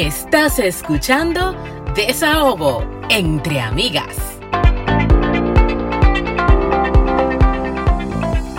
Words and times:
Estás 0.00 0.58
escuchando 0.58 1.54
Desahogo 1.94 2.82
entre 3.10 3.60
amigas. 3.60 4.16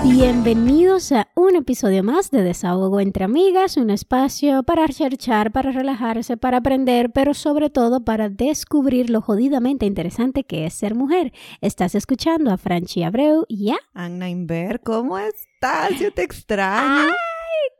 Bienvenidos 0.04 1.12
a 1.12 1.30
un 1.34 1.56
episodio 1.56 2.04
más 2.04 2.30
de 2.30 2.44
Desahogo 2.44 3.00
entre 3.00 3.24
amigas, 3.24 3.78
un 3.78 3.90
espacio 3.90 4.62
para 4.62 4.88
cherchar, 4.90 5.52
para 5.52 5.72
relajarse, 5.72 6.38
para 6.38 6.58
aprender, 6.58 7.10
pero 7.12 7.34
sobre 7.34 7.72
todo 7.72 8.06
para 8.06 8.30
descubrir 8.30 9.10
lo 9.10 9.22
jodidamente 9.22 9.88
interesante 9.88 10.44
que 10.44 10.68
es 10.68 10.76
ser 10.76 10.94
mujer. 10.94 11.34
Estás 11.60 11.96
escuchando 11.96 12.52
a 12.52 12.58
Franchi 12.58 13.02
Abreu 13.02 13.46
y 13.48 13.72
a 13.72 13.80
Anna 13.96 14.30
Inver, 14.30 14.82
¿cómo 14.82 15.18
estás? 15.18 15.98
Yo 16.00 16.14
te 16.14 16.22
extraño. 16.22 17.08
¡Ay, 17.10 17.31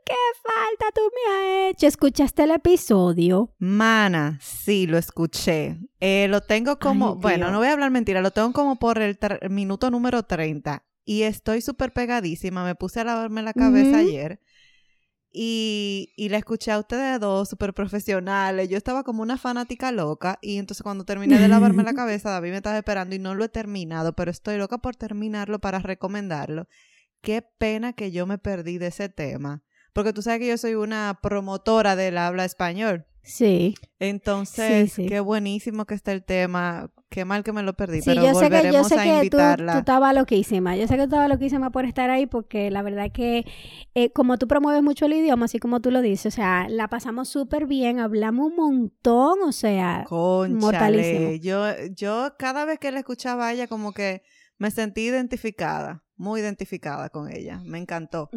qué 0.04 0.14
falta 0.42 0.86
tú 0.94 1.00
me 1.14 1.34
has 1.34 1.70
hecho! 1.70 1.86
¿Escuchaste 1.86 2.44
el 2.44 2.52
episodio? 2.52 3.54
Mana, 3.58 4.38
sí, 4.42 4.86
lo 4.86 4.98
escuché. 4.98 5.78
Eh, 6.00 6.26
lo 6.28 6.40
tengo 6.40 6.78
como, 6.78 7.12
Ay, 7.12 7.18
bueno, 7.20 7.50
no 7.50 7.58
voy 7.58 7.68
a 7.68 7.72
hablar 7.72 7.90
mentira, 7.90 8.20
lo 8.20 8.30
tengo 8.30 8.52
como 8.52 8.78
por 8.78 8.98
el 8.98 9.18
minuto 9.50 9.90
número 9.90 10.22
30 10.22 10.84
y 11.04 11.22
estoy 11.22 11.60
súper 11.60 11.92
pegadísima. 11.92 12.64
Me 12.64 12.74
puse 12.74 13.00
a 13.00 13.04
lavarme 13.04 13.42
la 13.42 13.52
cabeza 13.52 13.98
ayer 13.98 14.40
y, 15.32 16.12
y 16.16 16.28
la 16.28 16.38
escuché 16.38 16.70
a 16.70 16.78
ustedes 16.78 17.18
dos 17.18 17.48
súper 17.48 17.72
profesionales. 17.72 18.68
Yo 18.68 18.76
estaba 18.76 19.02
como 19.02 19.22
una 19.22 19.38
fanática 19.38 19.90
loca 19.92 20.38
y 20.42 20.58
entonces 20.58 20.82
cuando 20.82 21.04
terminé 21.04 21.38
de 21.38 21.48
lavarme 21.48 21.82
la 21.82 21.94
cabeza, 21.94 22.30
David 22.30 22.50
me 22.50 22.56
estaba 22.56 22.76
esperando 22.78 23.14
y 23.14 23.18
no 23.18 23.34
lo 23.34 23.44
he 23.44 23.48
terminado, 23.48 24.14
pero 24.14 24.30
estoy 24.30 24.58
loca 24.58 24.78
por 24.78 24.96
terminarlo 24.96 25.58
para 25.58 25.78
recomendarlo. 25.78 26.68
Qué 27.22 27.42
pena 27.42 27.92
que 27.92 28.10
yo 28.10 28.26
me 28.26 28.38
perdí 28.38 28.78
de 28.78 28.88
ese 28.88 29.08
tema. 29.08 29.62
Porque 29.92 30.12
tú 30.12 30.22
sabes 30.22 30.40
que 30.40 30.48
yo 30.48 30.56
soy 30.58 30.74
una 30.74 31.18
promotora 31.22 31.96
del 31.96 32.18
habla 32.18 32.44
español. 32.44 33.06
Sí. 33.24 33.74
Entonces, 34.00 34.92
Sí, 34.92 35.02
sí. 35.02 35.08
qué 35.08 35.20
buenísimo 35.20 35.84
que 35.84 35.94
está 35.94 36.12
el 36.12 36.24
tema. 36.24 36.90
Qué 37.08 37.24
mal 37.26 37.44
que 37.44 37.52
me 37.52 37.62
lo 37.62 37.74
perdí, 37.74 38.00
Sí, 38.00 38.04
pero 38.06 38.22
yo 38.22 38.34
sé 38.34 38.48
que, 38.48 38.56
yo 38.56 38.56
volveremos 38.56 38.88
sé 38.88 38.94
a 38.94 39.02
que 39.02 39.04
tú, 39.04 39.12
tú 39.12 39.16
invitarla. 39.16 39.78
estabas 39.78 40.14
loquísima. 40.14 40.76
Yo 40.76 40.88
sé 40.88 40.94
que 40.94 41.00
tú 41.00 41.04
estabas 41.04 41.28
loquísima 41.28 41.70
por 41.70 41.84
estar 41.84 42.08
ahí 42.08 42.24
porque 42.26 42.70
la 42.70 42.80
verdad 42.82 43.12
que 43.12 43.44
eh, 43.94 44.10
como 44.12 44.38
tú 44.38 44.48
promueves 44.48 44.82
mucho 44.82 45.04
el 45.04 45.12
idioma, 45.12 45.44
así 45.44 45.58
como 45.58 45.80
tú 45.80 45.90
lo 45.90 46.00
dices, 46.00 46.32
o 46.32 46.34
sea, 46.36 46.66
la 46.70 46.88
pasamos 46.88 47.28
súper 47.28 47.66
bien, 47.66 48.00
hablamos 48.00 48.46
un 48.50 48.56
montón, 48.56 49.40
o 49.44 49.52
sea, 49.52 50.04
Conchale. 50.08 50.58
mortalísimo. 50.58 51.32
Yo, 51.42 51.66
yo 51.94 52.32
cada 52.38 52.64
vez 52.64 52.78
que 52.78 52.90
la 52.90 53.00
escuchaba 53.00 53.48
a 53.48 53.52
ella, 53.52 53.66
como 53.66 53.92
que 53.92 54.22
me 54.56 54.70
sentí 54.70 55.02
identificada, 55.02 56.02
muy 56.22 56.40
identificada 56.40 57.10
con 57.10 57.30
ella. 57.30 57.60
Me 57.64 57.78
encantó. 57.78 58.30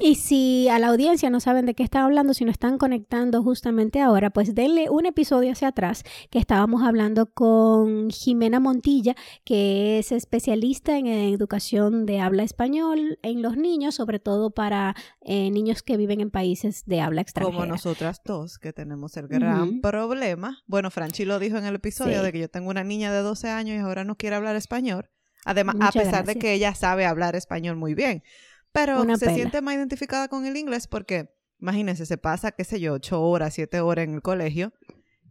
Y 0.00 0.14
si 0.16 0.68
a 0.68 0.78
la 0.78 0.88
audiencia 0.88 1.28
no 1.30 1.38
saben 1.38 1.66
de 1.66 1.74
qué 1.74 1.82
están 1.82 2.02
hablando, 2.04 2.32
si 2.34 2.44
no 2.44 2.50
están 2.50 2.78
conectando 2.78 3.42
justamente 3.42 4.00
ahora, 4.00 4.30
pues 4.30 4.54
denle 4.54 4.88
un 4.90 5.04
episodio 5.06 5.52
hacia 5.52 5.68
atrás 5.68 6.02
que 6.30 6.38
estábamos 6.38 6.82
hablando 6.82 7.26
con 7.32 8.10
Jimena 8.10 8.58
Montilla, 8.58 9.14
que 9.44 9.98
es 9.98 10.12
especialista 10.12 10.96
en 10.98 11.06
educación 11.06 12.06
de 12.06 12.20
habla 12.20 12.42
español 12.42 13.18
en 13.22 13.42
los 13.42 13.56
niños, 13.56 13.94
sobre 13.94 14.18
todo 14.18 14.50
para 14.50 14.94
eh, 15.20 15.50
niños 15.50 15.82
que 15.82 15.96
viven 15.98 16.20
en 16.20 16.30
países 16.30 16.84
de 16.86 17.00
habla 17.02 17.20
extranjera. 17.20 17.54
Como 17.54 17.66
nosotras 17.66 18.22
dos, 18.24 18.58
que 18.58 18.72
tenemos 18.72 19.16
el 19.18 19.28
gran 19.28 19.80
problema. 19.82 20.62
Bueno, 20.66 20.90
Franchi 20.90 21.24
lo 21.26 21.38
dijo 21.38 21.58
en 21.58 21.66
el 21.66 21.74
episodio 21.74 22.18
Sí. 22.20 22.24
de 22.24 22.32
que 22.32 22.38
yo 22.40 22.48
tengo 22.48 22.70
una 22.70 22.82
niña 22.84 23.12
de 23.12 23.20
12 23.20 23.50
años 23.50 23.76
y 23.76 23.80
ahora 23.80 24.04
no 24.04 24.16
quiere 24.16 24.36
hablar 24.36 24.56
español. 24.56 25.10
Además, 25.46 25.76
a 25.80 25.92
pesar 25.92 26.26
de 26.26 26.36
que 26.36 26.52
ella 26.52 26.74
sabe 26.74 27.06
hablar 27.06 27.36
español 27.36 27.76
muy 27.76 27.94
bien. 27.94 28.22
Pero 28.72 29.00
Una 29.00 29.16
se 29.16 29.26
pela. 29.26 29.36
siente 29.36 29.62
más 29.62 29.74
identificada 29.74 30.28
con 30.28 30.44
el 30.44 30.56
inglés 30.56 30.86
porque, 30.88 31.30
imagínense, 31.60 32.04
se 32.04 32.18
pasa, 32.18 32.52
qué 32.52 32.64
sé 32.64 32.80
yo, 32.80 32.92
8 32.94 33.22
horas, 33.22 33.54
7 33.54 33.80
horas 33.80 34.04
en 34.04 34.14
el 34.14 34.22
colegio 34.22 34.72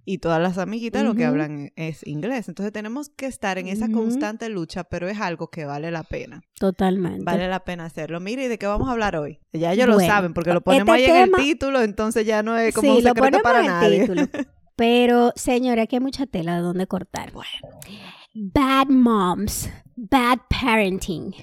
y 0.07 0.19
todas 0.19 0.41
las 0.41 0.57
amiguitas 0.57 1.03
lo 1.03 1.15
que 1.15 1.25
hablan 1.25 1.71
es 1.75 2.05
inglés. 2.07 2.47
Entonces 2.47 2.71
tenemos 2.71 3.09
que 3.09 3.25
estar 3.25 3.57
en 3.57 3.67
esa 3.67 3.89
constante 3.91 4.49
lucha, 4.49 4.83
pero 4.85 5.07
es 5.09 5.19
algo 5.19 5.49
que 5.49 5.65
vale 5.65 5.91
la 5.91 6.03
pena. 6.03 6.43
Totalmente. 6.59 7.23
Vale 7.23 7.47
la 7.47 7.63
pena 7.65 7.85
hacerlo. 7.85 8.19
Mire, 8.19 8.45
¿y 8.45 8.47
de 8.47 8.57
qué 8.57 8.67
vamos 8.67 8.87
a 8.87 8.91
hablar 8.93 9.15
hoy? 9.17 9.39
Ya 9.51 9.73
ellos 9.73 9.87
lo 9.87 9.99
saben 9.99 10.33
porque 10.33 10.53
lo 10.53 10.61
ponemos 10.61 10.95
este 10.97 11.11
ahí 11.11 11.17
en 11.23 11.23
el 11.23 11.31
título, 11.35 11.81
entonces 11.81 12.25
ya 12.25 12.41
no 12.41 12.57
es 12.57 12.73
como 12.73 12.93
sí, 12.93 12.97
un 12.99 13.03
lo 13.03 13.09
secreto 13.09 13.21
ponemos 13.21 13.43
para 13.43 13.59
en 13.59 13.67
nadie. 13.67 13.99
título. 14.01 14.27
Pero, 14.75 15.33
señora, 15.35 15.83
aquí 15.83 15.95
hay 15.95 16.01
mucha 16.01 16.25
tela 16.25 16.55
de 16.55 16.61
donde 16.61 16.85
cortar. 16.87 17.31
Bueno. 17.31 17.49
Bad 18.37 18.87
moms, 18.89 19.69
bad 19.95 20.39
parenting. 20.49 21.33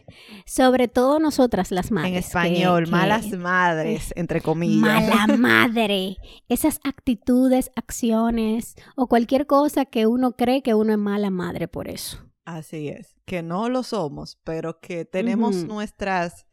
Sobre 0.44 0.88
todo 0.88 1.18
nosotras 1.18 1.70
las 1.70 1.90
madres. 1.90 2.12
En 2.12 2.18
español, 2.18 2.84
que- 2.84 2.90
malas 2.90 3.30
madres, 3.30 4.12
entre 4.16 4.42
comillas. 4.42 5.08
Mala 5.08 5.26
madre. 5.38 6.18
Esas 6.50 6.80
actitudes, 6.84 7.70
acciones 7.76 8.74
o 8.94 9.06
cualquier 9.06 9.46
cosa 9.46 9.86
que 9.86 10.06
uno 10.06 10.32
cree 10.32 10.62
que 10.62 10.74
uno 10.74 10.92
es 10.92 10.98
mala 10.98 11.30
madre 11.30 11.66
por 11.66 11.88
eso. 11.88 12.18
Así 12.44 12.88
es, 12.88 13.16
que 13.24 13.42
no 13.42 13.70
lo 13.70 13.84
somos, 13.84 14.38
pero 14.44 14.78
que 14.80 15.06
tenemos 15.06 15.64
nuestras 15.64 16.46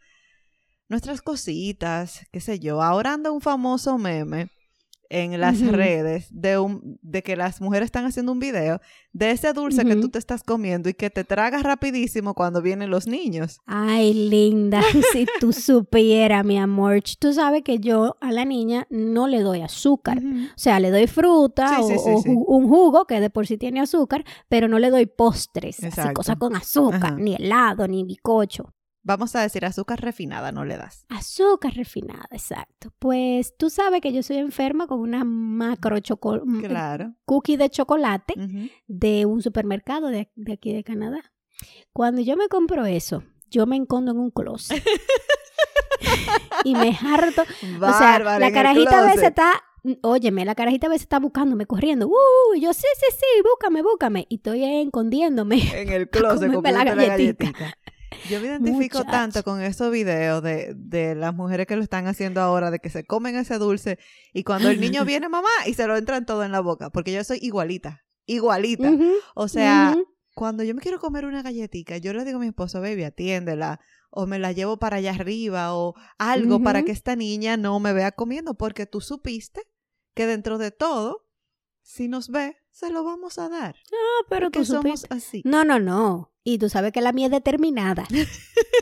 nuestras 0.88 1.22
cositas, 1.22 2.26
qué 2.32 2.40
sé 2.40 2.60
yo. 2.60 2.82
Ahora 2.82 3.14
anda 3.14 3.30
un 3.32 3.42
famoso 3.42 3.98
meme 3.98 4.50
en 5.09 5.40
las 5.40 5.59
redes 5.62 6.28
de 6.31 6.58
un 6.59 7.00
de 7.02 7.24
que 7.24 7.36
las 7.36 7.62
mujeres 7.62 7.86
están 7.88 8.06
haciendo 8.06 8.31
un 8.31 8.40
video 8.40 8.80
de 9.12 9.31
ese 9.31 9.53
dulce 9.53 9.84
que 9.86 9.96
tú 9.96 10.09
te 10.09 10.20
estás 10.20 10.44
comiendo 10.44 10.88
y 10.90 10.94
que 10.94 11.09
te 11.09 11.24
tragas 11.24 11.64
rapidísimo 11.64 12.34
cuando 12.36 12.62
vienen 12.62 12.90
los 12.92 13.08
niños. 13.08 13.59
Ay, 13.66 14.14
linda, 14.14 14.81
si 15.14 15.25
tú 15.40 15.52
supieras, 15.52 16.46
mi 16.46 16.58
amor. 16.58 17.02
Tú 17.20 17.34
sabes 17.34 17.64
que 17.64 17.80
yo 17.80 18.18
a 18.22 18.31
la 18.31 18.46
niña 18.46 18.86
no 18.90 19.28
le 19.28 19.42
doy 19.42 19.62
azúcar. 19.62 20.20
O 20.20 20.58
sea, 20.58 20.80
le 20.80 20.92
doy 20.92 21.08
fruta 21.08 21.68
Sí, 21.78 21.81
o, 21.81 21.88
sí, 21.88 21.94
sí, 21.97 22.09
o 22.14 22.22
sí. 22.22 22.30
ju- 22.30 22.46
un 22.47 22.68
jugo 22.70 23.06
que 23.06 23.20
de 23.20 23.30
por 23.30 23.47
sí 23.47 23.58
tiene 23.58 23.80
azúcar, 23.81 24.24
pero 24.47 24.68
no 24.68 24.78
le 24.80 24.90
doy 24.90 25.06
postres, 25.08 25.78
así 25.80 25.88
Exacto. 25.88 26.14
cosas 26.14 26.36
con 26.38 26.56
azúcar, 26.56 27.03
Ajá. 27.14 27.16
ni 27.18 27.36
helado, 27.36 27.88
ni 27.88 28.03
bicocho. 28.03 28.74
Vamos 29.02 29.36
a 29.36 29.42
decir 29.42 29.66
azúcar 29.66 30.02
refinada, 30.02 30.52
no 30.52 30.66
le 30.66 30.78
das. 30.78 31.06
Azúcar 31.10 31.74
refinada, 31.74 32.28
exacto. 32.32 32.92
Pues 33.00 33.56
tú 33.58 33.70
sabes 33.70 34.02
que 34.02 34.12
yo 34.12 34.22
soy 34.24 34.38
enferma 34.38 34.88
con 34.88 35.00
una 35.00 35.24
macro 35.24 35.98
choco- 36.00 36.42
mm, 36.46 36.62
Claro. 36.64 37.14
cookie 37.26 37.56
de 37.58 37.70
chocolate 37.70 38.34
de 38.88 39.26
un 39.26 39.42
supermercado 39.42 40.08
de, 40.09 40.30
de 40.36 40.54
aquí 40.54 40.74
de 40.74 40.84
Canadá. 40.84 41.22
Cuando 41.94 42.22
yo 42.22 42.36
me 42.38 42.48
compro 42.50 42.86
eso, 42.86 43.24
yo 43.50 43.66
me 43.66 43.76
encondo 43.78 44.12
en 44.12 44.18
un 44.20 44.32
closet. 44.32 44.84
y 46.64 46.76
me 46.76 46.90
harto. 47.02 47.44
o 47.44 47.94
sea, 47.94 48.20
la 48.40 48.52
carajita 48.52 49.00
a 49.00 49.06
veces 49.06 49.24
está, 49.24 49.52
óyeme, 50.02 50.46
la 50.46 50.56
carajita 50.56 50.88
a 50.88 50.90
veces 50.90 51.04
está 51.04 51.20
buscándome, 51.20 51.66
corriendo. 51.66 52.08
Uh, 52.08 52.56
y 52.56 52.62
yo, 52.62 52.74
sí, 52.74 52.86
sí, 52.96 53.16
sí, 53.18 53.42
búscame, 53.44 53.82
búscame. 53.82 54.26
Y 54.30 54.36
estoy 54.36 54.64
escondiéndome. 54.64 55.58
en 55.82 55.90
el 55.90 56.09
closet 56.12 56.52
comerme 56.54 56.72
la 56.72 56.80
comiéndote 56.80 56.96
la 56.96 57.08
galletita. 57.18 57.46
galletita. 57.46 57.78
Yo 58.30 58.40
me 58.40 58.47
identifico 58.47 59.00
Muchacho. 59.00 59.12
tanto 59.12 59.44
con 59.44 59.62
esos 59.62 59.92
videos 59.92 60.42
de, 60.44 60.74
de 60.75 61.16
las 61.16 61.34
mujeres 61.34 61.68
que 61.68 61.75
lo 61.75 61.84
están 61.84 62.08
haciendo 62.08 62.42
ahora, 62.42 62.72
de 62.72 62.80
que 62.80 62.90
se 62.90 63.03
comen 63.06 63.36
ese 63.36 63.58
dulce 63.58 64.00
y 64.34 64.44
cuando 64.44 64.70
el 64.70 64.80
niño 64.80 65.06
viene 65.06 65.30
mamá 65.30 65.50
y 65.66 65.74
se 65.74 65.88
lo 65.88 65.96
entran 65.96 66.25
todo 66.25 66.44
en 66.44 66.52
la 66.52 66.59
boca, 66.59 66.90
porque 66.90 67.12
yo 67.12 67.24
soy 67.24 67.40
igualita, 67.42 68.03
igualita. 68.25 68.92
O 69.36 69.47
sea, 69.47 69.96
cuando 70.36 70.64
yo 70.64 70.74
me 70.74 70.81
quiero 70.81 71.00
comer 71.00 71.25
una 71.25 71.42
galletita, 71.42 71.97
yo 71.97 72.14
le 72.14 72.25
digo 72.25 72.38
a 72.38 72.42
mi 72.42 72.47
esposo, 72.47 72.81
baby, 72.81 73.03
atiéndela, 73.03 73.80
o 74.12 74.26
me 74.26 74.40
la 74.40 74.52
llevo 74.52 74.78
para 74.78 74.97
allá 74.97 75.12
arriba, 75.12 75.76
o 75.76 75.94
algo 76.18 76.62
para 76.62 76.84
que 76.84 76.91
esta 76.91 77.16
niña 77.16 77.58
no 77.58 77.80
me 77.80 77.94
vea 77.94 78.12
comiendo, 78.12 78.56
porque 78.56 78.86
tú 78.86 79.02
supiste 79.02 79.62
que 80.16 80.26
dentro 80.26 80.58
de 80.58 80.72
todo, 80.72 81.28
si 81.81 82.08
nos 82.08 82.30
ve, 82.30 82.58
se 82.72 82.90
lo 82.90 83.03
vamos 83.03 83.38
a 83.38 83.50
dar. 83.50 83.76
Ah, 83.91 84.26
pero 84.30 84.47
porque 84.47 84.59
tú 84.59 84.66
somos 84.66 85.02
supiste. 85.02 85.14
así. 85.14 85.41
No, 85.46 85.64
no, 85.66 85.80
no. 85.80 86.31
Y 86.54 86.58
tú 86.58 86.70
sabes 86.70 86.92
que 86.92 87.02
la 87.02 87.12
mía 87.12 87.28
es 87.28 87.32
determinada. 87.32 88.06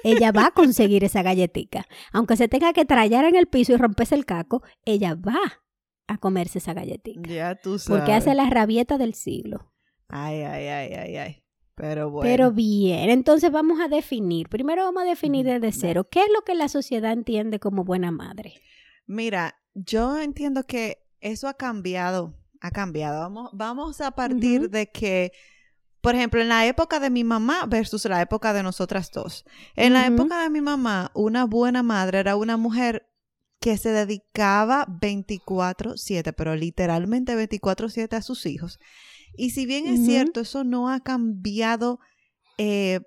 ella 0.03 0.31
va 0.31 0.47
a 0.47 0.51
conseguir 0.51 1.03
esa 1.03 1.21
galletica. 1.21 1.85
Aunque 2.11 2.37
se 2.37 2.47
tenga 2.47 2.73
que 2.73 2.85
trallar 2.85 3.25
en 3.25 3.35
el 3.35 3.47
piso 3.47 3.73
y 3.73 3.77
romperse 3.77 4.15
el 4.15 4.25
caco, 4.25 4.63
ella 4.85 5.15
va 5.15 5.39
a 6.07 6.17
comerse 6.17 6.59
esa 6.59 6.73
galletica. 6.73 7.29
Ya 7.29 7.55
tú 7.55 7.77
sabes. 7.77 7.99
Porque 7.99 8.13
hace 8.13 8.33
la 8.33 8.49
rabieta 8.49 8.97
del 8.97 9.13
siglo. 9.13 9.73
Ay, 10.07 10.41
ay, 10.41 10.67
ay, 10.67 10.93
ay, 10.93 11.17
ay. 11.17 11.43
Pero 11.75 12.09
bueno. 12.09 12.29
Pero 12.29 12.51
bien, 12.51 13.09
entonces 13.09 13.51
vamos 13.51 13.79
a 13.79 13.87
definir. 13.87 14.49
Primero 14.49 14.83
vamos 14.83 15.03
a 15.03 15.05
definir 15.05 15.45
desde 15.45 15.71
cero. 15.71 16.05
¿Qué 16.09 16.21
es 16.21 16.29
lo 16.33 16.41
que 16.41 16.55
la 16.55 16.69
sociedad 16.69 17.11
entiende 17.11 17.59
como 17.59 17.83
buena 17.83 18.09
madre? 18.11 18.53
Mira, 19.05 19.59
yo 19.75 20.17
entiendo 20.19 20.63
que 20.63 21.05
eso 21.19 21.47
ha 21.47 21.53
cambiado, 21.53 22.33
ha 22.61 22.71
cambiado. 22.71 23.19
Vamos, 23.19 23.51
vamos 23.53 24.01
a 24.01 24.11
partir 24.11 24.69
de 24.71 24.89
que, 24.89 25.31
por 26.01 26.15
ejemplo, 26.15 26.41
en 26.41 26.49
la 26.49 26.65
época 26.65 26.99
de 26.99 27.09
mi 27.09 27.23
mamá 27.23 27.65
versus 27.67 28.05
la 28.05 28.21
época 28.21 28.53
de 28.53 28.63
nosotras 28.63 29.11
dos. 29.11 29.45
En 29.75 29.93
la 29.93 30.05
época 30.05 30.41
de 30.41 30.49
mi 30.49 30.61
mamá, 30.61 31.11
una 31.13 31.45
buena 31.45 31.83
madre 31.83 32.19
era 32.19 32.35
una 32.35 32.57
mujer 32.57 33.07
que 33.59 33.77
se 33.77 33.89
dedicaba 33.89 34.85
24/7, 34.87 36.33
pero 36.33 36.55
literalmente 36.55 37.35
24/7 37.35 38.15
a 38.15 38.21
sus 38.21 38.45
hijos. 38.45 38.79
Y 39.35 39.51
si 39.51 39.65
bien 39.65 39.87
es 39.87 40.05
cierto, 40.05 40.41
eso 40.41 40.63
no 40.63 40.89
ha 40.89 40.99
cambiado 40.99 41.99
eh, 42.57 43.01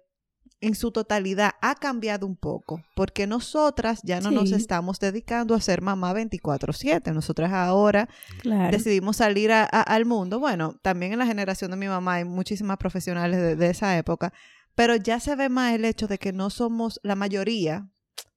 en 0.62 0.74
su 0.74 0.90
totalidad 0.92 1.52
ha 1.62 1.74
cambiado 1.74 2.26
un 2.26 2.36
poco, 2.36 2.82
porque 2.94 3.26
nosotras 3.26 4.00
ya 4.02 4.20
no 4.20 4.30
nos 4.30 4.52
estamos 4.52 5.00
dedicando 5.00 5.54
a 5.54 5.60
ser 5.60 5.80
mamá 5.80 6.12
24/7. 6.12 7.12
Nosotras 7.12 7.52
ahora 7.52 8.08
Claro. 8.40 8.70
decidimos 8.70 9.16
salir 9.16 9.52
a- 9.52 9.64
a- 9.64 9.82
al 9.82 10.04
mundo. 10.04 10.38
Bueno, 10.38 10.78
también 10.82 11.12
en 11.12 11.18
la 11.18 11.26
generación 11.26 11.70
de 11.70 11.76
mi 11.78 11.88
mamá 11.88 12.14
hay 12.14 12.24
muchísimas 12.24 12.76
profesionales 12.76 13.40
de, 13.40 13.56
de 13.56 13.70
esa 13.70 13.96
época, 13.96 14.32
pero 14.74 14.96
ya 14.96 15.18
se 15.20 15.34
ve 15.36 15.48
más 15.48 15.72
el 15.74 15.84
hecho 15.84 16.06
de 16.08 16.18
que 16.18 16.32
no 16.32 16.50
somos 16.50 17.00
la 17.02 17.14
mayoría, 17.16 17.88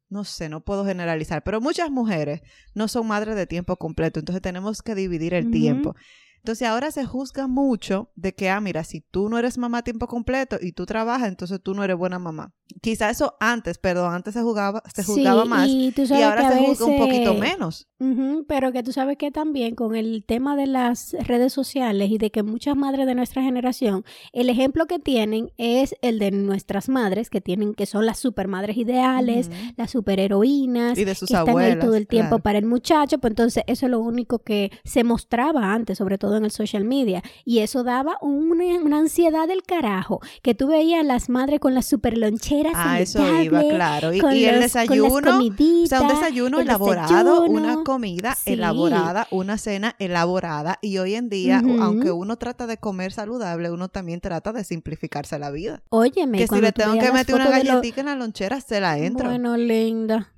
no 0.09 0.23
sé, 0.23 0.47
no 0.47 0.61
puedo 0.63 0.85
generalizar, 0.85 1.43
pero 1.43 1.59
muchas 1.59 1.89
mujeres 1.89 2.41
no 2.73 2.87
son 2.87 3.07
madres 3.07 3.35
de 3.35 3.47
tiempo 3.47 3.75
completo, 3.77 4.19
entonces 4.19 4.41
tenemos 4.41 4.81
que 4.81 4.95
dividir 4.95 5.33
el 5.33 5.51
tiempo. 5.51 5.95
Entonces 6.43 6.67
ahora 6.67 6.91
se 6.91 7.05
juzga 7.05 7.47
mucho 7.47 8.09
de 8.17 8.35
que, 8.35 8.49
ah, 8.49 8.59
mira, 8.59 8.83
si 8.83 8.99
tú 8.99 9.29
no 9.29 9.37
eres 9.37 9.57
mamá 9.57 9.77
a 9.77 9.81
tiempo 9.83 10.07
completo 10.07 10.57
y 10.61 10.73
tú 10.73 10.85
trabajas, 10.85 11.29
entonces 11.29 11.61
tú 11.63 11.73
no 11.73 11.85
eres 11.85 11.95
buena 11.95 12.19
mamá. 12.19 12.51
Quizá 12.81 13.09
eso 13.09 13.37
antes, 13.39 13.77
perdón, 13.77 14.13
antes 14.13 14.33
se 14.33 14.41
jugaba, 14.41 14.83
se 14.93 15.05
juzgaba 15.05 15.43
Sí, 15.43 15.49
más 15.49 15.67
y, 15.69 15.87
y 15.87 15.91
tú 15.93 16.05
sabes 16.05 16.25
ahora 16.25 16.51
se 16.51 16.59
juzga 16.59 16.85
un 16.85 16.97
poquito 16.97 17.33
menos. 17.35 17.87
Ujú, 17.99 18.45
pero 18.45 18.73
que 18.73 18.83
tú 18.83 18.91
sabes 18.91 19.15
que 19.17 19.31
también 19.31 19.73
con 19.75 19.95
el 19.95 20.25
tema 20.25 20.57
de 20.57 20.67
las 20.67 21.13
redes 21.13 21.53
sociales 21.53 22.09
y 22.11 22.17
de 22.17 22.29
que 22.29 22.43
muchas 22.43 22.75
madres 22.75 23.05
de 23.05 23.15
nuestra 23.15 23.41
generación, 23.41 24.03
el 24.33 24.49
ejemplo 24.49 24.85
que 24.85 24.99
tienen 24.99 25.49
es 25.55 25.95
el 26.01 26.19
de 26.19 26.31
nuestras 26.31 26.89
madres, 26.89 27.29
que 27.29 27.39
tienen, 27.39 27.73
que 27.73 27.85
son 27.85 28.05
las 28.05 28.19
supermadres 28.19 28.75
ideales, 28.75 29.47
Ujú. 29.47 29.55
las 29.77 29.91
superheroínas, 29.91 30.97
Y 30.97 31.05
de 31.05 31.15
sus 31.15 31.29
que 31.29 31.35
están 31.35 31.47
abuelas. 31.49 31.75
ahí 31.75 31.79
todo 31.79 31.95
el 31.95 32.07
tiempo 32.07 32.29
claro. 32.31 32.43
para 32.43 32.57
el 32.57 32.65
muchacho, 32.65 33.17
pues 33.19 33.31
entonces 33.31 33.63
eso 33.67 33.85
es 33.85 33.91
lo 33.91 33.99
único 34.01 34.39
que 34.39 34.71
se 34.83 35.05
mostraba 35.05 35.73
antes, 35.73 35.97
sobre 35.97 36.17
todo 36.17 36.32
en 36.37 36.45
el 36.45 36.51
social 36.51 36.83
media, 36.83 37.21
y 37.45 37.59
eso 37.59 37.83
daba 37.83 38.17
una, 38.21 38.65
una 38.83 38.99
ansiedad 38.99 39.47
del 39.47 39.63
carajo, 39.63 40.19
que 40.41 40.53
tú 40.55 40.67
veías 40.67 41.01
a 41.01 41.03
las 41.03 41.29
madres 41.29 41.59
con 41.59 41.73
las 41.73 41.85
super 41.85 42.17
loncheras 42.17 42.73
Ah, 42.75 42.99
eso 42.99 43.19
iba, 43.41 43.61
claro. 43.61 44.13
Y, 44.13 44.19
el 44.45 44.55
los- 44.55 44.63
desayuno, 44.63 45.39
o 45.39 45.87
sea, 45.87 46.01
un 46.01 46.07
desayuno 46.07 46.59
el 46.59 46.67
elaborado, 46.67 47.43
una 47.43 47.83
comida 47.83 48.35
Sí. 48.35 48.53
elaborada, 48.53 49.27
una 49.31 49.57
cena 49.57 49.95
elaborada. 49.99 50.79
Y 50.81 50.97
hoy 50.97 51.15
en 51.15 51.29
día, 51.29 51.61
aunque 51.81 52.11
uno 52.11 52.37
trata 52.37 52.67
de 52.67 52.77
comer 52.77 53.11
saludable, 53.11 53.71
uno 53.71 53.89
también 53.89 54.21
trata 54.21 54.51
de 54.53 54.63
simplificarse 54.63 55.37
la 55.39 55.51
vida. 55.51 55.81
Óyeme, 55.89 56.37
que 56.37 56.47
si 56.47 56.59
le 56.61 56.71
tengo 56.71 56.93
que 56.99 57.11
meter 57.11 57.35
una 57.35 57.49
galletita 57.49 58.01
en 58.01 58.07
la 58.07 58.15
lonchera, 58.15 58.59
se 58.61 58.79
la 58.79 58.97
entro. 58.97 59.29
Bueno, 59.29 59.55
linda. 59.57 60.29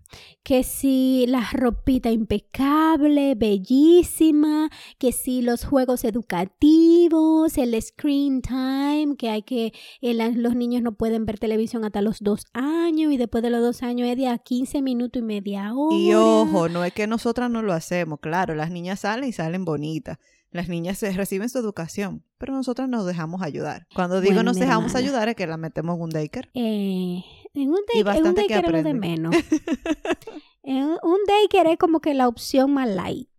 Que 0.43 0.63
si 0.63 1.25
la 1.27 1.47
ropita 1.51 2.11
impecable, 2.11 3.35
bellísima, 3.35 4.69
que 4.97 5.11
si 5.11 5.41
los 5.41 5.65
juegos 5.65 6.03
educativos, 6.03 7.57
el 7.57 7.81
screen 7.81 8.41
time, 8.41 9.15
que 9.17 9.29
hay 9.29 9.41
que, 9.43 9.73
eh, 10.01 10.13
los 10.13 10.55
niños 10.55 10.81
no 10.81 10.93
pueden 10.95 11.25
ver 11.25 11.39
televisión 11.39 11.83
hasta 11.85 12.01
los 12.01 12.19
dos 12.19 12.45
años 12.53 13.11
y 13.11 13.17
después 13.17 13.43
de 13.43 13.49
los 13.49 13.61
dos 13.61 13.83
años 13.83 14.07
es 14.07 14.17
de 14.17 14.27
a 14.27 14.37
15 14.37 14.81
minutos 14.81 15.21
y 15.21 15.25
media 15.25 15.73
hora. 15.73 15.95
y 15.95 16.13
ojo, 16.13 16.69
no 16.69 16.83
es 16.83 16.93
que 16.93 17.07
nosotras 17.07 17.49
no 17.49 17.61
lo 17.61 17.73
hacemos, 17.73 18.19
claro, 18.19 18.55
las 18.55 18.71
niñas 18.71 19.01
salen 19.01 19.29
y 19.29 19.33
salen 19.33 19.65
bonitas. 19.65 20.17
Las 20.55 20.69
niñas 20.69 20.97
se 20.97 21.11
reciben 21.11 21.49
su 21.49 21.59
educación, 21.59 22.23
pero 22.37 22.53
nosotras 22.53 22.87
nos 22.87 23.05
dejamos 23.05 23.41
ayudar. 23.41 23.87
Cuando 23.93 24.21
digo 24.21 24.35
Bueno, 24.35 24.51
nos 24.51 24.57
dejamos 24.57 24.95
ayudar 24.95 25.27
es 25.27 25.35
que 25.35 25.47
la 25.47 25.57
metemos 25.57 25.97
en 25.97 26.03
un 26.03 26.09
daycare. 26.11 26.49
Eh, 26.53 27.23
en 27.55 27.69
un, 27.69 27.79
Y 27.93 28.03
day, 28.03 28.17
en 28.17 28.27
un 28.27 28.33
bastante 28.33 28.47
que 28.47 28.53
daycare 28.53 28.77
lo 28.77 28.83
de 28.83 28.93
menos. 28.93 29.35
en 30.63 30.83
un 30.83 30.99
un 31.01 31.17
daycare 31.27 31.73
es 31.73 31.77
como 31.77 31.99
que 31.99 32.13
la 32.13 32.27
opción 32.27 32.73
más 32.73 32.87
light. 32.89 33.29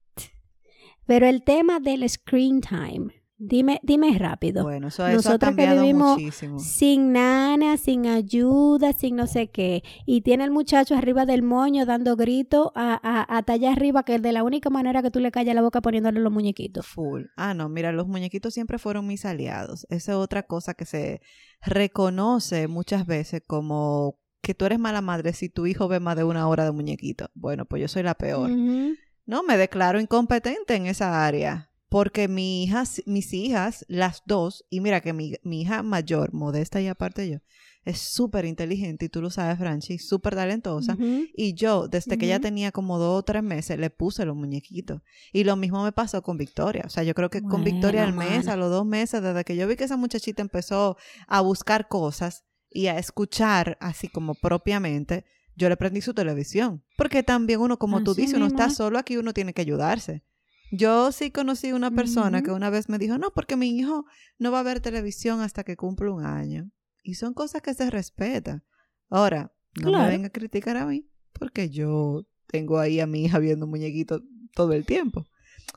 Pero 1.07 1.27
el 1.27 1.45
tema 1.45 1.79
del 1.79 2.09
screen 2.09 2.61
time, 2.61 3.16
dime, 3.39 3.81
dime 3.83 4.19
rápido. 4.19 4.63
Bueno, 4.63 4.89
eso, 4.89 5.07
eso 5.07 5.13
ha 5.13 5.15
Nosotras 5.15 5.51
que 5.55 5.57
cambiado 5.57 5.83
vivimos 5.83 6.19
muchísimo. 6.19 6.59
Sin 6.59 7.13
nana, 7.13 7.77
sin 7.77 8.07
ayuda, 8.07 8.93
sin 8.93 9.17
no 9.17 9.27
sé 9.27 9.49
qué. 9.49 9.83
Y 10.05 10.23
tiene 10.23 10.45
el 10.45 10.51
muchacho 10.51 10.95
arriba 10.95 11.27
del 11.27 11.43
moño 11.43 11.87
dando 11.87 12.17
gritos 12.17 12.71
a, 12.75 13.01
a, 13.03 13.23
hasta 13.23 13.55
allá 13.55 13.73
arriba, 13.73 14.05
que 14.05 14.17
es 14.17 14.23
de 14.23 14.33
la 14.33 14.43
única 14.43 14.71
manera 14.71 15.03
que 15.03 15.11
tú 15.11 15.21
le 15.21 15.31
callas 15.31 15.55
la 15.55 15.63
boca 15.63 15.81
poniéndole 15.81 16.21
los 16.21 16.33
muñequitos. 16.33 16.87
Full. 16.87 17.25
Ah, 17.37 17.55
no, 17.55 17.69
mira, 17.69 17.93
los 17.93 18.07
muñequitos 18.07 18.55
siempre 18.55 18.79
fueron 18.79 19.07
mis 19.07 19.25
aliados. 19.25 19.87
Esa 19.91 20.13
es 20.13 20.17
otra 20.17 20.45
cosa 20.45 20.75
que 20.75 20.85
se 20.85 21.21
reconoce 21.63 22.69
muchas 22.69 23.07
veces 23.07 23.43
como 23.47 24.19
que 24.41 24.55
tú 24.55 24.65
eres 24.65 24.79
mala 24.79 25.01
madre 25.01 25.33
si 25.33 25.49
tu 25.49 25.67
hijo 25.67 25.89
ve 25.89 25.99
más 25.99 26.17
de 26.17 26.23
una 26.25 26.47
hora 26.47 26.65
de 26.65 26.71
muñequito. 26.71 27.29
Bueno, 27.35 27.65
pues 27.65 27.83
yo 27.83 27.89
soy 27.89 28.05
la 28.05 28.15
peor. 28.15 28.49
No, 28.49 29.43
me 29.43 29.57
declaro 29.57 30.01
incompetente 30.01 30.77
en 30.77 30.87
esa 30.87 31.27
área. 31.27 31.71
Porque 31.89 32.29
mi 32.29 32.65
hija, 32.65 32.85
mis 33.07 33.33
hijas, 33.33 33.85
las 33.89 34.23
dos, 34.27 34.65
y 34.71 34.81
mira 34.81 35.01
que 35.01 35.13
mi, 35.13 35.35
mi 35.43 35.63
hija 35.63 35.83
mayor, 35.83 36.33
modesta 36.33 36.81
y 36.81 36.89
aparte 36.89 37.31
yo, 37.31 37.39
es 37.87 38.01
súper 38.01 38.45
inteligente 38.45 39.05
y 39.05 39.09
tú 39.09 39.23
lo 39.23 39.31
sabes, 39.31 39.59
Franchi, 39.59 39.99
súper 39.99 40.35
talentosa. 40.35 40.99
Y 41.35 41.55
yo, 41.55 41.87
desde 41.87 42.19
que 42.19 42.27
ella 42.27 42.41
tenía 42.41 42.73
como 42.73 42.99
dos 42.99 43.21
o 43.21 43.23
tres 43.23 43.45
meses, 43.45 43.79
le 43.79 43.91
puse 43.91 44.25
los 44.25 44.35
muñequitos. 44.35 45.03
Y 45.33 45.45
lo 45.45 45.55
mismo 45.55 45.85
me 45.85 45.93
pasó 45.93 46.21
con 46.21 46.37
Victoria. 46.37 46.83
O 46.85 46.91
sea, 46.91 47.05
yo 47.05 47.15
creo 47.15 47.31
que 47.31 47.43
con 47.43 47.63
Victoria 47.63 48.03
al 48.03 48.13
mes, 48.13 48.49
a 48.49 48.57
los 48.57 48.71
dos 48.71 48.85
meses, 48.85 49.23
desde 49.23 49.45
que 49.45 49.55
yo 49.55 49.69
vi 49.69 49.77
que 49.77 49.85
esa 49.85 49.97
muchachita 49.97 50.43
empezó 50.43 50.97
a 51.29 51.41
buscar 51.41 51.87
cosas 51.87 52.45
y 52.71 52.89
a 52.89 52.99
escuchar 52.99 53.79
así 53.81 54.09
como 54.09 54.35
propiamente, 54.35 55.25
yo 55.55 55.69
le 55.69 55.77
prendí 55.77 56.01
su 56.01 56.13
televisión. 56.13 56.83
Porque 56.97 57.23
también 57.23 57.61
uno, 57.61 57.79
como 57.79 58.03
tú 58.03 58.15
dices, 58.15 58.35
uno 58.35 58.47
está 58.47 58.67
es. 58.67 58.75
solo 58.75 58.99
aquí, 58.99 59.17
uno 59.17 59.33
tiene 59.33 59.55
que 59.55 59.63
ayudarse. 59.63 60.25
Yo 60.73 61.13
sí 61.13 61.31
conocí 61.31 61.73
una 61.73 61.91
persona 61.91 62.43
que 62.43 62.51
Ujú. 62.51 62.57
una 62.57 62.71
vez 62.71 62.89
me 62.89 62.99
dijo, 62.99 63.19
no, 63.19 63.31
porque 63.33 63.57
mi 63.57 63.71
hijo 63.71 64.05
no 64.39 64.51
va 64.51 64.61
a 64.61 64.65
ver 64.65 64.81
televisión 64.81 65.41
hasta 65.41 65.65
que 65.65 65.77
cumpla 65.77 66.11
un 66.11 66.25
año. 66.25 66.71
Y 67.03 67.15
son 67.15 67.35
cosas 67.35 67.63
que 67.63 67.73
se 67.75 67.89
respetan. 67.91 68.65
Ahora, 69.09 69.53
no 69.81 69.93
me 69.93 70.09
venga 70.09 70.27
a 70.29 70.31
criticar 70.31 70.77
a 70.77 70.87
mí, 70.87 71.09
porque 71.33 71.71
yo 71.71 72.27
tengo 72.49 72.79
ahí 72.79 73.01
a 73.01 73.07
mi 73.07 73.25
hija 73.25 73.39
viendo 73.39 73.67
muñequitos 73.67 74.23
todo 74.55 74.73
el 74.73 74.85
tiempo. 74.85 75.27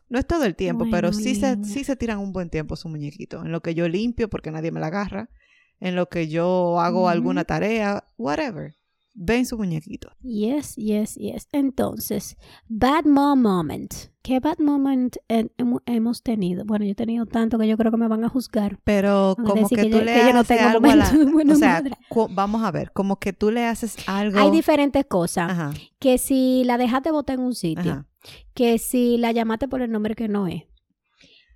No 0.08 0.18
es 0.18 0.26
todo 0.26 0.46
el 0.46 0.56
tiempo, 0.56 0.88
pero 0.90 1.14
sí 1.14 1.36
se, 1.36 1.64
sí 1.64 1.84
se 1.84 1.96
tiran 1.96 2.18
un 2.20 2.34
buen 2.34 2.50
tiempo 2.50 2.76
su 2.76 2.90
muñequito. 2.90 3.44
En 3.44 3.52
lo 3.52 3.62
que 3.62 3.76
yo 3.76 3.88
limpio, 3.88 4.30
porque 4.30 4.50
nadie 4.50 4.72
me 4.72 4.80
la 4.80 4.88
agarra. 4.88 5.30
En 5.80 5.96
lo 5.96 6.10
que 6.10 6.28
yo 6.28 6.80
hago 6.80 7.10
alguna 7.10 7.46
tarea, 7.46 8.06
whatever. 8.18 8.76
Ven 9.22 9.46
su 9.46 9.58
muñequito. 9.58 10.12
Yes, 10.22 10.76
yes, 10.78 11.16
yes. 11.16 11.50
Entonces, 11.52 12.38
bad 12.70 13.04
mom 13.04 13.42
moment. 13.42 13.94
¿Qué 14.22 14.40
bad 14.40 14.60
moment 14.60 15.18
he- 15.28 15.50
hemo- 15.58 15.82
hemos 15.86 16.24
tenido? 16.24 16.64
Bueno, 16.64 16.86
yo 16.86 16.92
he 16.92 16.96
tenido 16.96 17.26
tanto 17.26 17.58
que 17.60 17.68
yo 17.68 17.76
creo 17.76 17.92
que 17.92 17.98
me 17.98 18.08
van 18.08 18.24
a 18.24 18.30
juzgar. 18.30 18.80
Pero 18.86 19.36
Van 19.38 19.46
como 19.46 19.68
que, 19.68 19.76
que 19.76 19.82
tú 19.84 19.98
yo- 19.98 20.02
le 20.04 20.14
que 20.14 20.20
yo 20.28 20.34
no 20.34 20.40
haces 20.40 20.58
tengo 20.58 20.70
algo 20.70 20.86
a 20.90 20.96
la... 20.96 21.04
momentos 21.04 21.26
de 21.26 21.32
buena 21.34 21.54
O 21.54 21.58
sea, 21.58 21.84
vamos 22.30 22.64
a 22.64 22.72
ver, 22.72 22.92
como 22.94 23.20
que 23.20 23.34
tú 23.34 23.52
le 23.52 23.66
haces 23.66 23.98
algo... 24.08 24.40
Hay 24.40 24.52
diferentes 24.52 25.06
cosas. 25.06 25.52
Ajá, 25.52 25.74
Que 26.00 26.18
si 26.18 26.64
la 26.64 26.78
dejaste 26.78 27.12
botar 27.12 27.36
en 27.40 27.42
un 27.46 27.56
sitio. 27.56 27.92
ajá. 27.92 28.06
Que 28.54 28.78
si 28.78 29.18
la 29.18 29.34
llamaste 29.34 29.68
por 29.68 29.82
el 29.82 29.92
nombre 29.92 30.16
que 30.16 30.30
no 30.30 30.48
es. 30.48 30.64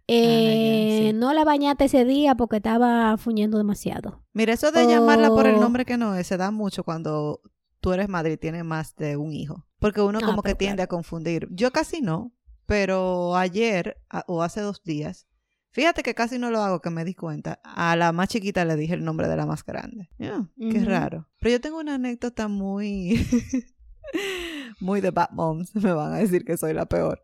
Eh, 0.08 1.06
Ah, 1.06 1.12
sí. 1.12 1.14
No 1.18 1.34
la 1.34 1.46
bañaste 1.46 1.86
ese 1.86 2.04
día 2.06 2.36
porque 2.36 2.58
estaba 2.58 3.18
fuñendo 3.18 3.58
demasiado. 3.58 4.22
Mira, 4.34 4.54
eso 4.54 4.72
de 4.72 4.86
llamarla 4.86 5.30
por 5.30 5.48
el 5.48 5.60
nombre 5.60 5.86
que 5.86 5.96
no 5.98 6.16
es, 6.16 6.28
se 6.28 6.36
da 6.38 6.52
mucho 6.52 6.84
cuando 6.84 7.40
tú 7.84 7.92
eres 7.92 8.08
madre 8.08 8.32
y 8.34 8.38
tienes 8.38 8.64
más 8.64 8.96
de 8.96 9.18
un 9.18 9.34
hijo. 9.34 9.68
Porque 9.80 10.00
uno 10.02 10.20
Ah, 10.24 10.26
como 10.26 10.42
que 10.42 10.56
tiende 10.56 10.78
claro. 10.78 10.86
a 10.86 10.88
confundir. 10.88 11.48
Yo 11.52 11.72
casi 11.72 12.02
no, 12.02 12.32
pero 12.66 13.36
ayer 13.36 13.98
a- 14.10 14.24
o 14.28 14.42
hace 14.42 14.62
dos 14.62 14.82
días, 14.84 15.28
fíjate 15.72 16.02
que 16.02 16.16
casi 16.16 16.40
no 16.40 16.50
lo 16.50 16.62
hago, 16.62 16.80
que 16.80 16.90
me 16.90 17.04
di 17.04 17.14
cuenta. 17.14 17.60
A 17.66 17.98
la 17.98 18.14
más 18.14 18.30
chiquita 18.30 18.64
le 18.64 18.78
dije 18.78 18.94
el 18.94 19.04
nombre 19.04 19.28
de 19.28 19.36
la 19.36 19.46
más 19.46 19.66
grande. 19.66 20.10
Qué 20.18 20.80
raro. 20.86 21.28
Pero 21.40 21.52
yo 21.52 21.60
tengo 21.60 21.80
una 21.80 21.96
anécdota 21.96 22.48
muy, 22.48 23.16
muy 24.80 25.02
de 25.02 25.12
bad 25.12 25.32
moms. 25.32 25.76
Me 25.84 25.92
van 25.92 26.14
a 26.14 26.18
decir 26.18 26.46
que 26.46 26.56
soy 26.58 26.74
la 26.74 26.86
peor. 26.86 27.22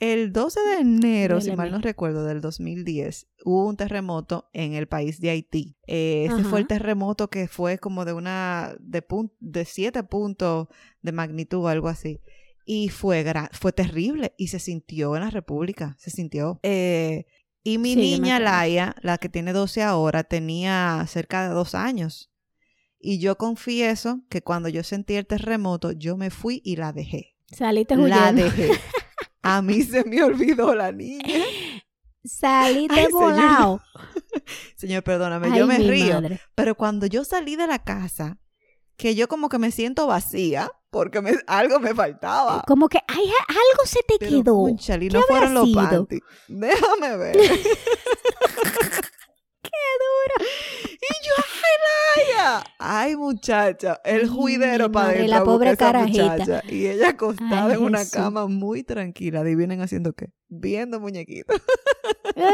El 0.00 0.32
12 0.32 0.60
de 0.60 0.74
enero, 0.76 1.40
si 1.40 1.50
mal 1.56 1.72
no 1.72 1.78
recuerdo, 1.78 2.24
del 2.24 2.40
2010, 2.40 3.26
hubo 3.44 3.66
un 3.66 3.76
terremoto 3.76 4.48
en 4.52 4.74
el 4.74 4.86
país 4.86 5.20
de 5.20 5.30
Haití. 5.30 5.76
Eh, 5.88 6.28
ese 6.30 6.44
fue 6.44 6.60
el 6.60 6.68
terremoto 6.68 7.28
que 7.30 7.48
fue 7.48 7.78
como 7.78 8.04
de 8.04 8.12
una, 8.12 8.76
de, 8.78 9.04
de 9.40 9.64
siete 9.64 10.04
puntos 10.04 10.68
de 11.02 11.12
magnitud 11.12 11.64
o 11.64 11.68
algo 11.68 11.88
así. 11.88 12.20
Y 12.64 12.90
fue, 12.90 13.24
fue 13.52 13.72
terrible 13.72 14.34
y 14.36 14.48
se 14.48 14.60
sintió 14.60 15.16
en 15.16 15.22
la 15.22 15.30
República, 15.30 15.96
se 15.98 16.10
sintió. 16.10 16.60
Eh, 16.62 17.26
y 17.64 17.78
mi 17.78 17.94
Sí, 17.94 18.00
niña. 18.00 18.38
Laia, 18.38 18.94
la 19.02 19.18
que 19.18 19.28
tiene 19.28 19.52
12 19.52 19.82
ahora, 19.82 20.22
tenía 20.22 21.04
cerca 21.08 21.48
de 21.48 21.54
dos 21.54 21.74
años. 21.74 22.30
Y 23.00 23.18
yo 23.18 23.36
confieso 23.36 24.20
que 24.28 24.42
cuando 24.42 24.68
yo 24.68 24.82
sentí 24.84 25.14
el 25.14 25.26
terremoto, 25.26 25.90
yo 25.92 26.16
me 26.16 26.30
fui 26.30 26.60
y 26.64 26.76
la 26.76 26.92
dejé. 26.92 27.34
Saliste 27.50 27.96
La 27.96 28.02
huyendo. 28.02 28.44
dejé. 28.44 28.70
A 29.56 29.62
mí 29.62 29.82
se 29.82 30.04
me 30.04 30.22
olvidó 30.22 30.74
la 30.74 30.92
niña. 30.92 31.24
Ay, 32.42 32.88
señor. 32.88 33.12
volado. 33.12 33.80
Señor, 34.76 35.02
perdóname, 35.02 35.48
Ay, 35.50 35.58
yo 35.60 35.66
me 35.66 35.78
río. 35.78 36.14
madre. 36.20 36.40
Pero 36.54 36.74
cuando 36.74 37.06
yo 37.06 37.24
salí 37.24 37.56
de 37.56 37.66
la 37.66 37.78
casa, 37.78 38.38
que 38.96 39.14
yo 39.14 39.28
como 39.28 39.48
que 39.48 39.58
me 39.58 39.70
siento 39.70 40.06
vacía, 40.06 40.70
porque 40.90 41.20
me- 41.20 41.38
algo 41.46 41.80
me 41.80 41.94
faltaba. 41.94 42.62
Como 42.66 42.88
que 42.88 42.98
ay, 43.06 43.24
algo 43.48 43.86
se 43.86 44.00
te 44.06 44.16
Pero, 44.18 44.42
quedó. 44.42 44.54
cónchale, 44.56 45.08
¿Qué 45.08 45.16
no 45.16 45.22
fueron 45.22 45.54
los 45.54 45.66
sido? 45.68 45.80
panties. 45.88 46.22
Déjame 46.48 47.16
ver. 47.16 47.36
¡Qué 49.78 50.44
duro! 50.44 50.50
Y 50.92 51.26
yo, 51.26 51.32
ay, 52.16 52.22
ella. 52.30 52.64
Ay, 52.78 53.16
muchacha, 53.16 54.00
el 54.04 54.28
juidero 54.28 54.90
para 54.90 55.08
adentro. 55.10 55.28
la 55.38 55.44
pobre 55.44 55.76
carajita. 55.76 56.32
muchacha. 56.38 56.62
Y 56.68 56.86
ella 56.86 57.10
acostada 57.10 57.66
Ay, 57.66 57.72
en 57.74 57.82
una 57.82 57.98
Jesús. 57.98 58.12
cama 58.14 58.46
muy 58.46 58.82
tranquila. 58.82 59.40
Adivinen 59.40 59.80
haciendo 59.80 60.12
qué. 60.14 60.32
Viendo 60.48 60.98
muñequitos. 61.00 61.60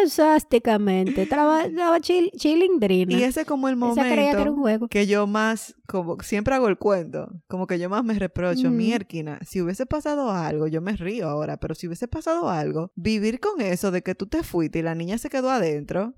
Exactamente. 0.04 1.23
Estaba, 1.23 1.64
chill, 2.00 2.31
chilindrina. 2.37 3.12
Y 3.12 3.23
ese 3.23 3.43
es 3.43 3.47
como 3.47 3.69
el 3.69 3.76
Esa 3.83 4.02
creía 4.02 4.33
que 4.35 4.40
era 4.40 4.50
un 4.50 4.59
momento 4.59 4.61
juego. 4.61 4.88
que 4.88 5.07
yo 5.07 5.26
más, 5.26 5.76
como 5.87 6.16
siempre 6.23 6.54
hago 6.54 6.69
el 6.69 6.78
cuento, 6.78 7.31
como 7.47 7.66
que 7.66 7.78
yo 7.78 7.88
más 7.88 8.04
me 8.04 8.14
reprocho, 8.19 8.71
Mm. 8.71 8.76
mierquina, 8.76 9.38
si 9.47 9.61
hubiese 9.61 9.87
pasado 9.87 10.31
algo, 10.33 10.66
yo 10.66 10.81
me 10.81 10.97
río 10.97 11.28
ahora, 11.28 11.59
pero 11.59 11.75
si 11.75 11.87
hubiese 11.87 12.09
pasado 12.09 12.49
algo, 12.50 12.90
vivir 12.97 13.40
con 13.40 13.61
eso 13.61 13.90
de 13.90 14.02
que 14.02 14.14
tú 14.14 14.26
te 14.26 14.43
fuiste 14.43 14.78
y 14.81 14.83
la 14.83 14.95
niña 14.95 15.19
se 15.19 15.28
quedó 15.31 15.50
adentro, 15.50 16.14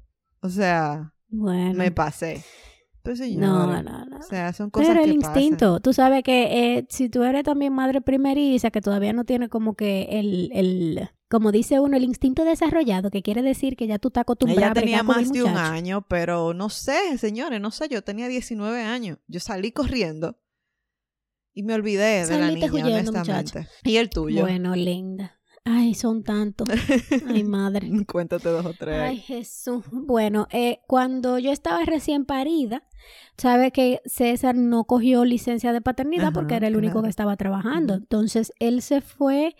o 0.46 0.50
sea, 0.50 1.12
Bueno. 1.28 1.74
me 1.74 1.90
pasé. 1.90 2.42
Pues 3.02 3.20
no, 3.20 3.66
no, 3.82 4.04
no. 4.04 4.16
o 4.18 4.22
sea, 4.22 4.52
son 4.52 4.68
cosas 4.70 4.88
Pero 4.88 5.04
el 5.04 5.12
que 5.12 5.18
pasan. 5.20 5.40
instinto, 5.40 5.78
tú 5.78 5.92
sabes 5.92 6.24
que 6.24 6.76
eh, 6.78 6.86
si 6.90 7.08
tú 7.08 7.22
eres 7.22 7.44
también 7.44 7.72
madre 7.72 8.00
primeriza, 8.00 8.72
que 8.72 8.80
todavía 8.80 9.12
no 9.12 9.22
tiene 9.24 9.48
como 9.48 9.74
que 9.76 10.08
el, 10.18 10.50
el, 10.52 11.08
como 11.28 11.52
dice 11.52 11.78
uno, 11.78 11.96
el 11.96 12.02
instinto 12.02 12.44
desarrollado, 12.44 13.12
que 13.12 13.22
quiere 13.22 13.42
decir 13.42 13.76
que 13.76 13.86
ya 13.86 14.00
tú 14.00 14.08
estás 14.08 14.22
acostumbrada 14.22 14.62
Ella 14.62 14.70
a 14.72 14.74
tenía 14.74 15.02
más 15.04 15.30
de 15.30 15.44
un 15.44 15.50
muchacho. 15.52 15.72
año, 15.72 16.04
pero 16.08 16.52
no 16.52 16.68
sé, 16.68 17.16
señores, 17.18 17.60
no 17.60 17.70
sé, 17.70 17.88
yo 17.88 18.02
tenía 18.02 18.26
19 18.26 18.82
años. 18.82 19.18
Yo 19.28 19.38
salí 19.38 19.70
corriendo 19.70 20.40
y 21.54 21.62
me 21.62 21.74
olvidé 21.74 22.26
de 22.26 22.38
la 22.40 22.50
niña, 22.50 22.72
huyendo, 22.72 23.10
honestamente. 23.12 23.68
¿Y 23.84 23.98
el 23.98 24.10
tuyo? 24.10 24.40
Bueno, 24.42 24.74
linda. 24.74 25.35
Ay, 25.68 25.94
son 25.94 26.22
tantos. 26.22 26.68
Ay, 27.28 27.42
madre. 27.44 27.90
Cuéntate 28.06 28.48
dos 28.48 28.64
o 28.64 28.72
tres. 28.72 29.00
Ay, 29.00 29.18
Jesús. 29.18 29.84
Bueno, 29.90 30.46
eh, 30.52 30.78
cuando 30.86 31.38
yo 31.38 31.50
estaba 31.50 31.84
recién 31.84 32.24
parida, 32.24 32.84
sabe 33.36 33.72
que 33.72 34.00
César 34.06 34.54
no 34.54 34.84
cogió 34.84 35.24
licencia 35.24 35.72
de 35.72 35.80
paternidad 35.80 36.26
Ajá, 36.26 36.32
porque 36.34 36.54
era 36.54 36.68
el 36.68 36.76
único 36.76 37.02
que 37.02 37.08
estaba 37.08 37.36
trabajando. 37.36 37.94
Entonces, 37.94 38.52
él 38.60 38.80
se 38.80 39.00
fue 39.00 39.56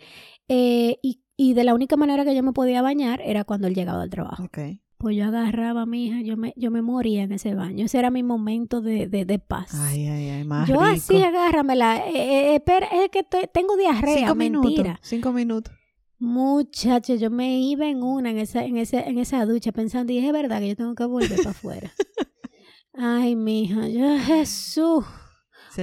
eh, 0.47 0.97
y, 1.03 1.21
y 1.35 1.53
de 1.53 1.63
la 1.65 1.75
única 1.75 1.97
manera 1.97 2.23
que 2.23 2.33
yo 2.35 2.41
me 2.41 2.53
podía 2.53 2.81
bañar 2.81 3.21
era 3.23 3.43
cuando 3.43 3.67
él 3.67 3.75
llegaba 3.75 4.01
al 4.03 4.09
trabajo. 4.09 4.43
Ok. 4.43 4.59
Pues 4.99 5.15
yo 5.15 5.25
agarraba 5.25 5.83
a 5.83 5.85
mi 5.85 6.07
hija, 6.07 6.21
yo 6.21 6.37
me, 6.37 6.53
yo 6.55 6.71
me 6.71 6.81
moría 6.81 7.21
en 7.23 7.31
ese 7.31 7.53
baño. 7.53 7.85
Ese 7.85 7.99
era 7.99 8.09
mi 8.09 8.23
momento 8.23 8.81
de, 8.81 9.07
de, 9.07 9.25
de 9.25 9.37
paz. 9.37 9.75
Ay, 9.75 10.07
ay, 10.07 10.29
ay, 10.29 10.43
más 10.43 10.67
yo 10.67 10.75
rico. 10.75 10.85
así, 10.85 11.21
agárramela. 11.21 11.97
Eh, 12.07 12.13
eh, 12.15 12.55
espera, 12.55 12.87
es 12.87 13.09
que 13.11 13.21
te- 13.23 13.45
tengo 13.47 13.77
diarrea, 13.77 14.17
Cinco 14.19 14.35
mentira. 14.35 14.83
minutos. 14.83 14.99
Cinco 15.03 15.31
minutos. 15.33 15.73
Muchacho, 16.19 17.13
yo 17.15 17.29
me 17.29 17.59
iba 17.59 17.87
en 17.87 18.01
una, 18.01 18.31
en 18.31 18.39
esa, 18.39 18.63
en 18.65 18.77
ese, 18.77 19.07
en 19.07 19.19
esa 19.19 19.45
ducha, 19.45 19.71
pensando, 19.71 20.11
y 20.13 20.17
es 20.17 20.31
verdad 20.31 20.59
que 20.59 20.69
yo 20.69 20.75
tengo 20.75 20.95
que 20.95 21.05
volver 21.05 21.37
para 21.37 21.51
afuera. 21.51 21.93
Ay, 22.93 23.35
mija, 23.35 23.87
yo, 23.87 24.17
Jesús. 24.19 25.05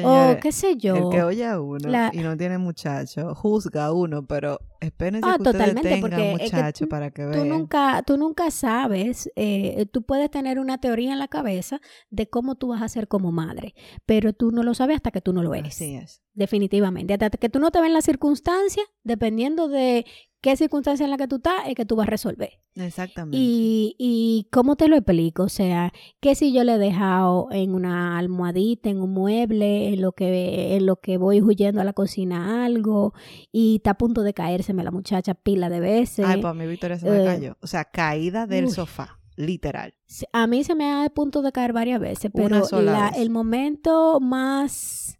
O 0.02 0.36
qué 0.40 0.50
sé 0.52 0.76
yo. 0.76 0.96
el 0.96 1.08
que 1.10 1.22
oye 1.22 1.44
a 1.46 1.60
uno 1.60 1.88
la- 1.88 2.10
y 2.12 2.18
no 2.18 2.36
tiene 2.36 2.58
muchacho, 2.58 3.34
juzga 3.34 3.86
a 3.86 3.92
uno, 3.92 4.26
pero 4.26 4.58
espérense 4.80 5.28
Ah, 5.28 5.36
que 5.36 5.42
ustedes 5.42 5.54
totalmente, 5.74 5.88
tengan 5.88 6.00
porque 6.00 6.32
es 6.32 6.50
que 6.50 6.56
muchacho 6.56 6.84
tú- 6.84 6.88
para 6.88 7.10
que 7.10 7.22
Tú 7.24 7.28
vean. 7.30 7.48
nunca, 7.48 8.02
tú 8.06 8.16
nunca 8.16 8.50
sabes, 8.50 9.30
eh, 9.36 9.86
tú 9.92 10.02
puedes 10.02 10.30
tener 10.30 10.58
una 10.58 10.78
teoría 10.78 11.12
en 11.12 11.18
la 11.18 11.28
cabeza 11.28 11.80
de 12.10 12.28
cómo 12.28 12.54
tú 12.56 12.68
vas 12.68 12.82
a 12.82 12.88
ser 12.88 13.06
como 13.08 13.30
madre, 13.32 13.74
pero 14.06 14.32
tú 14.32 14.50
no 14.50 14.62
lo 14.62 14.74
sabes 14.74 14.96
hasta 14.96 15.10
que 15.10 15.20
tú 15.20 15.32
no 15.32 15.42
lo 15.42 15.54
eres. 15.54 15.74
Así 15.74 15.94
es. 15.94 16.22
Definitivamente. 16.32 17.12
Hasta 17.14 17.30
que 17.30 17.48
tú 17.48 17.60
no 17.60 17.70
te 17.70 17.78
ves 17.80 17.86
en 17.88 17.94
las 17.94 18.04
circunstancias, 18.04 18.86
dependiendo 19.04 19.68
de 19.68 20.04
qué 20.44 20.56
circunstancia 20.56 21.04
en 21.04 21.10
la 21.10 21.16
que 21.16 21.26
tú 21.26 21.36
estás, 21.36 21.54
es 21.66 21.74
que 21.74 21.86
tú 21.86 21.96
vas 21.96 22.06
a 22.06 22.10
resolver. 22.10 22.50
Exactamente. 22.74 23.38
Y, 23.40 23.96
y 23.98 24.46
cómo 24.52 24.76
te 24.76 24.88
lo 24.88 24.96
explico, 24.96 25.44
o 25.44 25.48
sea, 25.48 25.90
que 26.20 26.34
si 26.34 26.52
yo 26.52 26.64
le 26.64 26.74
he 26.74 26.78
dejado 26.78 27.48
en 27.50 27.72
una 27.74 28.18
almohadita, 28.18 28.90
en 28.90 29.00
un 29.00 29.10
mueble, 29.14 29.88
en 29.88 30.02
lo 30.02 30.12
que, 30.12 30.76
en 30.76 30.84
lo 30.84 30.96
que 30.96 31.16
voy 31.16 31.40
huyendo 31.40 31.80
a 31.80 31.84
la 31.84 31.94
cocina 31.94 32.66
algo, 32.66 33.14
y 33.50 33.76
está 33.76 33.92
a 33.92 33.98
punto 33.98 34.22
de 34.22 34.34
caérseme 34.34 34.84
la 34.84 34.90
muchacha 34.90 35.32
pila 35.32 35.70
de 35.70 35.80
veces. 35.80 36.26
Ay, 36.26 36.42
pues 36.42 36.54
mí 36.54 36.66
Victoria 36.66 36.98
se 36.98 37.08
me 37.08 37.22
eh, 37.22 37.24
cayó. 37.24 37.56
O 37.62 37.66
sea, 37.66 37.86
caída 37.86 38.46
del 38.46 38.66
uy. 38.66 38.70
sofá, 38.70 39.18
literal. 39.36 39.94
A 40.34 40.46
mí 40.46 40.62
se 40.62 40.74
me 40.74 40.84
ha 40.90 41.04
a 41.04 41.08
punto 41.08 41.40
de 41.40 41.52
caer 41.52 41.72
varias 41.72 42.00
veces, 42.00 42.30
pero 42.34 42.66
sola 42.66 42.92
la- 42.92 43.10
vez. 43.12 43.18
el 43.20 43.30
momento 43.30 44.20
más, 44.20 45.18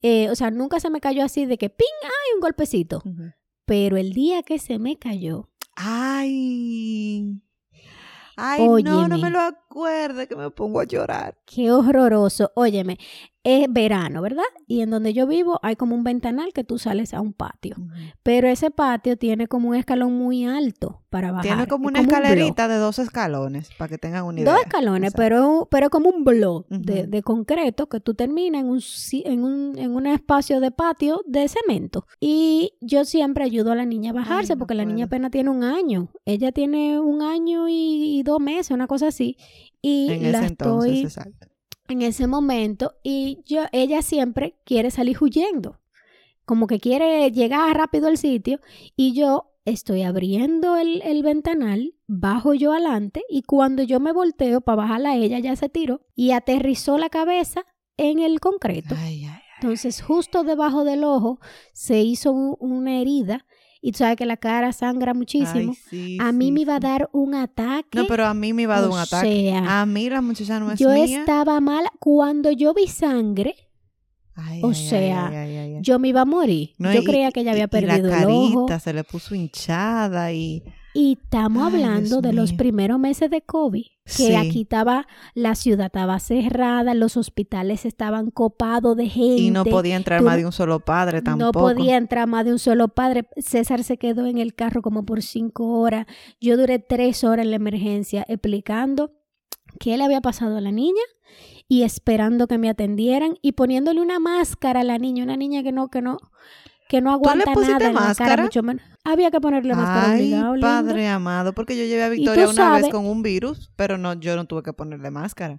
eh, 0.00 0.30
o 0.30 0.34
sea, 0.34 0.50
nunca 0.50 0.80
se 0.80 0.88
me 0.88 1.00
cayó 1.00 1.22
así 1.22 1.44
de 1.44 1.58
que 1.58 1.68
¡ping! 1.68 1.86
¡ay! 2.02 2.34
un 2.34 2.40
golpecito. 2.40 3.02
Pero 3.66 3.96
el 3.96 4.12
día 4.12 4.42
que 4.42 4.58
se 4.58 4.78
me 4.78 4.96
cayó, 4.98 5.48
Ay. 5.76 7.40
Ay, 8.36 8.82
no, 8.82 9.08
no 9.08 9.18
me 9.18 9.30
lo 9.30 9.40
acuerde 9.40 10.26
que 10.26 10.36
me 10.36 10.50
pongo 10.50 10.80
a 10.80 10.84
llorar. 10.84 11.38
qué 11.46 11.70
horroroso. 11.70 12.50
Óyeme, 12.54 12.98
es 13.44 13.66
verano, 13.70 14.22
¿verdad? 14.22 14.42
Y 14.66 14.80
en 14.80 14.88
donde 14.88 15.12
yo 15.12 15.26
vivo 15.26 15.60
hay 15.62 15.76
como 15.76 15.94
un 15.94 16.02
ventanal 16.02 16.54
que 16.54 16.64
tú 16.64 16.78
sales 16.78 17.12
a 17.12 17.20
un 17.20 17.34
patio. 17.34 17.76
Pero 18.22 18.48
ese 18.48 18.70
patio 18.70 19.18
tiene 19.18 19.48
como 19.48 19.68
un 19.68 19.74
escalón 19.74 20.16
muy 20.16 20.46
alto 20.46 21.02
para 21.10 21.30
bajar. 21.30 21.42
Tiene 21.42 21.66
como 21.66 21.88
una 21.88 22.00
escalerita 22.00 22.68
de 22.68 22.76
dos 22.76 22.98
escalones, 22.98 23.68
para 23.78 23.90
que 23.90 23.98
tengan 23.98 24.24
una 24.24 24.40
idea. 24.40 24.50
Dos 24.52 24.62
escalones, 24.62 25.12
Exacto. 25.12 25.22
pero, 25.22 25.68
pero 25.70 25.90
como 25.90 26.08
un 26.08 26.24
blog 26.24 26.66
de, 26.68 27.06
de 27.06 27.22
concreto 27.22 27.86
que 27.88 28.00
tú 28.00 28.14
terminas 28.14 28.62
en 28.62 28.68
un, 28.70 28.80
en, 29.24 29.44
un, 29.44 29.78
en 29.78 29.94
un 29.94 30.06
espacio 30.06 30.60
de 30.60 30.70
patio 30.70 31.20
de 31.26 31.46
cemento. 31.46 32.06
Y 32.20 32.72
yo 32.80 33.04
siempre 33.04 33.44
ayudo 33.44 33.72
a 33.72 33.74
la 33.74 33.84
niña 33.84 34.10
a 34.12 34.14
bajarse 34.14 34.54
Ay, 34.54 34.56
no 34.56 34.58
porque 34.58 34.74
la 34.74 34.86
niña 34.86 35.04
apenas 35.04 35.30
tiene 35.30 35.50
un 35.50 35.64
año. 35.64 36.08
Ella 36.24 36.50
tiene 36.50 36.98
un 36.98 37.20
año 37.20 37.68
y, 37.68 38.18
y 38.18 38.22
dos 38.24 38.40
meses, 38.40 38.70
una 38.70 38.86
cosa 38.86 39.08
así. 39.08 39.36
Y 39.80 40.10
En 40.10 40.32
la 40.32 40.38
ese 40.38 40.46
entonces, 40.48 40.92
estoy 40.92 41.04
exacto. 41.04 41.46
en 41.88 42.02
ese 42.02 42.26
momento 42.26 42.94
y 43.02 43.42
yo 43.46 43.64
ella 43.72 44.02
siempre 44.02 44.56
quiere 44.64 44.90
salir 44.90 45.18
huyendo. 45.20 45.80
Como 46.44 46.66
que 46.66 46.78
quiere 46.80 47.30
llegar 47.30 47.76
rápido 47.76 48.08
al 48.08 48.18
sitio 48.18 48.60
y 48.96 49.12
yo 49.14 49.50
estoy 49.64 50.02
abriendo 50.02 50.76
el, 50.76 51.00
el 51.02 51.22
ventanal, 51.22 51.94
bajo 52.06 52.52
yo 52.52 52.72
adelante 52.72 53.22
y 53.30 53.42
cuando 53.42 53.82
yo 53.82 53.98
me 53.98 54.12
volteo 54.12 54.60
para 54.60 54.76
bajarla 54.76 55.16
ella 55.16 55.38
ya 55.38 55.56
se 55.56 55.70
tiró 55.70 56.02
y 56.14 56.32
aterrizó 56.32 56.98
la 56.98 57.08
cabeza 57.08 57.64
en 57.96 58.18
el 58.18 58.40
concreto. 58.40 58.94
Ay, 58.98 59.24
ay, 59.24 59.40
Entonces 59.60 60.02
justo 60.02 60.42
debajo 60.44 60.84
del 60.84 61.04
ojo 61.04 61.38
se 61.72 62.00
hizo 62.02 62.32
una 62.32 63.00
herida 63.00 63.46
y 63.86 63.92
tú 63.92 63.98
sabes 63.98 64.16
que 64.16 64.24
la 64.24 64.38
cara 64.38 64.72
sangra 64.72 65.12
muchísimo. 65.12 65.72
ay, 65.72 65.78
sí, 65.90 66.18
a 66.20 66.32
mí 66.32 66.46
sí, 66.46 66.52
me 66.52 66.60
iba 66.62 66.76
a 66.76 66.80
dar 66.80 67.10
un 67.12 67.34
ataque. 67.34 67.98
No, 67.98 68.06
pero 68.06 68.24
a 68.24 68.32
mí 68.32 68.52
me 68.54 68.62
iba 68.62 68.76
a 68.76 68.80
dar 68.80 68.90
un 68.90 68.98
ataque. 68.98 69.28
sea, 69.50 69.80
A 69.82 69.84
mí 69.84 70.08
la 70.08 70.22
muchacha 70.22 70.58
no 70.58 70.72
es 70.72 70.78
yo 70.80 70.88
mía. 70.88 71.20
estaba 71.20 71.60
mala. 71.60 71.90
Cuando 72.00 72.50
yo 72.50 72.72
vi 72.72 72.86
sangre, 72.88 73.54
Ay, 74.36 74.60
o 74.62 74.70
ay, 74.70 74.74
sea, 74.74 75.26
ay, 75.28 75.78
yo 75.82 75.98
me 75.98 76.08
iba 76.08 76.22
a 76.22 76.24
morir. 76.24 76.70
No, 76.78 76.92
yo 76.94 77.02
y- 77.02 77.04
creía 77.04 77.30
que 77.30 77.40
ella 77.40 77.52
había 77.52 77.64
y- 77.64 77.68
perdido 77.68 78.08
y 78.08 78.10
la 78.10 78.18
el 78.22 78.24
ojo. 78.30 78.54
carita 78.66 78.80
se 78.80 78.92
le 78.94 79.04
puso 79.04 79.34
hinchada 79.34 80.32
y... 80.32 80.62
Y 80.96 81.18
estamos 81.20 81.66
Ay, 81.66 81.82
hablando 81.82 82.20
Dios 82.20 82.22
de 82.22 82.32
los 82.32 82.52
primeros 82.52 83.00
meses 83.00 83.28
de 83.28 83.42
COVID, 83.42 83.82
que 84.04 84.12
Sí. 84.12 84.34
aquí 84.36 84.60
estaba, 84.62 85.08
la 85.34 85.56
ciudad 85.56 85.86
estaba 85.86 86.20
cerrada, 86.20 86.94
los 86.94 87.16
hospitales 87.16 87.84
estaban 87.84 88.30
copados 88.30 88.96
de 88.96 89.08
gente. 89.08 89.42
Y 89.42 89.50
no 89.50 89.64
podía 89.64 89.96
entrar 89.96 90.20
tú 90.20 90.26
más 90.26 90.36
de 90.36 90.46
un 90.46 90.52
solo 90.52 90.78
padre 90.80 91.20
tampoco. 91.20 91.68
No 91.68 91.74
podía 91.74 91.96
entrar 91.96 92.28
más 92.28 92.44
de 92.44 92.52
un 92.52 92.60
solo 92.60 92.88
padre. 92.88 93.28
César 93.36 93.82
se 93.82 93.98
quedó 93.98 94.26
en 94.26 94.38
el 94.38 94.54
carro 94.54 94.82
como 94.82 95.04
por 95.04 95.20
cinco 95.22 95.80
horas. 95.80 96.06
Yo 96.40 96.56
duré 96.56 96.78
tres 96.78 97.24
horas 97.24 97.44
en 97.44 97.50
la 97.50 97.56
emergencia 97.56 98.24
explicando 98.28 99.10
qué 99.80 99.96
le 99.96 100.04
había 100.04 100.20
pasado 100.20 100.58
a 100.58 100.60
la 100.60 100.70
niña 100.70 101.02
y 101.66 101.82
esperando 101.82 102.46
que 102.46 102.58
me 102.58 102.68
atendieran 102.68 103.36
y 103.42 103.52
poniéndole 103.52 104.00
una 104.00 104.20
máscara 104.20 104.80
a 104.80 104.84
la 104.84 104.98
niña, 104.98 105.24
una 105.24 105.36
niña 105.36 105.64
que 105.64 105.72
no, 105.72 105.88
que 105.88 106.02
no, 106.02 106.18
que 106.88 107.00
no 107.00 107.10
le 107.10 107.14
aguanta 107.14 107.52
pusiste 107.52 107.72
nada 107.72 107.88
en 107.88 107.94
la 107.94 108.14
cara, 108.14 108.42
mucho 108.44 108.62
menos. 108.62 108.82
Había 109.04 109.30
que 109.30 109.40
ponerle 109.40 109.74
máscara 109.74 110.12
Ay, 110.12 110.32
obligado, 110.34 110.60
padre 110.60 111.08
amado, 111.08 111.52
porque 111.52 111.76
yo 111.76 111.84
llevé 111.84 112.02
a 112.04 112.06
tú 112.08 112.12
Victoria 112.12 112.48
una 112.48 112.72
vez 112.72 112.80
sabes- 112.82 112.92
con 112.92 113.06
un 113.06 113.22
virus, 113.22 113.70
pero 113.76 113.98
no, 113.98 114.14
yo 114.14 114.36
no 114.36 114.44
tuve 114.46 114.62
que 114.62 114.72
ponerle 114.72 115.10
máscara. 115.10 115.58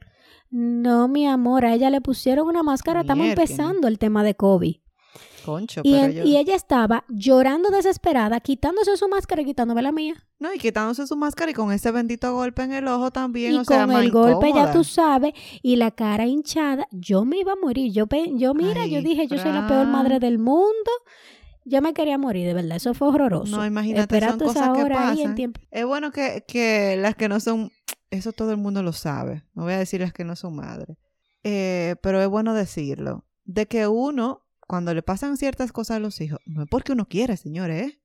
No, 0.52 1.08
mi 1.08 1.28
amor, 1.28 1.66
a 1.66 1.74
ella 1.74 1.90
le 1.90 2.02
pusieron 2.02 2.48
una 2.48 2.64
máscara. 2.64 3.02
Estamos 3.02 3.26
Miércoles. 3.26 3.50
empezando 3.52 3.88
el 3.88 3.98
tema 4.00 4.24
de 4.24 4.36
COVID. 4.36 4.76
Concho, 5.46 5.82
Y, 5.84 5.92
pero 5.94 6.06
en- 6.06 6.12
yo... 6.14 6.24
y 6.24 6.38
ella 6.38 6.56
estaba 6.56 7.06
llorando 7.08 7.70
desesperada, 7.70 8.40
quitándose 8.40 8.98
su 8.98 9.08
máscara 9.08 9.42
y 9.44 9.46
quitándome 9.46 9.82
la 9.82 9.92
mía. 9.92 10.16
No, 10.40 10.54
y 10.54 10.58
quitándose 10.58 11.06
su 11.08 11.16
máscara 11.16 11.52
y 11.52 11.54
con 11.54 11.72
ese 11.72 11.92
bendito 11.92 12.34
golpe 12.34 12.64
en 12.64 12.74
el 12.74 12.88
ojo 12.88 13.12
también, 13.12 13.54
y 13.54 13.58
o 13.58 13.64
sea, 13.64 13.86
con 13.86 13.94
más 13.94 14.04
el 14.04 14.12
golpe, 14.12 14.52
ya 14.54 14.72
tú 14.72 14.84
sabes, 14.84 15.34
y 15.62 15.76
la 15.78 15.92
cara 15.92 16.26
hinchada, 16.26 16.88
yo 16.92 17.24
me 17.24 17.38
iba 17.38 17.54
a 17.54 17.56
morir. 17.56 17.92
Yo, 17.94 18.06
yo 18.34 18.54
mira, 18.54 18.82
Ay, 18.82 18.90
yo 18.92 19.02
dije, 19.02 19.28
yo 19.28 19.38
soy 19.38 19.52
la 19.54 19.68
peor 19.68 19.88
madre 19.88 20.20
del 20.20 20.40
mundo. 20.40 20.92
Yo 21.68 21.82
me 21.82 21.94
quería 21.96 22.20
morir, 22.20 22.46
de 22.46 22.54
verdad. 22.54 22.78
Eso 22.78 22.94
fue 22.94 23.08
horroroso. 23.08 23.56
No, 23.58 23.66
imagínate, 23.66 24.22
son 24.22 24.38
cosas 24.40 24.70
que 24.76 24.84
hora 24.84 25.10
ahí 25.10 25.18
en 25.18 25.24
pasan. 25.24 25.36
tiempo. 25.36 25.62
Es 25.72 25.84
bueno 25.86 26.12
que, 26.12 26.44
que 26.48 26.96
las 26.96 27.16
que 27.16 27.28
no 27.28 27.40
son, 27.40 27.72
eso 28.12 28.34
todo 28.34 28.52
el 28.52 28.58
mundo 28.58 28.84
lo 28.84 28.94
sabe. 28.94 29.44
No 29.56 29.64
voy 29.64 29.74
a 29.74 29.80
decir 29.80 30.02
las 30.02 30.14
que 30.14 30.24
no 30.24 30.36
son 30.36 30.56
madres. 30.56 30.96
Eh, 31.44 31.96
pero 32.04 32.22
es 32.22 32.28
bueno 32.28 32.54
decirlo. 32.54 33.26
De 33.46 33.66
que 33.68 33.88
uno, 33.88 34.45
cuando 34.68 34.94
le 34.94 35.02
pasan 35.04 35.38
ciertas 35.38 35.72
cosas 35.72 35.98
a 35.98 36.00
los 36.00 36.20
hijos, 36.22 36.40
no 36.46 36.64
es 36.64 36.68
porque 36.70 36.92
uno 36.94 37.08
quiere, 37.08 37.38
señores, 37.38 37.88
¿eh? 37.88 38.02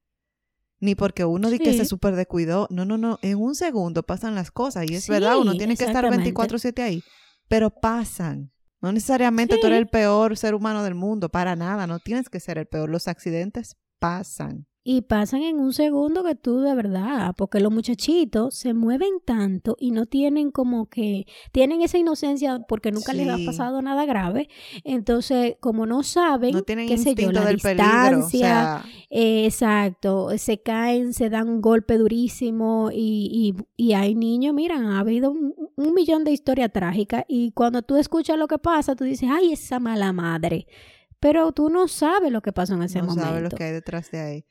Ni 0.83 0.95
porque 0.95 1.25
uno 1.27 1.51
dice 1.51 1.63
que 1.65 1.73
Sí. 1.73 1.79
se 1.79 1.85
súper 1.85 2.17
descuidó. 2.17 2.67
No, 2.71 2.85
no, 2.87 2.97
no. 2.97 3.19
En 3.23 3.37
un 3.39 3.55
segundo 3.55 4.03
pasan 4.03 4.35
las 4.35 4.51
cosas. 4.51 4.91
Y 4.91 4.95
es 4.95 5.05
Sí, 5.05 5.13
verdad, 5.13 5.37
uno 5.39 5.53
tiene 5.53 5.77
que 5.77 5.85
estar 5.85 6.05
exactamente. 6.07 6.25
24-7 6.33 6.83
ahí. 6.83 7.03
pero 7.49 7.69
pasan. 7.71 8.53
No 8.81 8.93
necesariamente 8.93 9.57
tú 9.57 9.63
Sí. 9.63 9.67
eres 9.67 9.79
el 9.81 9.89
peor 9.89 10.37
ser 10.39 10.55
humano 10.55 10.83
del 10.85 10.95
mundo, 10.95 11.29
para 11.29 11.55
nada, 11.57 11.87
no 11.87 11.99
tienes 11.99 12.31
que 12.31 12.41
ser 12.41 12.57
el 12.59 12.67
peor. 12.67 12.89
Los 12.89 13.09
accidentes 13.09 13.77
pasan. 13.99 14.67
Y 14.83 15.03
pasan 15.03 15.43
en 15.43 15.61
un 15.61 15.75
segundo 15.75 16.25
que 16.25 16.35
tú 16.35 16.61
de 16.61 16.75
verdad, 16.75 17.35
porque 17.37 17.61
los 17.61 17.71
muchachitos 17.71 18.55
se 18.55 18.73
mueven 18.73 19.11
tanto 19.27 19.77
y 19.79 19.91
no 19.91 20.07
tienen 20.07 20.51
como 20.51 20.89
que, 20.89 21.27
tienen 21.53 21.83
esa 21.83 21.99
inocencia 21.99 22.61
porque 22.67 22.91
nunca 22.91 23.13
les 23.13 23.29
ha 23.29 23.37
pasado 23.45 23.83
nada 23.83 24.07
grave. 24.07 24.49
Entonces, 24.83 25.57
como 25.61 25.85
no 25.85 26.03
saben, 26.03 26.53
No 26.53 26.63
tienen 26.63 26.89
qué 26.89 26.97
sé 26.97 27.05
yo, 27.05 27.11
instinto 27.11 27.41
la 27.41 27.47
del 27.47 27.59
peligro. 27.59 27.85
O 27.85 28.07
distancia, 28.23 28.39
sea, 28.41 28.85
eh, 29.11 29.45
exacto, 29.45 30.31
se 30.39 30.63
caen, 30.63 31.13
se 31.13 31.29
dan 31.29 31.51
un 31.51 31.61
golpe 31.61 31.99
durísimo 31.99 32.91
y, 32.91 33.55
y, 33.77 33.89
y 33.91 33.93
hay 33.93 34.15
niños, 34.15 34.55
miran, 34.55 34.87
ha 34.87 35.01
habido 35.01 35.31
un, 35.31 35.55
un 35.77 35.95
millón 35.95 36.25
de 36.25 36.33
historias 36.33 36.73
trágicas 36.73 37.25
y 37.29 37.53
cuando 37.53 37.83
tú 37.83 37.97
escuchas 37.97 38.39
lo 38.39 38.49
que 38.49 38.57
pasa, 38.59 38.97
tú 38.97 39.05
dices, 39.05 39.29
ay, 39.31 39.53
esa 39.53 39.79
mala 39.79 40.15
madre. 40.15 40.67
Pero 41.19 41.53
tú 41.53 41.69
no 41.69 41.87
sabes 41.87 42.33
lo 42.33 42.41
que 42.41 42.51
pasó 42.53 42.73
en 42.75 42.83
ese 42.85 43.01
no 43.01 43.09
momento. 43.09 43.27
sabes 43.29 43.43
lo 43.43 43.51
que 43.51 43.65
hay 43.65 43.73
detrás 43.73 44.11
de 44.11 44.21
ahí. 44.21 44.45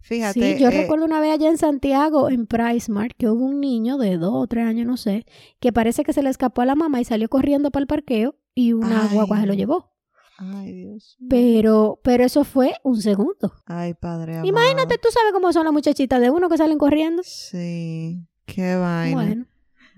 Fíjate. 0.00 0.56
Sí, 0.56 0.62
yo 0.62 0.68
eh, 0.68 0.82
recuerdo 0.82 1.04
una 1.04 1.20
vez 1.20 1.32
allá 1.32 1.48
en 1.48 1.58
Santiago, 1.58 2.30
en 2.30 2.46
Pricemart, 2.46 3.12
que 3.16 3.28
hubo 3.28 3.44
un 3.44 3.60
niño 3.60 3.98
de 3.98 4.18
dos 4.18 4.34
o 4.34 4.46
tres 4.46 4.66
años, 4.66 4.86
no 4.86 4.96
sé, 4.96 5.26
que 5.58 5.72
parece 5.72 6.04
que 6.04 6.12
se 6.12 6.22
le 6.22 6.30
escapó 6.30 6.62
a 6.62 6.66
la 6.66 6.74
mamá 6.74 7.00
y 7.00 7.04
salió 7.04 7.28
corriendo 7.28 7.70
para 7.70 7.82
el 7.82 7.86
parqueo 7.88 8.36
y 8.54 8.72
una 8.72 9.04
Ay. 9.04 9.14
guagua 9.14 9.40
se 9.40 9.46
lo 9.46 9.54
llevó. 9.54 9.92
Ay, 10.38 10.72
Dios. 10.72 11.16
Pero, 11.28 11.98
pero 12.04 12.24
eso 12.24 12.44
fue 12.44 12.74
un 12.84 13.00
segundo. 13.00 13.54
Ay, 13.64 13.94
padre. 13.94 14.32
amado. 14.34 14.46
Imagínate, 14.48 14.98
tú 14.98 15.08
sabes 15.10 15.32
cómo 15.32 15.52
son 15.52 15.64
las 15.64 15.72
muchachitas 15.72 16.20
de 16.20 16.30
uno 16.30 16.48
que 16.48 16.58
salen 16.58 16.78
corriendo. 16.78 17.22
Sí, 17.24 18.26
qué 18.44 18.76
vaina. 18.76 19.14
Bueno, 19.16 19.46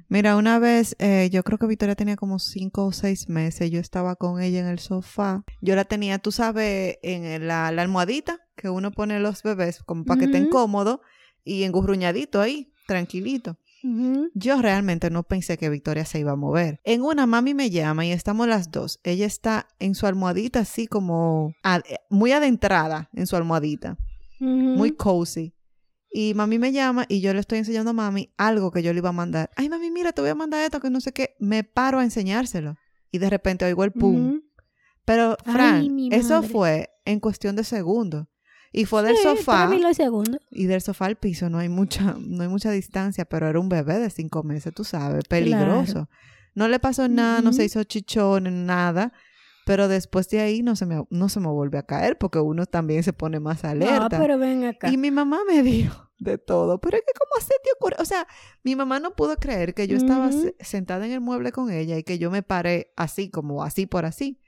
Mira, 0.08 0.36
una 0.36 0.58
vez, 0.58 0.96
eh, 0.98 1.28
yo 1.30 1.42
creo 1.44 1.58
que 1.58 1.66
Victoria 1.66 1.94
tenía 1.94 2.16
como 2.16 2.38
cinco 2.38 2.86
o 2.86 2.92
seis 2.92 3.28
meses, 3.28 3.70
yo 3.70 3.78
estaba 3.78 4.16
con 4.16 4.40
ella 4.40 4.60
en 4.60 4.66
el 4.66 4.78
sofá. 4.78 5.44
Yo 5.60 5.76
la 5.76 5.84
tenía, 5.84 6.18
tú 6.18 6.32
sabes, 6.32 6.96
en 7.02 7.46
la, 7.46 7.70
la 7.72 7.82
almohadita 7.82 8.40
que 8.56 8.70
uno 8.70 8.90
pone 8.90 9.20
los 9.20 9.42
bebés 9.42 9.82
como 9.84 10.04
para 10.04 10.18
que 10.20 10.24
estén 10.26 10.48
cómodos 10.50 11.00
y 11.44 11.64
engurruñadito 11.64 12.40
ahí, 12.40 12.72
tranquilito. 12.86 13.58
Yo 14.34 14.60
realmente 14.60 15.10
no 15.10 15.22
pensé 15.24 15.56
que 15.58 15.68
Victoria 15.68 16.04
se 16.04 16.18
iba 16.20 16.32
a 16.32 16.36
mover. 16.36 16.80
En 16.84 17.02
una, 17.02 17.26
mami 17.26 17.54
me 17.54 17.70
llama 17.70 18.04
y 18.06 18.12
estamos 18.12 18.48
las 18.48 18.70
dos. 18.70 18.98
Ella 19.04 19.26
está 19.26 19.68
en 19.78 19.94
su 19.94 20.06
almohadita 20.06 20.60
así 20.60 20.86
como 20.86 21.52
ad- 21.62 21.82
muy 22.10 22.32
adentrada 22.32 23.08
en 23.14 23.26
su 23.26 23.36
almohadita 23.36 23.98
muy 24.76 24.92
cozy. 24.92 25.52
Y 26.10 26.34
mami 26.34 26.58
me 26.58 26.72
llama 26.72 27.04
y 27.08 27.20
yo 27.20 27.34
le 27.34 27.40
estoy 27.40 27.58
enseñando 27.58 27.90
a 27.90 27.94
mami 27.94 28.32
algo 28.36 28.70
que 28.70 28.82
yo 28.82 28.92
le 28.92 28.98
iba 28.98 29.10
a 29.10 29.12
mandar. 29.12 29.50
Ay, 29.56 29.68
mami, 29.68 29.90
mira, 29.90 30.12
te 30.12 30.22
voy 30.22 30.30
a 30.30 30.34
mandar 30.34 30.64
esto, 30.64 30.80
que 30.80 30.90
no 30.90 31.00
sé 31.00 31.12
qué. 31.12 31.36
Me 31.38 31.64
paro 31.64 31.98
a 31.98 32.04
enseñárselo. 32.04 32.76
Y 33.10 33.18
de 33.18 33.30
repente 33.30 33.64
oigo 33.64 33.84
el 33.84 33.92
pum. 33.92 34.40
Pero, 35.04 35.36
Fran, 35.44 35.88
eso 36.10 36.42
fue 36.42 36.90
en 37.04 37.20
cuestión 37.20 37.56
de 37.56 37.64
segundos. 37.64 38.26
Y 38.72 38.84
fue 38.84 39.02
del 39.02 39.16
Sí, 39.16 39.22
sofá. 39.22 39.64
Y 40.50 40.66
del 40.66 40.82
sofá 40.82 41.06
al 41.06 41.16
piso 41.16 41.48
no 41.48 41.58
hay 41.58 41.70
mucha, 41.70 42.16
no 42.20 42.42
hay 42.42 42.48
mucha 42.48 42.70
distancia, 42.70 43.24
pero 43.24 43.48
era 43.48 43.58
un 43.58 43.68
bebé 43.68 43.98
de 43.98 44.10
cinco 44.10 44.42
meses, 44.42 44.74
tú 44.74 44.84
sabes, 44.84 45.24
peligroso. 45.24 46.08
No 46.54 46.68
le 46.68 46.78
pasó 46.78 47.08
nada, 47.08 47.40
no 47.40 47.52
se 47.52 47.64
hizo 47.64 47.82
chichón, 47.84 48.66
nada. 48.66 49.12
Pero 49.68 49.86
después 49.86 50.30
de 50.30 50.40
ahí 50.40 50.62
no 50.62 50.76
se 50.76 50.86
me, 50.86 51.04
no 51.10 51.28
se 51.28 51.40
me 51.40 51.48
vuelve 51.48 51.76
a 51.76 51.82
caer 51.82 52.16
porque 52.16 52.38
uno 52.38 52.64
también 52.64 53.02
se 53.02 53.12
pone 53.12 53.38
más 53.38 53.66
alerta. 53.66 54.08
No, 54.16 54.22
pero 54.22 54.38
ven 54.38 54.64
acá. 54.64 54.90
Y 54.90 54.96
mi 54.96 55.10
mamá 55.10 55.40
me 55.46 55.62
dijo 55.62 56.10
de 56.18 56.38
todo, 56.38 56.80
pero 56.80 56.96
es 56.96 57.02
que 57.06 57.12
cómo 57.12 57.38
se 57.38 57.52
te 57.62 57.68
ocurre, 57.78 57.96
o 58.00 58.06
sea, 58.06 58.26
mi 58.64 58.74
mamá 58.76 58.98
no 58.98 59.14
pudo 59.14 59.36
creer 59.36 59.74
que 59.74 59.86
yo 59.86 59.98
estaba 59.98 60.30
sentada 60.60 61.04
en 61.04 61.12
el 61.12 61.20
mueble 61.20 61.52
con 61.52 61.70
ella 61.70 61.98
y 61.98 62.02
que 62.02 62.18
yo 62.18 62.30
me 62.30 62.42
paré 62.42 62.94
así, 62.96 63.28
como 63.28 63.62
así 63.62 63.84
por 63.84 64.06
así. 64.06 64.40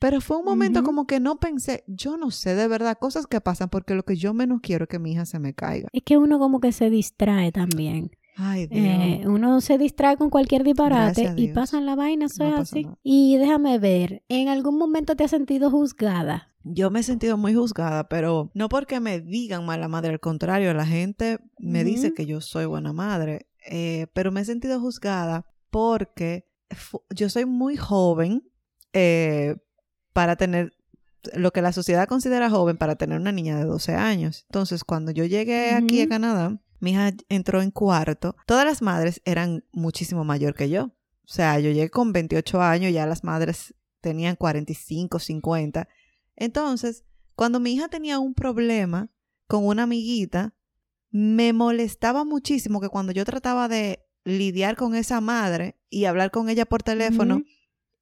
Pero 0.00 0.20
fue 0.20 0.38
un 0.38 0.44
momento 0.44 0.82
como 0.82 1.06
que 1.06 1.20
no 1.20 1.38
pensé, 1.38 1.84
yo 1.86 2.16
no 2.16 2.32
sé 2.32 2.56
de 2.56 2.66
verdad 2.66 2.98
cosas 2.98 3.28
que 3.28 3.40
pasan 3.40 3.68
porque 3.68 3.94
lo 3.94 4.02
que 4.02 4.16
yo 4.16 4.34
menos 4.34 4.58
quiero 4.60 4.84
es 4.84 4.88
que 4.88 4.98
mi 4.98 5.12
hija 5.12 5.24
se 5.24 5.38
me 5.38 5.54
caiga. 5.54 5.88
Es 5.92 6.02
que 6.02 6.16
uno 6.16 6.40
como 6.40 6.58
que 6.58 6.72
se 6.72 6.90
distrae 6.90 7.52
también. 7.52 8.10
Ay, 8.40 8.68
Dios. 8.68 8.86
Eh, 8.86 9.22
uno 9.26 9.60
se 9.60 9.78
distrae 9.78 10.16
con 10.16 10.30
cualquier 10.30 10.62
disparate 10.62 11.32
y 11.36 11.46
Dios. 11.46 11.54
pasan 11.56 11.86
la 11.86 11.96
vaina, 11.96 12.26
eso 12.26 12.44
No 12.44 12.54
es 12.54 12.60
así. 12.60 12.84
nada. 12.84 12.96
Y 13.02 13.36
déjame 13.36 13.78
ver, 13.80 14.22
¿en 14.28 14.48
algún 14.48 14.78
momento 14.78 15.16
te 15.16 15.24
has 15.24 15.30
sentido 15.32 15.72
juzgada? 15.72 16.54
Yo 16.62 16.90
me 16.90 17.00
he 17.00 17.02
sentido 17.02 17.36
muy 17.36 17.54
juzgada, 17.54 18.08
pero 18.08 18.52
no 18.54 18.68
porque 18.68 19.00
me 19.00 19.20
digan 19.20 19.66
mala 19.66 19.88
madre, 19.88 20.10
al 20.12 20.20
contrario, 20.20 20.72
la 20.72 20.86
gente 20.86 21.38
me 21.58 21.82
dice 21.82 22.14
que 22.14 22.26
yo 22.26 22.40
soy 22.40 22.66
buena 22.66 22.92
madre, 22.92 23.48
eh, 23.68 24.06
pero 24.12 24.30
me 24.30 24.42
he 24.42 24.44
sentido 24.44 24.80
juzgada 24.80 25.44
porque 25.70 26.48
yo 27.10 27.28
soy 27.30 27.44
muy 27.44 27.76
joven 27.76 28.48
eh, 28.92 29.56
para 30.12 30.36
tener 30.36 30.74
lo 31.34 31.50
que 31.50 31.62
la 31.62 31.72
sociedad 31.72 32.06
considera 32.06 32.50
joven 32.50 32.76
para 32.76 32.94
tener 32.96 33.18
una 33.18 33.32
niña 33.32 33.56
de 33.58 33.64
12 33.64 33.94
años. 33.94 34.44
Entonces, 34.48 34.84
cuando 34.84 35.10
yo 35.10 35.24
llegué 35.24 35.72
aquí 35.72 36.02
a. 36.02 36.08
Canadá, 36.08 36.60
mi 36.80 36.92
hija 36.92 37.12
entró 37.28 37.62
en 37.62 37.70
cuarto. 37.70 38.36
Todas 38.46 38.64
las 38.64 38.82
madres 38.82 39.20
eran 39.24 39.64
muchísimo 39.72 40.24
mayor 40.24 40.54
que 40.54 40.68
yo. 40.70 40.84
O 40.84 41.30
sea, 41.30 41.58
yo 41.58 41.70
llegué 41.70 41.90
con 41.90 42.12
28 42.12 42.62
años, 42.62 42.92
ya 42.92 43.06
las 43.06 43.24
madres 43.24 43.74
tenían 44.00 44.36
45, 44.36 45.18
50. 45.18 45.88
Entonces, 46.36 47.04
cuando 47.34 47.60
mi 47.60 47.72
hija 47.74 47.88
tenía 47.88 48.18
un 48.18 48.34
problema 48.34 49.10
con 49.46 49.66
una 49.66 49.84
amiguita, 49.84 50.54
me 51.10 51.52
molestaba 51.52 52.24
muchísimo 52.24 52.80
que 52.80 52.88
cuando 52.88 53.12
yo 53.12 53.24
trataba 53.24 53.68
de 53.68 54.06
lidiar 54.24 54.76
con 54.76 54.94
esa 54.94 55.20
madre 55.20 55.78
y 55.88 56.04
hablar 56.04 56.30
con 56.30 56.48
ella 56.48 56.66
por 56.66 56.82
teléfono, 56.82 57.42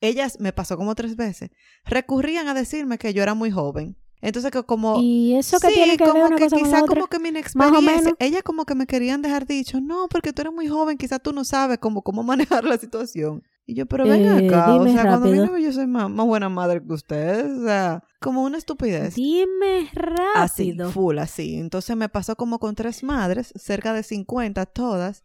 ellas, 0.01 0.39
me 0.41 0.53
pasó 0.53 0.77
como 0.77 0.95
tres 0.95 1.17
veces, 1.17 1.51
recurrían 1.85 2.49
a 2.49 2.55
decirme 2.55 2.99
que 2.99 3.15
yo 3.15 3.23
era 3.23 3.35
muy 3.35 3.51
joven. 3.51 3.97
Entonces, 4.23 4.51
que 4.51 4.63
como... 4.65 5.01
¿Y 5.01 5.35
eso 5.35 5.59
que 5.61 5.69
sí, 5.69 5.75
tiene 5.75 5.97
que 5.97 6.05
ver 6.05 6.13
como 6.13 6.27
una 6.27 6.37
que 6.37 6.45
cosa 6.45 6.57
con 6.57 6.65
quizá 6.65 6.81
como 6.83 7.07
que 7.07 7.19
mi 7.19 7.29
inexperiencia, 7.29 8.15
ellas 8.19 8.43
como 8.43 8.65
que 8.65 8.75
me 8.75 8.87
querían 8.87 9.23
dejar 9.23 9.47
dicho, 9.47 9.81
no, 9.81 10.09
porque 10.09 10.33
tú 10.33 10.43
eres 10.43 10.53
muy 10.55 10.69
joven, 10.69 10.97
quizá 10.99 11.19
tú 11.19 11.33
no 11.33 11.45
sabes 11.45 11.79
cómo, 11.79 12.03
cómo 12.03 12.23
manejar 12.25 12.65
la 12.65 12.79
situación. 12.79 13.43
Y 13.69 13.75
yo, 13.75 13.87
pero 13.87 14.05
ven 14.05 14.25
Eh, 14.25 14.47
acá, 14.49 14.75
o 14.75 14.85
sea, 14.85 15.03
cuando 15.03 15.27
rápido. 15.27 15.47
vine 15.53 15.63
yo 15.63 15.73
soy 15.73 15.87
más, 15.89 16.09
más 16.09 16.25
buena 16.27 16.49
madre 16.49 16.81
que 16.85 16.93
ustedes, 16.93 17.47
o 17.59 17.65
sea, 17.65 18.03
como 18.21 18.45
una 18.45 18.59
estupidez. 18.59 19.17
Dime 19.17 19.91
Así, 20.35 20.71
rápido. 20.71 20.91
full, 20.93 21.19
así. 21.19 21.57
Entonces 21.57 21.97
me 21.97 22.09
pasó 22.09 22.37
como 22.37 22.59
con 22.61 22.75
tres 22.77 23.03
madres, 23.03 23.53
cerca 23.57 23.93
de 23.93 24.03
50 24.05 24.67
todas, 24.67 25.25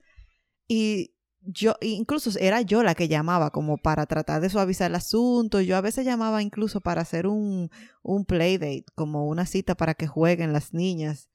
y 0.68 1.14
yo, 1.44 1.76
incluso 1.82 2.30
era 2.40 2.62
yo 2.62 2.84
la 2.84 2.96
que 2.96 3.08
llamaba 3.08 3.50
como 3.52 3.78
para 3.78 4.06
tratar 4.06 4.42
de 4.42 4.50
suavizar 4.50 4.92
el 4.92 4.96
asunto. 4.96 5.62
Yo 5.62 5.76
a 5.78 5.82
veces 5.82 6.06
llamaba 6.06 6.42
incluso 6.42 6.82
para 6.82 7.02
hacer 7.02 7.28
un, 7.28 7.70
un 8.04 8.26
playdate, 8.26 8.86
como 8.96 9.28
una 9.28 9.46
cita 9.46 9.76
para 9.76 9.94
que 9.96 10.08
jueguen 10.08 10.54
las 10.54 10.74
niñas. 10.74 11.30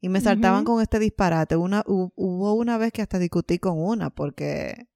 Y 0.00 0.08
me 0.08 0.20
saltaban 0.20 0.64
con 0.64 0.80
este 0.82 0.98
disparate. 0.98 1.56
Una, 1.56 1.82
hu- 1.84 2.12
hubo 2.16 2.54
una 2.54 2.78
vez 2.78 2.92
que 2.92 3.02
hasta 3.02 3.18
discutí 3.18 3.58
con 3.58 3.78
una 3.78 4.10
porque 4.10 4.88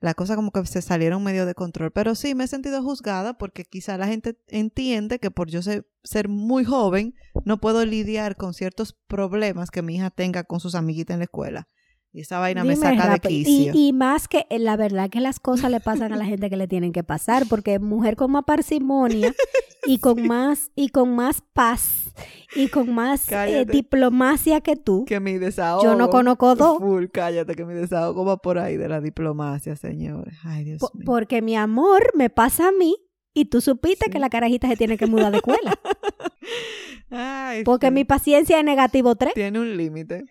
la 0.00 0.14
cosa 0.14 0.34
como 0.36 0.50
que 0.50 0.64
se 0.66 0.82
salieron 0.82 1.22
medio 1.22 1.46
de 1.46 1.54
control. 1.54 1.92
Pero 1.92 2.14
sí, 2.14 2.34
me 2.34 2.44
he 2.44 2.48
sentido 2.48 2.82
juzgada 2.82 3.38
porque 3.38 3.64
quizá 3.64 3.96
la 3.98 4.06
gente 4.08 4.36
entiende 4.48 5.18
que 5.18 5.30
por 5.30 5.48
yo 5.48 5.62
ser, 5.62 5.86
ser 6.02 6.28
muy 6.28 6.64
joven 6.64 7.14
no 7.44 7.58
puedo 7.60 7.84
lidiar 7.84 8.36
con 8.36 8.52
ciertos 8.54 8.94
problemas 9.06 9.70
que 9.70 9.82
mi 9.82 9.96
hija 9.96 10.10
tenga 10.10 10.44
con 10.44 10.60
sus 10.60 10.74
amiguitas 10.74 11.14
en 11.14 11.20
la 11.20 11.24
escuela. 11.24 11.68
Y 12.14 12.20
esa 12.20 12.38
vaina 12.38 12.62
me 12.62 12.76
saca 12.76 13.04
de 13.04 13.08
rápido. 13.08 13.32
Y, 13.40 13.44
quicio. 13.44 13.72
y 13.74 13.92
más 13.94 14.28
que 14.28 14.46
eh, 14.50 14.58
la 14.58 14.76
verdad 14.76 15.08
que 15.08 15.20
las 15.20 15.40
cosas 15.40 15.70
le 15.70 15.80
pasan 15.80 16.12
a 16.12 16.16
la 16.16 16.26
gente 16.26 16.50
que 16.50 16.56
le 16.58 16.68
tienen 16.68 16.92
que 16.92 17.02
pasar, 17.02 17.44
porque 17.48 17.78
mujer 17.78 18.16
con 18.16 18.30
más 18.32 18.44
parsimonia 18.44 19.32
y 19.86 19.98
con 19.98 20.26
más 20.26 20.70
y 20.74 20.90
con 20.90 21.14
más 21.16 21.42
paz 21.54 22.12
y 22.54 22.68
con 22.68 22.94
más 22.94 23.32
eh, 23.32 23.64
diplomacia 23.64 24.60
que 24.60 24.76
tú. 24.76 25.06
que 25.06 25.20
mi 25.20 25.38
desahogo. 25.38 25.82
Yo 25.84 25.94
no 25.94 26.10
conozco 26.10 26.54
dos. 26.54 26.78
Full, 26.80 27.06
cállate, 27.10 27.54
que 27.54 27.64
mi 27.64 27.72
desahogo 27.72 28.26
va 28.26 28.36
por 28.36 28.58
ahí 28.58 28.76
de 28.76 28.88
la 28.88 29.00
diplomacia, 29.00 29.74
señores. 29.76 30.34
Ay, 30.44 30.64
Dios 30.64 30.82
mío. 30.92 31.04
porque 31.06 31.40
mi 31.40 31.56
amor 31.56 32.12
me 32.14 32.28
pasa 32.28 32.68
a 32.68 32.72
mí 32.72 32.94
y 33.32 33.46
tú 33.46 33.62
supiste 33.62 34.04
Sí. 34.06 34.10
que 34.10 34.18
la 34.18 34.28
carajita 34.28 34.68
se 34.68 34.76
tiene 34.76 34.98
que 34.98 35.06
mudar 35.06 35.30
de 35.32 35.38
escuela. 35.38 35.72
Ay, 37.10 37.62
Porque 37.64 37.88
sí. 37.88 37.92
mi 37.92 38.04
paciencia 38.04 38.58
es 38.58 38.64
negativo 38.64 39.14
3. 39.16 39.34
Tiene 39.34 39.60
un 39.60 39.76
límite. 39.76 40.24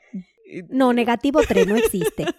No, 0.70 0.94
negativo 0.94 1.42
3 1.48 1.68
no 1.68 1.76
existe. 1.76 2.26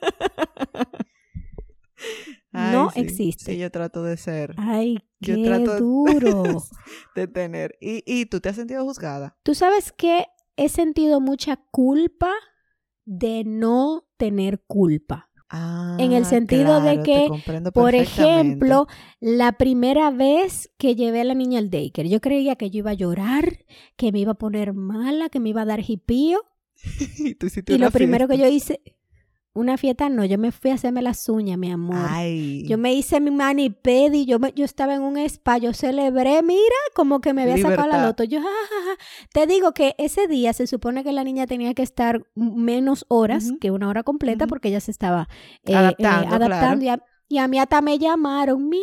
Ay, 2.52 2.74
no 2.74 2.90
sí. 2.90 3.00
existe. 3.00 3.52
Sí, 3.52 3.58
yo 3.58 3.70
trato 3.70 4.02
de 4.02 4.16
ser, 4.16 4.54
Ay, 4.58 4.98
Yo 5.20 5.36
qué 5.36 5.44
trato 5.44 5.78
duro. 5.78 6.62
de 7.14 7.26
tener. 7.28 7.76
¿Y, 7.80 8.02
y 8.06 8.26
tú 8.26 8.40
te 8.40 8.48
has 8.50 8.56
sentido 8.56 8.84
juzgada? 8.84 9.36
Tú 9.42 9.54
sabes 9.54 9.92
que 9.92 10.26
he 10.56 10.68
sentido 10.68 11.20
mucha 11.20 11.56
culpa 11.70 12.30
de 13.04 13.44
no 13.44 14.04
tener 14.16 14.62
culpa. 14.66 15.28
En 15.98 16.12
el 16.12 16.22
Ah, 16.22 16.28
sentido 16.28 16.80
de 16.80 17.02
claro, 17.02 17.02
que, 17.02 17.70
Por 17.74 17.94
ejemplo, 17.94 18.86
la 19.20 19.52
primera 19.58 20.10
vez 20.10 20.72
que 20.78 20.94
llevé 20.94 21.20
a 21.20 21.24
la 21.24 21.34
niña 21.34 21.58
al 21.58 21.68
daycare, 21.68 22.08
yo 22.08 22.22
creía 22.22 22.56
que 22.56 22.70
yo 22.70 22.78
iba 22.78 22.92
a 22.92 22.94
llorar, 22.94 23.58
que 23.96 24.12
me 24.12 24.20
iba 24.20 24.32
a 24.32 24.38
poner 24.38 24.72
mala, 24.72 25.28
que 25.28 25.40
me 25.40 25.50
iba 25.50 25.60
a 25.60 25.66
dar 25.66 25.80
jipío. 25.82 26.38
Y 27.18 27.34
tú 27.36 27.46
hiciste 27.46 27.72
Y 27.72 27.76
una 27.76 27.86
lo 27.86 27.90
primero 27.92 28.28
que 28.28 28.38
yo 28.38 28.46
hice, 28.48 28.80
una 29.54 29.76
fiesta 29.76 30.08
no, 30.08 30.24
yo 30.24 30.38
me 30.38 30.50
fui 30.50 30.70
a 30.70 30.74
hacerme 30.74 31.02
las 31.02 31.28
uñas, 31.28 31.58
mi 31.58 31.70
amor. 31.70 31.98
Ay. 32.08 32.64
Yo 32.66 32.78
me 32.78 32.94
hice 32.94 33.20
mi 33.20 33.30
manipedi, 33.30 34.24
yo, 34.24 34.38
me- 34.38 34.52
yo 34.54 34.64
estaba 34.64 34.94
en 34.94 35.02
un 35.02 35.18
spa, 35.18 35.58
yo 35.58 35.74
celebré, 35.74 36.42
mira, 36.42 36.60
como 36.94 37.20
que 37.20 37.34
me 37.34 37.42
había 37.42 37.56
sacado 37.62 37.88
la 37.88 37.96
loto. 38.06 38.24
Yo, 38.24 38.40
ja, 38.40 38.46
ja, 38.46 38.90
ja. 38.96 39.04
Te 39.32 39.46
digo 39.46 39.72
que 39.72 39.94
ese 39.98 40.26
día 40.26 40.52
se 40.54 40.66
supone 40.66 41.04
que 41.04 41.12
la 41.12 41.22
niña 41.22 41.46
tenía 41.46 41.74
que 41.74 41.82
estar 41.82 42.24
menos 42.34 43.04
horas 43.08 43.52
que 43.60 43.70
una 43.70 43.88
hora 43.88 44.02
completa 44.02 44.46
porque 44.46 44.68
ella 44.68 44.80
se 44.80 44.90
estaba 44.90 45.28
eh, 45.64 45.72
eh, 45.72 45.76
Adaptando, 45.76 46.34
adaptando. 46.34 46.84
Y, 46.84 46.88
a, 46.88 47.02
y 47.28 47.38
a 47.38 47.46
mí 47.46 47.58
hasta 47.58 47.82
me 47.82 47.98
llamaron, 47.98 48.68
mire, 48.70 48.82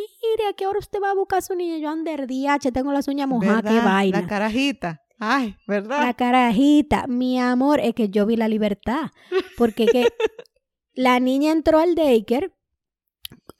¿a 0.50 0.54
qué 0.54 0.68
hora 0.68 0.78
usted 0.80 1.00
va 1.02 1.12
a 1.12 1.16
buscar 1.16 1.40
a 1.40 1.42
su 1.42 1.56
niña? 1.56 1.78
Yo, 1.80 1.90
Ander 1.90 2.28
DH, 2.28 2.72
tengo 2.72 2.92
las 2.92 3.08
uñas 3.08 3.28
mojadas, 3.28 3.64
qué 3.64 3.80
vaina. 3.80 4.22
La 4.22 4.28
carajita. 4.28 5.02
Ay, 5.20 5.56
¿verdad? 5.68 6.02
La 6.02 6.14
carajita, 6.14 7.06
mi 7.08 7.40
amor, 7.40 7.80
es 7.82 7.94
que 7.94 8.10
yo 8.10 8.26
vi 8.26 8.36
la 8.38 8.48
libertad. 8.48 9.12
Porque 9.58 9.86
que 9.86 10.08
la 10.94 11.20
niña 11.20 11.52
entró 11.52 11.80
al 11.80 11.96
daycare 11.96 12.52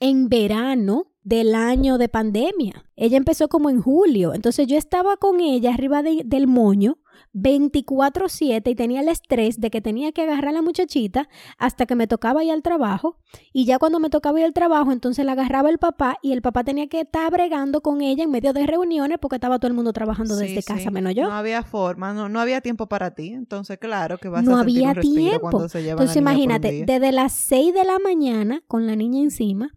en 0.00 0.28
verano 0.28 1.12
del 1.22 1.54
año 1.54 1.98
de 1.98 2.08
pandemia. 2.08 2.84
Ella 2.96 3.18
empezó 3.18 3.48
como 3.48 3.68
en 3.68 3.82
julio. 3.82 4.32
Entonces 4.34 4.66
yo 4.66 4.78
estaba 4.78 5.16
con 5.18 5.40
ella 5.40 5.74
arriba 5.74 6.02
de- 6.02 6.22
del 6.24 6.46
moño 6.46 6.98
24/7 7.32 8.70
y 8.70 8.74
tenía 8.74 9.00
el 9.00 9.08
estrés 9.08 9.60
de 9.60 9.70
que 9.70 9.80
tenía 9.80 10.12
que 10.12 10.22
agarrar 10.22 10.48
a 10.48 10.52
la 10.52 10.62
muchachita 10.62 11.28
hasta 11.58 11.86
que 11.86 11.94
me 11.94 12.06
tocaba 12.06 12.42
ir 12.44 12.50
al 12.52 12.62
trabajo. 12.62 13.18
Y 13.52 13.64
ya 13.64 13.78
cuando 13.78 14.00
me 14.00 14.10
tocaba 14.10 14.40
ir 14.40 14.46
al 14.46 14.52
trabajo, 14.52 14.92
entonces 14.92 15.24
la 15.24 15.32
agarraba 15.32 15.70
el 15.70 15.78
papá 15.78 16.18
y 16.22 16.32
el 16.32 16.42
papá 16.42 16.64
tenía 16.64 16.88
que 16.88 17.00
estar 17.00 17.30
bregando 17.30 17.80
con 17.82 18.00
ella 18.02 18.24
en 18.24 18.30
medio 18.30 18.52
de 18.52 18.66
reuniones 18.66 19.18
porque 19.20 19.36
estaba 19.36 19.58
todo 19.58 19.68
el 19.68 19.74
mundo 19.74 19.92
trabajando 19.92 20.34
Sí, 20.34 20.42
desde 20.46 20.62
sí. 20.62 20.66
casa, 20.72 20.90
menos 20.90 21.14
yo. 21.14 21.28
No 21.28 21.34
había 21.34 21.62
forma, 21.62 22.12
no, 22.12 22.28
no 22.28 22.40
había 22.40 22.60
tiempo 22.60 22.88
para 22.88 23.14
ti. 23.14 23.28
Entonces, 23.32 23.78
claro 23.78 24.18
que 24.18 24.28
vas 24.28 24.44
No 24.44 24.56
a 24.56 24.64
sentir 24.64 24.86
había 24.86 24.92
un 25.00 25.00
tiempo. 25.14 25.40
cuando 25.50 25.68
se 25.68 25.88
Entonces 25.88 26.16
imagínate, 26.16 26.84
desde 26.86 27.12
las 27.12 27.32
6 27.32 27.72
de 27.74 27.84
la 27.84 27.98
mañana 27.98 28.62
con 28.66 28.86
la 28.86 28.96
niña 28.96 29.20
encima 29.20 29.70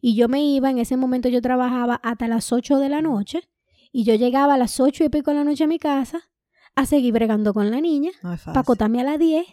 y 0.00 0.14
yo 0.14 0.28
me 0.28 0.42
iba, 0.44 0.70
en 0.70 0.78
ese 0.78 0.96
momento 0.96 1.28
yo 1.28 1.40
trabajaba 1.40 1.96
hasta 2.02 2.28
las 2.28 2.52
8 2.52 2.78
de 2.78 2.88
la 2.88 3.00
noche 3.02 3.40
y 3.92 4.04
yo 4.04 4.14
llegaba 4.14 4.54
a 4.54 4.58
las 4.58 4.78
8 4.80 5.04
y 5.04 5.08
pico 5.08 5.30
de 5.30 5.38
la 5.38 5.44
noche 5.44 5.64
a 5.64 5.66
mi 5.66 5.78
casa 5.78 6.22
a 6.78 6.86
seguir 6.86 7.12
bregando 7.12 7.52
con 7.52 7.70
la 7.70 7.80
niña 7.80 8.10
No 8.22 8.36
para 8.44 8.60
acotarme 8.60 9.00
a 9.00 9.04
las 9.04 9.18
10 9.18 9.44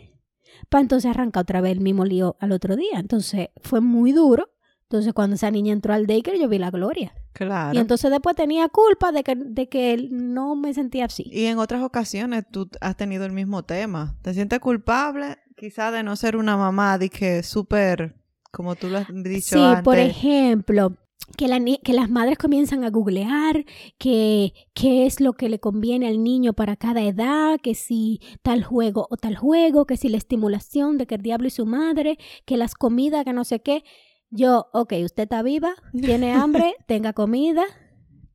para 0.69 0.81
entonces 0.81 1.09
arrancar 1.09 1.41
otra 1.41 1.61
vez 1.61 1.73
el 1.73 1.81
mismo 1.81 2.05
lío 2.05 2.37
al 2.39 2.51
otro 2.51 2.75
día. 2.75 2.99
Entonces 2.99 3.49
fue 3.61 3.81
muy 3.81 4.11
duro. 4.11 4.49
Entonces 4.83 5.13
cuando 5.13 5.35
esa 5.35 5.51
niña 5.51 5.73
entró 5.73 5.93
al 5.93 6.05
daycare 6.05 6.39
yo 6.39 6.47
vi 6.47 6.59
la 6.59 6.69
gloria. 6.71 7.13
Claro. 7.33 7.75
Y 7.75 7.79
entonces 7.81 8.11
después 8.11 8.35
tenía 8.35 8.69
culpa 8.69 9.11
de 9.11 9.23
que, 9.23 9.35
de 9.35 9.67
que 9.67 10.07
no 10.11 10.55
me 10.55 10.73
sentía 10.73 11.05
así. 11.05 11.23
Y 11.31 11.45
en 11.45 11.57
otras 11.57 11.83
ocasiones 11.83 12.45
tú 12.49 12.69
has 12.79 12.95
tenido 12.95 13.25
el 13.25 13.31
mismo 13.33 13.63
tema. 13.63 14.15
¿Te 14.21 14.33
sientes 14.33 14.59
culpable 14.59 15.37
quizá 15.57 15.91
de 15.91 16.03
no 16.03 16.15
ser 16.15 16.37
una 16.37 16.55
mamá 16.55 16.97
de 16.97 17.09
que 17.09 17.41
súper, 17.43 18.15
como 18.51 18.75
tú 18.75 18.87
lo 18.89 18.99
has 18.99 19.07
dicho 19.11 19.55
Sí, 19.57 19.61
antes? 19.61 19.83
por 19.83 19.97
ejemplo, 19.97 20.95
que, 21.37 21.47
la 21.47 21.59
que 21.83 21.93
las 21.93 22.09
madres 22.09 22.37
comienzan 22.37 22.83
a 22.83 22.89
googlear 22.89 23.65
que 23.97 24.53
qué 24.73 25.05
es 25.05 25.19
lo 25.19 25.33
que 25.33 25.49
le 25.49 25.59
conviene 25.59 26.07
al 26.07 26.23
niño 26.23 26.53
para 26.53 26.75
cada 26.75 27.01
edad, 27.01 27.59
que 27.61 27.75
si 27.75 28.21
tal 28.41 28.63
juego 28.63 29.07
o 29.09 29.17
tal 29.17 29.35
juego, 29.35 29.85
que 29.85 29.97
si 29.97 30.09
la 30.09 30.17
estimulación 30.17 30.97
de 30.97 31.07
que 31.07 31.15
el 31.15 31.21
diablo 31.21 31.47
y 31.47 31.51
su 31.51 31.65
madre, 31.65 32.17
que 32.45 32.57
las 32.57 32.75
comidas, 32.75 33.25
que 33.25 33.33
no 33.33 33.43
sé 33.43 33.61
qué. 33.61 33.83
Yo, 34.29 34.67
ok, 34.73 34.93
usted 35.03 35.23
está 35.23 35.43
viva, 35.43 35.75
tiene 35.93 36.33
hambre, 36.33 36.75
tenga 36.87 37.13
comida, 37.13 37.63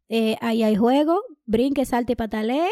eh, 0.08 0.36
ahí 0.40 0.62
hay 0.62 0.76
juego, 0.76 1.20
brinque, 1.46 1.84
salte 1.84 2.14
y 2.14 2.16
patalee, 2.16 2.70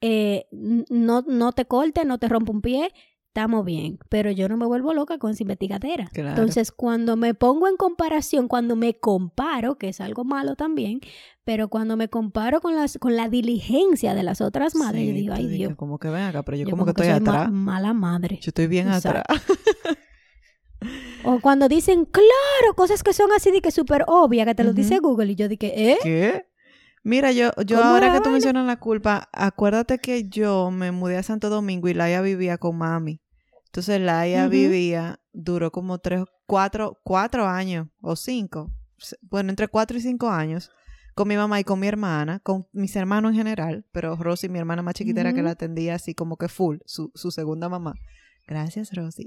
eh, 0.00 0.46
no, 0.52 1.22
no 1.26 1.52
te 1.52 1.64
corte, 1.64 2.04
no 2.04 2.18
te 2.18 2.28
rompa 2.28 2.52
un 2.52 2.62
pie, 2.62 2.92
estamos 3.38 3.64
bien, 3.64 4.00
pero 4.08 4.32
yo 4.32 4.48
no 4.48 4.56
me 4.56 4.66
vuelvo 4.66 4.92
loca 4.92 5.16
con 5.18 5.30
esa 5.30 5.44
investigadera. 5.44 6.08
Claro. 6.12 6.30
Entonces, 6.30 6.72
cuando 6.72 7.16
me 7.16 7.34
pongo 7.34 7.68
en 7.68 7.76
comparación, 7.76 8.48
cuando 8.48 8.74
me 8.74 8.94
comparo, 8.98 9.78
que 9.78 9.90
es 9.90 10.00
algo 10.00 10.24
malo 10.24 10.56
también, 10.56 11.00
pero 11.44 11.68
cuando 11.68 11.96
me 11.96 12.08
comparo 12.08 12.60
con 12.60 12.74
las 12.74 12.98
con 12.98 13.14
la 13.14 13.28
diligencia 13.28 14.14
de 14.14 14.24
las 14.24 14.40
otras 14.40 14.74
madres, 14.74 15.06
yo 15.06 15.12
digo, 15.12 15.34
ay 15.34 15.46
Dios, 15.46 15.76
Como 15.76 15.98
que 16.00 16.08
ven 16.10 16.22
acá, 16.24 16.42
pero 16.42 16.56
yo, 16.56 16.64
yo 16.64 16.70
como, 16.70 16.84
que 16.84 16.90
estoy 16.90 17.06
soy 17.06 17.20
ma- 17.20 17.30
atrás. 17.32 17.52
mala 17.52 17.92
madre. 17.92 18.40
Yo 18.42 18.48
estoy 18.50 18.66
bien 18.66 18.88
Exacto. 18.88 19.20
atrás. 19.20 19.42
O 21.24 21.40
cuando 21.40 21.68
dicen, 21.68 22.04
claro, 22.04 22.74
cosas 22.76 23.02
que 23.02 23.12
son 23.12 23.30
así 23.36 23.50
de 23.50 23.60
que 23.60 23.70
súper 23.70 24.04
obvias, 24.08 24.46
que 24.46 24.54
te 24.54 24.64
lo 24.64 24.72
dice 24.72 24.98
Google, 24.98 25.32
y 25.32 25.34
yo 25.36 25.48
dije, 25.48 25.90
¿eh? 25.92 25.98
¿Qué? 26.02 26.46
Mira, 27.04 27.32
yo, 27.32 27.50
yo 27.66 27.78
¿Cómo 27.78 27.88
ahora 27.90 28.12
que 28.12 28.20
tú 28.20 28.30
mencionas 28.30 28.66
la 28.66 28.78
culpa, 28.78 29.28
acuérdate 29.32 29.98
que 29.98 30.28
yo 30.28 30.70
me 30.70 30.90
mudé 30.92 31.16
a 31.16 31.22
Santo 31.22 31.48
Domingo 31.48 31.88
y 31.88 31.94
Laia 31.94 32.20
vivía 32.20 32.58
con 32.58 32.76
mami. 32.76 33.20
Entonces 33.68 34.00
Laia 34.00 34.48
vivía, 34.48 35.20
duró 35.32 35.70
como 35.70 35.98
tres, 35.98 36.24
cuatro, 36.46 36.98
cuatro 37.04 37.46
años 37.46 37.88
o 38.00 38.16
cinco. 38.16 38.72
Bueno, 39.22 39.50
entre 39.50 39.68
cuatro 39.68 39.96
y 39.96 40.00
cinco 40.00 40.28
años 40.28 40.70
con 41.14 41.26
mi 41.26 41.36
mamá 41.36 41.58
y 41.58 41.64
con 41.64 41.80
mi 41.80 41.88
hermana, 41.88 42.38
con 42.38 42.68
mis 42.72 42.94
hermanos 42.94 43.32
en 43.32 43.38
general, 43.38 43.84
pero 43.90 44.14
Rosy, 44.14 44.48
mi 44.48 44.60
hermana 44.60 44.82
más 44.82 44.94
chiquita, 44.94 45.20
era 45.20 45.32
que 45.32 45.42
la 45.42 45.50
atendía 45.50 45.96
así 45.96 46.14
como 46.14 46.36
que 46.36 46.46
full, 46.46 46.76
su, 46.86 47.10
su 47.12 47.32
segunda 47.32 47.68
mamá. 47.68 47.94
Gracias, 48.46 48.94
Rosy. 48.94 49.26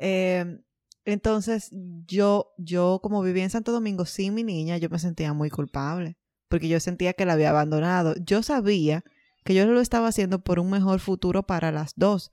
Eh, 0.00 0.58
entonces, 1.04 1.70
yo, 2.08 2.52
yo 2.58 2.98
como 3.04 3.22
vivía 3.22 3.44
en 3.44 3.50
Santo 3.50 3.70
Domingo 3.70 4.04
sin 4.04 4.34
mi 4.34 4.42
niña, 4.42 4.78
yo 4.78 4.90
me 4.90 4.98
sentía 4.98 5.32
muy 5.32 5.48
culpable, 5.48 6.18
porque 6.48 6.66
yo 6.66 6.80
sentía 6.80 7.12
que 7.12 7.24
la 7.24 7.34
había 7.34 7.50
abandonado. 7.50 8.16
Yo 8.20 8.42
sabía 8.42 9.04
que 9.44 9.54
yo 9.54 9.64
lo 9.64 9.80
estaba 9.80 10.08
haciendo 10.08 10.42
por 10.42 10.58
un 10.58 10.70
mejor 10.70 10.98
futuro 10.98 11.44
para 11.44 11.70
las 11.70 11.92
dos, 11.94 12.32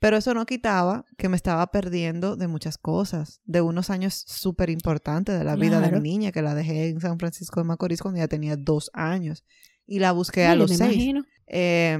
pero 0.00 0.16
eso 0.16 0.34
no 0.34 0.44
quitaba 0.46 1.04
que 1.16 1.28
me 1.28 1.36
estaba 1.36 1.64
perdiendo 1.70 2.34
de 2.36 2.48
muchas 2.48 2.76
cosas, 2.78 3.40
de 3.44 3.60
unos 3.60 3.90
años 3.90 4.24
súper 4.26 4.70
importantes 4.70 5.38
de 5.38 5.44
la 5.44 5.54
vida 5.56 5.80
de 5.80 5.92
mi 5.92 6.00
niña, 6.10 6.32
que 6.32 6.42
la 6.42 6.54
dejé 6.54 6.88
en 6.88 7.00
San 7.00 7.18
Francisco 7.18 7.60
de 7.60 7.64
Macorís 7.64 8.02
cuando 8.02 8.18
ya 8.18 8.26
tenía 8.28 8.56
dos 8.56 8.90
años, 8.94 9.44
y 9.86 9.98
la 10.00 10.12
busqué 10.12 10.46
a 10.46 10.52
Sí, 10.54 10.58
los 10.58 10.70
me 10.70 10.76
seis. 10.76 10.94
imagino. 10.94 11.24
Eh, 11.46 11.98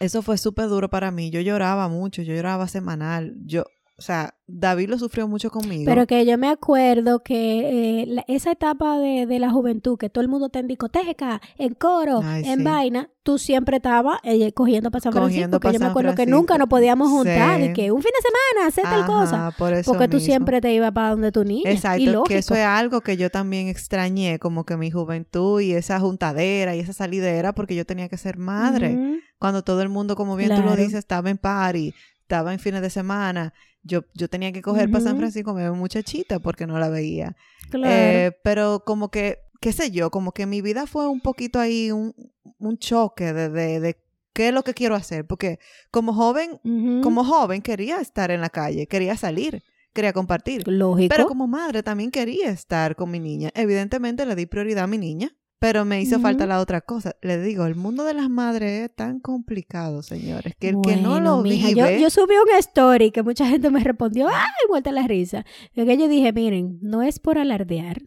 eso 0.00 0.22
fue 0.22 0.38
súper 0.38 0.68
duro 0.68 0.90
para 0.90 1.10
mí. 1.10 1.30
Yo 1.30 1.40
lloraba 1.40 1.88
mucho, 1.88 2.22
yo 2.22 2.34
lloraba 2.34 2.66
semanal. 2.68 3.34
Yo, 3.44 3.64
o 4.02 4.04
sea, 4.04 4.34
David 4.48 4.88
lo 4.90 4.98
sufrió 4.98 5.28
mucho 5.28 5.48
conmigo. 5.50 5.84
Pero 5.86 6.06
que 6.06 6.26
yo 6.26 6.36
me 6.36 6.48
acuerdo 6.48 7.22
que 7.22 8.02
eh, 8.02 8.06
la- 8.06 8.24
esa 8.26 8.50
etapa 8.52 8.98
de, 8.98 9.26
de 9.26 9.38
la 9.38 9.50
juventud, 9.50 9.96
que 9.96 10.10
todo 10.10 10.22
el 10.22 10.28
mundo 10.28 10.46
está 10.46 10.58
en 10.58 10.66
discoteca, 10.66 11.40
en 11.56 11.74
coro, 11.74 12.20
Ay, 12.22 12.42
en 12.46 12.58
sí. 12.58 12.64
vaina, 12.64 13.08
tú 13.22 13.38
siempre 13.38 13.76
estabas 13.76 14.18
eh, 14.24 14.52
cogiendo 14.52 14.90
para 14.90 15.02
San 15.02 15.12
Cogiendo 15.12 15.58
Francisco, 15.58 15.60
que 15.60 15.72
yo 15.74 15.78
me 15.80 15.86
acuerdo 15.90 16.14
que 16.16 16.26
nunca 16.26 16.58
nos 16.58 16.68
podíamos 16.68 17.08
juntar 17.08 17.60
Sí. 17.60 17.66
y 17.66 17.72
que 17.72 17.92
un 17.92 18.02
fin 18.02 18.10
de 18.16 18.28
semana, 18.28 18.68
hacer 18.68 18.84
tal 18.84 19.06
cosa. 19.06 19.46
Ajá, 19.48 19.56
por 19.56 19.72
eso 19.72 19.90
Porque 19.92 20.08
tú 20.08 20.16
mismo. 20.16 20.26
siempre 20.26 20.60
te 20.60 20.74
ibas 20.74 20.90
para 20.92 21.10
donde 21.10 21.30
tu 21.32 21.44
niña. 21.44 21.70
y 21.70 21.74
Exacto, 21.74 22.04
lógico. 22.04 22.24
que 22.24 22.38
eso 22.38 22.54
es 22.56 22.64
algo 22.66 23.00
que 23.00 23.16
yo 23.16 23.30
también 23.30 23.68
extrañé, 23.68 24.38
como 24.40 24.64
que 24.66 24.76
mi 24.76 24.90
juventud 24.90 25.60
y 25.60 25.72
esa 25.72 26.00
juntadera 26.00 26.74
y 26.74 26.80
esa 26.80 26.92
salidera, 26.92 27.54
porque 27.54 27.74
yo 27.76 27.86
tenía 27.86 28.08
que 28.08 28.16
ser 28.18 28.36
madre. 28.38 29.20
Cuando 29.38 29.62
todo 29.62 29.82
el 29.82 29.88
mundo, 29.88 30.14
como 30.16 30.36
bien 30.36 30.54
tú 30.54 30.62
lo 30.62 30.76
dices, 30.76 30.94
estaba 30.94 31.30
en 31.30 31.38
party, 31.38 31.94
estaba 32.32 32.52
en 32.54 32.58
fines 32.58 32.80
de 32.80 32.88
semana, 32.88 33.52
yo, 33.82 34.04
yo 34.14 34.26
tenía 34.28 34.52
que 34.52 34.62
coger 34.62 34.90
para 34.90 35.04
San. 35.04 35.18
Francisco 35.18 35.50
a 35.50 35.54
mi 35.54 35.78
muchachita 35.78 36.38
porque 36.38 36.66
no 36.66 36.78
la 36.78 36.88
veía. 36.88 37.36
Claro. 37.70 37.92
Eh, 37.94 38.32
pero 38.42 38.84
como 38.86 39.10
que, 39.10 39.40
qué 39.60 39.72
sé 39.72 39.90
yo, 39.90 40.10
como 40.10 40.32
que 40.32 40.46
mi 40.46 40.62
vida 40.62 40.86
fue 40.86 41.06
un 41.08 41.20
poquito 41.20 41.60
ahí 41.60 41.90
un, 41.90 42.14
un 42.58 42.78
choque 42.78 43.34
de, 43.34 43.50
de, 43.50 43.80
de 43.80 43.96
qué 44.32 44.48
es 44.48 44.54
lo 44.54 44.62
que 44.64 44.72
quiero 44.72 44.94
hacer. 44.94 45.26
Porque 45.26 45.58
como 45.90 46.14
joven, 46.14 46.58
Ujú. 46.64 47.02
como 47.02 47.22
joven 47.22 47.60
quería 47.60 48.00
estar 48.00 48.30
en 48.30 48.40
la 48.40 48.48
calle, 48.48 48.86
quería 48.86 49.14
salir, 49.18 49.62
quería 49.92 50.14
compartir. 50.14 50.66
Lógico. 50.66 51.14
Pero 51.14 51.28
como 51.28 51.46
madre 51.46 51.82
también 51.82 52.10
quería 52.10 52.48
estar 52.48 52.96
con 52.96 53.10
mi 53.10 53.20
niña. 53.20 53.50
Evidentemente 53.54 54.24
le 54.24 54.34
di 54.36 54.46
prioridad 54.46 54.84
a 54.84 54.86
mi 54.86 54.96
niña, 54.96 55.36
pero 55.62 55.84
me 55.84 56.02
hizo 56.02 56.18
falta 56.18 56.44
la 56.44 56.58
otra 56.58 56.80
cosa. 56.80 57.14
Le 57.22 57.40
digo, 57.40 57.66
el 57.66 57.76
mundo 57.76 58.02
de 58.02 58.14
las 58.14 58.28
madres 58.28 58.82
es 58.82 58.96
tan 58.96 59.20
complicado, 59.20 60.02
señores, 60.02 60.54
que 60.58 60.70
el 60.70 60.76
que 60.82 60.96
no 60.96 61.20
lo 61.20 61.40
mija, 61.40 61.68
vive... 61.68 61.98
Yo, 61.98 62.02
yo 62.02 62.10
subí 62.10 62.34
un 62.34 62.58
story 62.58 63.12
que 63.12 63.22
mucha 63.22 63.46
gente 63.46 63.70
me 63.70 63.78
respondió, 63.78 64.26
¡ay, 64.26 64.66
vuelta 64.68 64.90
la 64.90 65.06
risa! 65.06 65.46
Y 65.72 65.84
que 65.84 65.96
yo 65.96 66.08
dije, 66.08 66.32
miren, 66.32 66.80
no 66.82 67.02
es 67.02 67.20
por 67.20 67.38
alardear, 67.38 68.02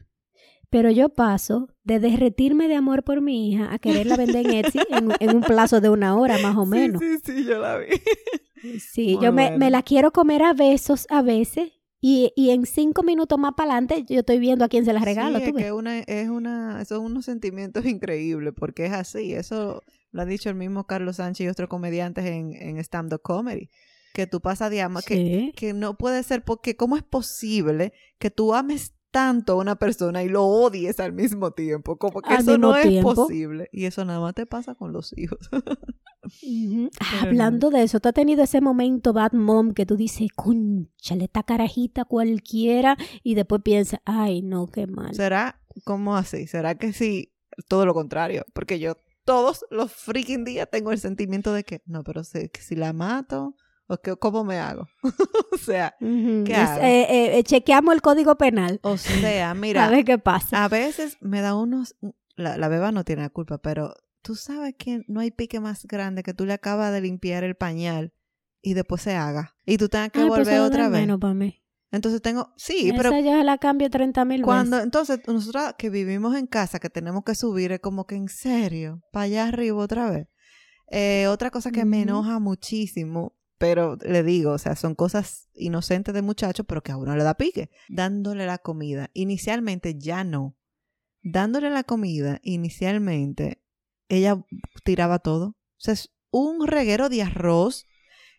pero 0.69 0.91
yo 0.91 1.07
paso 1.07 1.69
de 1.85 2.01
derretirme 2.01 2.67
de 2.67 2.75
amor 2.75 3.05
por 3.05 3.21
mi 3.21 3.49
hija 3.49 3.73
a 3.73 3.79
quererla 3.79 4.17
vender 4.17 4.47
en 4.47 4.53
Etsy 4.53 4.79
en, 4.89 5.13
en 5.17 5.35
un 5.37 5.41
plazo 5.41 5.79
de 5.79 5.87
una 5.87 6.17
hora 6.17 6.37
más 6.39 6.57
o 6.57 6.65
menos. 6.65 7.01
Sí, 7.01 7.19
sí, 7.23 7.37
sí, 7.37 7.45
yo 7.45 7.59
la 7.59 7.77
vi. 7.77 7.87
Sí, 8.79 9.13
Muy 9.13 9.23
yo 9.23 9.31
me, 9.31 9.57
me 9.57 9.69
la 9.69 9.81
quiero 9.81 10.11
comer 10.11 10.43
a 10.43 10.51
besos 10.51 11.07
a 11.09 11.21
veces 11.21 11.71
y, 12.07 12.31
y 12.35 12.51
en 12.51 12.65
cinco 12.67 13.01
minutos 13.01 13.39
más 13.39 13.53
para 13.57 13.71
adelante 13.71 14.05
yo 14.07 14.19
estoy 14.19 14.37
viendo 14.37 14.63
a 14.65 14.67
quién 14.69 14.85
se 14.85 14.93
las 14.93 15.03
regalo. 15.03 15.39
Sí, 15.39 15.43
¿tú 15.45 15.49
es 15.49 15.55
ves? 15.55 15.63
que 15.65 15.71
una, 15.71 15.99
es 15.99 16.29
una, 16.29 16.85
son 16.85 17.03
unos 17.03 17.25
sentimientos 17.25 17.83
increíbles, 17.85 18.53
porque 18.55 18.85
es 18.85 18.91
así. 18.93 19.33
Eso 19.33 19.81
lo 20.11 20.21
ha 20.21 20.25
dicho 20.25 20.49
el 20.49 20.55
mismo 20.55 20.85
Carlos 20.85 21.15
Sánchez 21.15 21.45
y 21.45 21.47
otros 21.49 21.67
comediantes 21.69 22.25
en, 22.25 22.53
en 22.53 22.77
stand-up 22.77 23.21
comedy. 23.23 23.69
Que 24.13 24.27
tú 24.27 24.39
pasas 24.39 24.69
de 24.69 24.81
ama, 24.81 25.01
que, 25.01 25.15
Sí. 25.15 25.53
que 25.57 25.73
no 25.73 25.97
puede 25.97 26.21
ser, 26.23 26.43
porque 26.43 26.75
¿cómo 26.75 26.95
es 26.95 27.03
posible 27.03 27.91
que 28.19 28.29
tú 28.29 28.53
ames 28.53 28.93
tanto 29.15 29.54
a 29.54 29.56
una 29.56 29.78
persona 29.78 30.23
y 30.23 30.28
lo 30.28 30.43
odies 30.43 30.99
al 30.99 31.13
mismo 31.13 31.51
tiempo? 31.51 31.95
Como 31.95 32.21
que 32.21 32.34
Al 32.34 32.41
eso 32.41 32.58
no 32.58 32.75
es 32.75 33.01
posible. 33.01 33.69
Y 33.71 33.86
eso 33.86 34.04
nada 34.04 34.19
más 34.19 34.36
te 34.36 34.45
pasa 34.45 34.75
con 34.75 34.91
los 34.91 35.17
hijos. 35.17 35.39
No. 36.41 36.89
Hablando 37.21 37.69
de 37.69 37.84
eso, 37.84 37.99
¿tú 37.99 38.10
has 38.10 38.15
tenido 38.15 38.41
ese 38.41 38.60
momento 38.60 39.13
bad 39.13 39.34
mom 39.34 39.75
que 39.75 39.86
tú 39.86 39.95
dices, 39.95 40.28
conchale, 40.36 41.25
esta 41.25 41.43
carajita 41.43 42.04
cualquiera? 42.04 42.97
Y 43.21 43.36
después 43.36 43.62
piensas, 43.62 43.99
ay, 44.06 44.41
no, 44.41 44.65
qué 44.65 44.88
mal. 44.88 45.13
¿Será 45.13 45.62
como 45.84 46.15
así? 46.15 46.47
¿Será 46.47 46.80
que 46.80 46.93
sí? 46.93 47.32
Todo 47.67 47.86
lo 47.86 47.93
contrario. 47.93 48.43
Porque 48.54 48.80
yo 48.80 48.97
todos 49.23 49.65
los 49.69 49.91
freaking 49.91 50.45
días 50.45 50.67
tengo 50.71 50.91
el 50.91 50.97
sentimiento 50.97 51.54
de 51.54 51.63
que, 51.63 51.84
no, 51.86 52.04
pero 52.04 52.23
si, 52.23 52.49
que 52.49 52.62
si 52.62 52.75
la 52.75 52.91
mato, 52.91 53.56
o 53.87 53.97
que, 53.97 54.15
¿cómo 54.15 54.43
me 54.43 54.57
hago? 54.57 54.87
o 55.53 55.57
sea. 55.57 55.95
¿qué 55.99 56.55
hago? 56.55 56.81
eh, 56.83 57.37
eh, 57.39 57.43
chequeamos 57.43 57.93
el 57.95 58.01
código 58.01 58.35
penal. 58.35 58.79
o 58.83 58.97
sea, 58.97 59.49
a 59.51 59.53
mira, 59.53 59.89
ver 59.89 60.05
qué 60.05 60.17
pasa. 60.17 60.63
a 60.63 60.67
veces 60.67 61.17
me 61.21 61.41
da 61.41 61.55
unos, 61.55 61.95
la, 62.35 62.57
la 62.57 62.67
beba 62.67 62.91
no 62.91 63.03
tiene 63.03 63.21
la 63.23 63.29
culpa, 63.29 63.57
pero 63.59 63.93
tú 64.21 64.35
sabes 64.35 64.73
que 64.77 65.03
no 65.07 65.19
hay 65.19 65.31
pique 65.31 65.59
más 65.59 65.85
grande 65.85 66.23
que 66.23 66.33
tú 66.33 66.45
le 66.45 66.53
acabas 66.53 66.91
de 66.91 67.01
limpiar 67.01 67.43
el 67.43 67.55
pañal 67.55 68.11
y 68.61 68.73
después 68.73 69.01
se 69.03 69.13
haga. 69.15 69.55
Y 69.65 69.77
tú 69.77 69.89
tengas 69.89 70.09
que 70.11 70.21
Ay, 70.21 70.29
volver 70.29 70.59
otra 70.61 70.89
vez. 70.89 71.01
menos 71.01 71.19
pa' 71.19 71.33
mí. 71.33 71.61
Entonces 71.91 72.21
tengo, 72.21 72.51
sí, 72.57 72.91
pero 72.97 73.09
Esa 73.09 73.19
yo 73.21 73.41
la 73.43 73.57
cambio 73.59 73.89
30 73.89 74.25
mil 74.25 74.41
Cuando, 74.41 74.77
veces. 74.77 74.85
entonces, 74.85 75.19
nosotros 75.27 75.75
que 75.77 75.89
vivimos 75.89 76.35
en 76.35 76.45
casa, 76.47 76.79
que 76.79 76.89
tenemos 76.89 77.23
que 77.23 77.35
subir, 77.35 77.71
es 77.71 77.79
como 77.79 78.05
que 78.05 78.15
en 78.15 78.27
serio, 78.27 79.01
para 79.13 79.25
allá 79.25 79.47
arriba 79.47 79.77
otra 79.77 80.09
vez. 80.09 80.27
Eh, 80.91 81.27
otra 81.29 81.51
cosa 81.51 81.71
que 81.71 81.85
me 81.85 82.01
enoja 82.01 82.39
muchísimo, 82.39 83.33
pero 83.57 83.97
le 84.01 84.23
digo, 84.23 84.51
o 84.51 84.57
sea, 84.57 84.75
son 84.75 84.95
cosas 84.95 85.49
inocentes 85.53 86.13
de 86.13 86.21
muchachos, 86.21 86.65
pero 86.67 86.83
que 86.83 86.91
a 86.91 86.97
uno 86.97 87.15
le 87.15 87.23
da 87.23 87.35
pique. 87.35 87.69
Dándole 87.87 88.45
la 88.45 88.57
comida. 88.57 89.09
Inicialmente 89.13 89.97
ya 89.97 90.23
no. 90.23 90.57
Dándole 91.21 91.69
la 91.69 91.83
comida, 91.83 92.39
inicialmente, 92.43 93.63
ella 94.09 94.45
tiraba 94.83 95.19
todo. 95.19 95.47
O 95.47 95.55
sea, 95.77 95.93
es 95.93 96.13
un 96.31 96.67
reguero 96.67 97.09
de 97.09 97.23
arroz. 97.23 97.87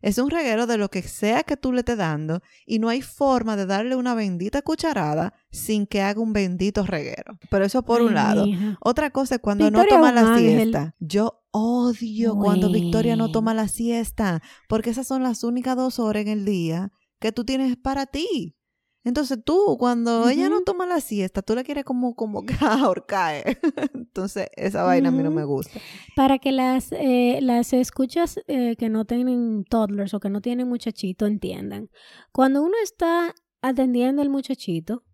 Es 0.03 0.19
un 0.19 0.31
reguero 0.31 0.67
de 0.67 0.77
lo 0.77 0.91
que 0.91 1.03
sea 1.03 1.43
que 1.43 1.57
tú 1.57 1.73
le 1.73 1.81
estés 1.81 1.97
dando 1.97 2.41
y 2.67 2.79
no 2.79 2.89
hay 2.89 3.03
forma 3.03 3.57
de 3.57 3.67
darle 3.67 3.97
una 3.97 4.15
bendita 4.15 4.63
cucharada 4.63 5.35
sin 5.51 5.87
que 5.87 6.03
haga 6.03 6.21
un 6.21 6.33
bendito 6.33 6.85
reguero. 6.85 7.39
Pero 7.51 7.65
eso 7.65 7.83
por 7.83 8.03
un 8.03 8.15
lado. 8.15 8.47
Otra 8.81 9.11
cosa 9.11 9.37
es 9.37 9.41
cuando 9.41 9.65
Victoria 9.65 9.91
no 9.91 9.97
toma 9.97 10.13
la 10.13 10.35
ángel. 10.35 10.57
siesta. 10.57 10.95
Yo 10.99 11.43
odio 11.51 12.37
cuando 12.37 12.71
Victoria 12.71 13.17
no 13.17 13.31
toma 13.31 13.55
la 13.55 13.69
siesta, 13.69 14.43
porque 14.69 14.91
esas 14.91 15.07
son 15.07 15.23
las 15.23 15.43
únicas 15.43 15.77
dos 15.77 15.99
horas 15.99 16.23
en 16.23 16.29
el 16.29 16.45
día 16.45 16.93
que 17.19 17.33
tú 17.33 17.45
tienes 17.45 17.77
para 17.77 18.07
ti. 18.07 18.57
Entonces 19.07 19.39
tú, 19.45 19.77
cuando 19.79 20.29
ella 20.29 20.49
no 20.49 20.63
toma 20.63 20.85
la 20.85 21.01
siesta, 21.01 21.41
tú 21.41 21.55
la 21.55 21.63
quieres 21.63 21.85
como, 21.85 22.17
como 22.17 22.43
ahorcar. 22.61 23.57
Entonces 23.95 24.49
esa 24.57 24.83
vaina 24.83 25.11
a 25.11 25.13
mí 25.13 25.23
no 25.23 25.31
me 25.31 25.45
gusta. 25.45 25.79
Para 26.17 26.41
que 26.41 26.51
las, 26.51 26.91
eh, 26.91 27.39
las 27.41 27.73
escuchas 27.73 28.41
eh, 28.49 28.75
que 28.77 28.89
no 28.89 29.05
tienen 29.05 29.63
toddlers 29.63 30.13
o 30.13 30.19
que 30.19 30.29
no 30.29 30.41
tienen 30.41 30.69
muchachito 30.69 31.27
entiendan. 31.27 31.89
Cuando 32.33 32.65
uno 32.65 32.75
está 32.83 33.33
atendiendo 33.63 34.23
al 34.23 34.29
muchachito, 34.29 35.05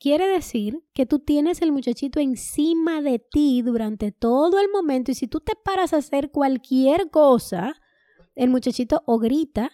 quiere 0.00 0.26
decir 0.26 0.82
que 0.92 1.06
tú 1.06 1.20
tienes 1.20 1.62
el 1.62 1.70
muchachito 1.70 2.18
encima 2.18 3.02
de 3.02 3.20
ti 3.20 3.62
durante 3.62 4.10
todo 4.10 4.58
el 4.58 4.68
momento 4.68 5.12
y 5.12 5.14
si 5.14 5.28
tú 5.28 5.38
te 5.38 5.52
paras 5.54 5.92
a 5.92 5.98
hacer 5.98 6.32
cualquier 6.32 7.08
cosa, 7.10 7.76
el 8.34 8.50
muchachito 8.50 9.04
o 9.06 9.20
grita 9.20 9.70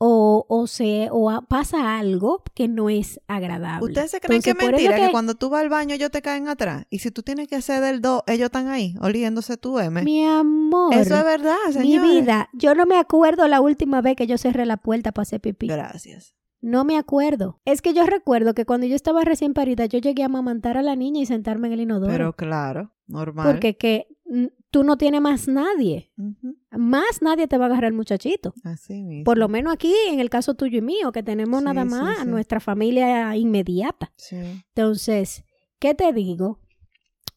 o, 0.00 0.46
o 0.48 0.66
se 0.68 1.08
o 1.10 1.28
a- 1.30 1.42
pasa 1.42 1.98
algo 1.98 2.42
que 2.54 2.68
no 2.68 2.88
es 2.88 3.20
agradable. 3.26 3.86
¿Ustedes 3.86 4.12
se 4.12 4.20
creen 4.20 4.36
Entonces, 4.36 4.54
que 4.54 4.64
es 4.64 4.70
mentira 4.72 4.96
que... 4.96 5.06
que- 5.06 5.10
cuando 5.12 5.34
tú 5.34 5.50
vas 5.50 5.62
al 5.62 5.68
baño 5.68 5.94
ellos 5.94 6.10
te 6.10 6.22
caen 6.22 6.48
atrás? 6.48 6.86
Y 6.88 7.00
si 7.00 7.10
tú 7.10 7.22
tienes 7.22 7.48
que 7.48 7.56
hacer 7.56 7.82
del 7.82 8.00
2, 8.00 8.22
ellos 8.28 8.46
están 8.46 8.68
ahí, 8.68 8.94
oliéndose 9.00 9.56
tu 9.56 9.78
M. 9.80 10.02
Mi 10.04 10.24
amor. 10.24 10.94
Eso 10.94 11.16
es 11.16 11.24
verdad, 11.24 11.56
Mi 11.68 11.72
señores. 11.72 12.10
vida, 12.12 12.48
yo 12.52 12.74
no 12.74 12.86
me 12.86 12.96
acuerdo 12.96 13.48
la 13.48 13.60
última 13.60 14.00
vez 14.00 14.14
que 14.16 14.26
yo 14.26 14.38
cerré 14.38 14.66
la 14.66 14.76
puerta 14.76 15.10
para 15.12 15.22
hacer 15.24 15.40
pipí. 15.40 15.66
Gracias. 15.66 16.34
No 16.60 16.84
me 16.84 16.96
acuerdo. 16.98 17.60
Es 17.64 17.82
que 17.82 17.94
yo 17.94 18.04
recuerdo 18.04 18.52
que 18.54 18.64
cuando 18.64 18.86
yo 18.86 18.96
estaba 18.96 19.22
recién 19.22 19.54
parida, 19.54 19.86
yo 19.86 20.00
llegué 20.00 20.22
a 20.22 20.26
amamantar 20.26 20.76
a 20.76 20.82
la 20.82 20.96
niña 20.96 21.20
y 21.22 21.26
sentarme 21.26 21.68
en 21.68 21.74
el 21.74 21.80
inodoro. 21.82 22.12
Pero 22.12 22.32
claro, 22.34 22.92
normal. 23.06 23.46
porque 23.52 23.76
que 23.76 24.08
mm, 24.26 24.46
tú 24.70 24.82
no 24.82 24.98
tienes 24.98 25.20
más 25.20 25.46
nadie. 25.46 26.12
Ujú, 26.18 26.56
Más 26.70 27.22
nadie 27.22 27.48
te 27.48 27.56
va 27.56 27.64
a 27.64 27.68
agarrar 27.68 27.86
el 27.90 27.94
muchachito. 27.94 28.52
Así 28.64 29.02
mismo. 29.02 29.24
Por 29.24 29.38
lo 29.38 29.48
menos 29.48 29.72
aquí, 29.72 29.94
en 30.08 30.20
el 30.20 30.28
caso 30.28 30.54
tuyo 30.54 30.78
y 30.78 30.82
mío, 30.82 31.12
que 31.12 31.22
tenemos 31.22 31.60
Sí, 31.60 31.64
nada 31.64 31.84
más 31.84 32.18
sí. 32.20 32.26
nuestra 32.26 32.60
familia 32.60 33.34
inmediata. 33.36 34.12
Sí. 34.16 34.36
Entonces, 34.74 35.44
¿qué 35.78 35.94
te 35.94 36.12
digo? 36.12 36.60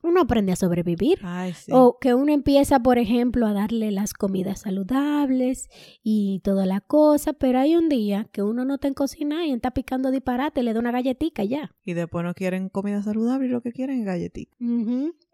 Uno 0.04 0.22
aprende 0.22 0.52
a 0.52 0.56
sobrevivir. 0.56 1.20
Ay, 1.24 1.54
sí. 1.54 1.72
O 1.74 2.00
que 2.00 2.14
uno 2.14 2.34
empieza, 2.34 2.80
por 2.80 2.98
ejemplo, 2.98 3.46
a 3.46 3.54
darle 3.54 3.92
las 3.92 4.14
comidas 4.14 4.62
saludables 4.62 5.70
y 6.04 6.40
toda 6.44 6.66
la 6.66 6.82
cosa, 6.82 7.34
pero 7.34 7.60
hay 7.60 7.76
un 7.76 7.90
día 7.90 8.28
que 8.32 8.42
uno 8.42 8.66
no 8.66 8.76
está 8.76 8.88
en 8.88 8.94
cocina 8.94 9.46
y 9.46 9.52
está 9.52 9.72
picando 9.72 10.12
disparate, 10.12 10.64
le 10.64 10.74
da 10.74 10.80
una 10.80 10.92
galletita 10.92 11.44
ya. 11.44 11.76
Y 11.84 11.94
después 11.94 12.26
no 12.26 12.34
quieren 12.34 12.70
comida 12.70 13.04
saludable 13.04 13.48
y 13.48 13.50
lo 13.50 13.62
que 13.62 13.72
quieren 13.72 14.00
es 14.00 14.06
galletita. 14.06 14.56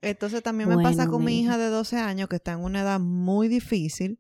Entonces 0.01 0.43
también 0.43 0.69
me 0.69 0.75
Bueno, 0.75 0.89
pasa 0.89 1.07
con 1.07 1.23
mi 1.23 1.39
hija 1.39 1.57
de 1.57 1.67
12 1.67 1.97
años 1.97 2.27
que 2.27 2.35
está 2.35 2.53
en 2.53 2.59
una 2.59 2.81
edad 2.81 2.99
muy 2.99 3.47
difícil, 3.47 4.19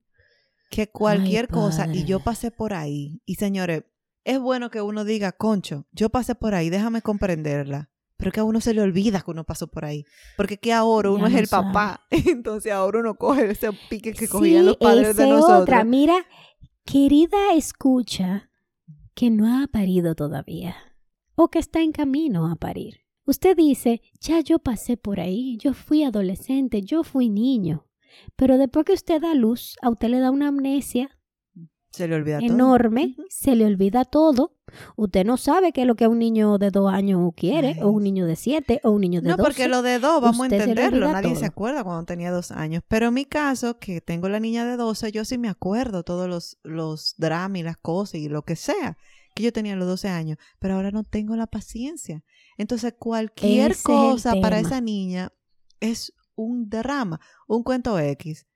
que 0.69 0.87
cualquier 0.87 1.47
cosa, 1.47 1.87
y 1.93 2.05
yo 2.05 2.19
pasé 2.19 2.51
por 2.51 2.73
ahí, 2.73 3.21
y 3.25 3.35
señores, 3.35 3.83
es 4.25 4.39
bueno 4.39 4.69
que 4.69 4.81
uno 4.81 5.05
diga, 5.05 5.31
concho, 5.31 5.87
yo 5.93 6.09
pasé 6.09 6.35
por 6.35 6.53
ahí, 6.53 6.69
déjame 6.69 7.01
comprenderla. 7.01 7.89
Pero 8.17 8.31
que 8.31 8.39
a 8.39 8.43
uno 8.43 8.59
se 8.61 8.73
le 8.73 8.81
olvida 8.81 9.21
que 9.21 9.31
uno 9.31 9.43
pasó 9.43 9.67
por 9.67 9.85
ahí. 9.85 10.03
Porque 10.37 10.57
que 10.57 10.73
ahora 10.73 11.11
uno 11.11 11.21
Ya 11.21 11.27
es 11.27 11.33
lo 11.33 11.39
el 11.39 11.47
papá. 11.47 12.05
Entonces 12.11 12.71
ahora 12.71 12.99
uno 12.99 13.15
coge 13.15 13.51
ese 13.51 13.69
pique 13.89 14.13
que 14.13 14.27
cogían 14.27 14.65
los 14.65 14.77
padres 14.77 15.15
de 15.15 15.23
ese 15.23 15.31
nosotros. 15.31 15.61
otra. 15.61 15.83
Mira, 15.83 16.25
querida 16.83 17.53
escucha, 17.55 18.49
que 19.13 19.29
no 19.29 19.61
ha 19.63 19.67
parido 19.67 20.15
todavía 20.15 20.75
o 21.35 21.49
que 21.49 21.59
está 21.59 21.81
en 21.81 21.91
camino 21.91 22.47
a 22.51 22.55
parir. 22.55 23.01
Usted 23.25 23.55
dice, 23.57 24.01
ya 24.19 24.39
yo 24.41 24.57
pasé 24.59 24.95
por 24.97 25.19
ahí, 25.19 25.57
yo 25.57 25.73
fui 25.73 26.03
adolescente, 26.03 26.81
yo 26.81 27.03
fui 27.03 27.29
niño. 27.29 27.87
Pero 28.35 28.57
después 28.57 28.85
que 28.85 28.93
usted 28.93 29.21
da 29.21 29.33
luz, 29.35 29.75
a 29.81 29.89
usted 29.89 30.07
le 30.09 30.19
da 30.19 30.31
una 30.31 30.47
amnesia 30.47 31.19
Se 31.91 32.07
le 32.07 32.15
olvida 32.15 32.39
todo. 32.39 32.47
enorme, 32.47 33.13
Ujú. 33.17 33.25
se 33.29 33.55
le 33.55 33.65
olvida 33.65 34.05
todo. 34.05 34.56
Usted 34.95 35.25
no 35.25 35.37
sabe 35.37 35.71
qué 35.71 35.81
es 35.81 35.87
lo 35.87 35.95
que 35.95 36.07
un 36.07 36.19
niño 36.19 36.57
de 36.57 36.71
dos 36.71 36.91
años 36.91 37.31
quiere, 37.35 37.69
Ay, 37.69 37.81
o 37.81 37.89
un 37.89 38.03
niño 38.03 38.25
de 38.25 38.35
siete, 38.35 38.79
o 38.83 38.91
un 38.91 39.01
niño 39.01 39.21
de 39.21 39.29
No, 39.29 39.37
porque 39.37 39.67
lo 39.67 39.81
de 39.81 39.99
dos, 39.99 40.21
vamos 40.21 40.41
a 40.41 40.43
Usted 40.43 40.61
entenderlo. 40.61 41.11
Nadie 41.11 41.31
todo. 41.31 41.39
se 41.39 41.45
acuerda 41.45 41.83
cuando 41.83 42.05
tenía 42.05 42.31
dos 42.31 42.51
años. 42.51 42.83
Pero 42.87 43.07
en 43.07 43.13
mi 43.13 43.25
caso, 43.25 43.79
que 43.79 44.01
tengo 44.01 44.29
la 44.29 44.39
niña 44.39 44.65
de 44.65 44.77
12, 44.77 45.11
yo 45.11 45.25
sí 45.25 45.37
me 45.37 45.49
acuerdo 45.49 46.03
todos 46.03 46.27
los, 46.27 46.57
los 46.63 47.15
dramas 47.17 47.59
y 47.59 47.63
las 47.63 47.77
cosas 47.77 48.15
y 48.15 48.29
lo 48.29 48.43
que 48.43 48.55
sea 48.55 48.97
que 49.37 49.43
yo 49.43 49.53
tenía 49.53 49.73
a 49.73 49.75
los 49.75 49.87
12 49.87 50.09
años. 50.09 50.37
Pero 50.59 50.73
ahora 50.73 50.91
no 50.91 51.03
tengo 51.03 51.35
la 51.35 51.45
paciencia. 51.45 52.23
Entonces, 52.57 52.95
cualquier 52.97 53.71
Ese 53.71 53.83
cosa 53.83 54.33
para 54.41 54.59
esa 54.59 54.81
niña 54.81 55.31
es 55.79 56.13
un 56.35 56.69
drama, 56.69 57.19
un 57.47 57.61
cuento 57.63 57.99
X. 57.99 58.47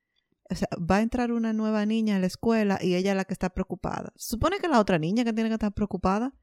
O 0.51 0.55
sea, 0.55 0.67
va 0.77 0.97
a 0.97 1.01
entrar 1.01 1.31
una 1.31 1.53
nueva 1.53 1.85
niña 1.85 2.17
a 2.17 2.19
la 2.19 2.27
escuela 2.27 2.77
y 2.81 2.95
ella 2.95 3.11
es 3.11 3.17
la 3.17 3.23
que 3.23 3.33
está 3.33 3.49
preocupada. 3.51 4.11
Se 4.17 4.31
supone 4.31 4.57
que 4.59 4.67
la 4.67 4.81
otra 4.81 4.99
niña 4.99 5.23
que 5.23 5.31
tiene 5.31 5.49
que 5.49 5.55
estar 5.55 5.73
preocupada, 5.73 6.35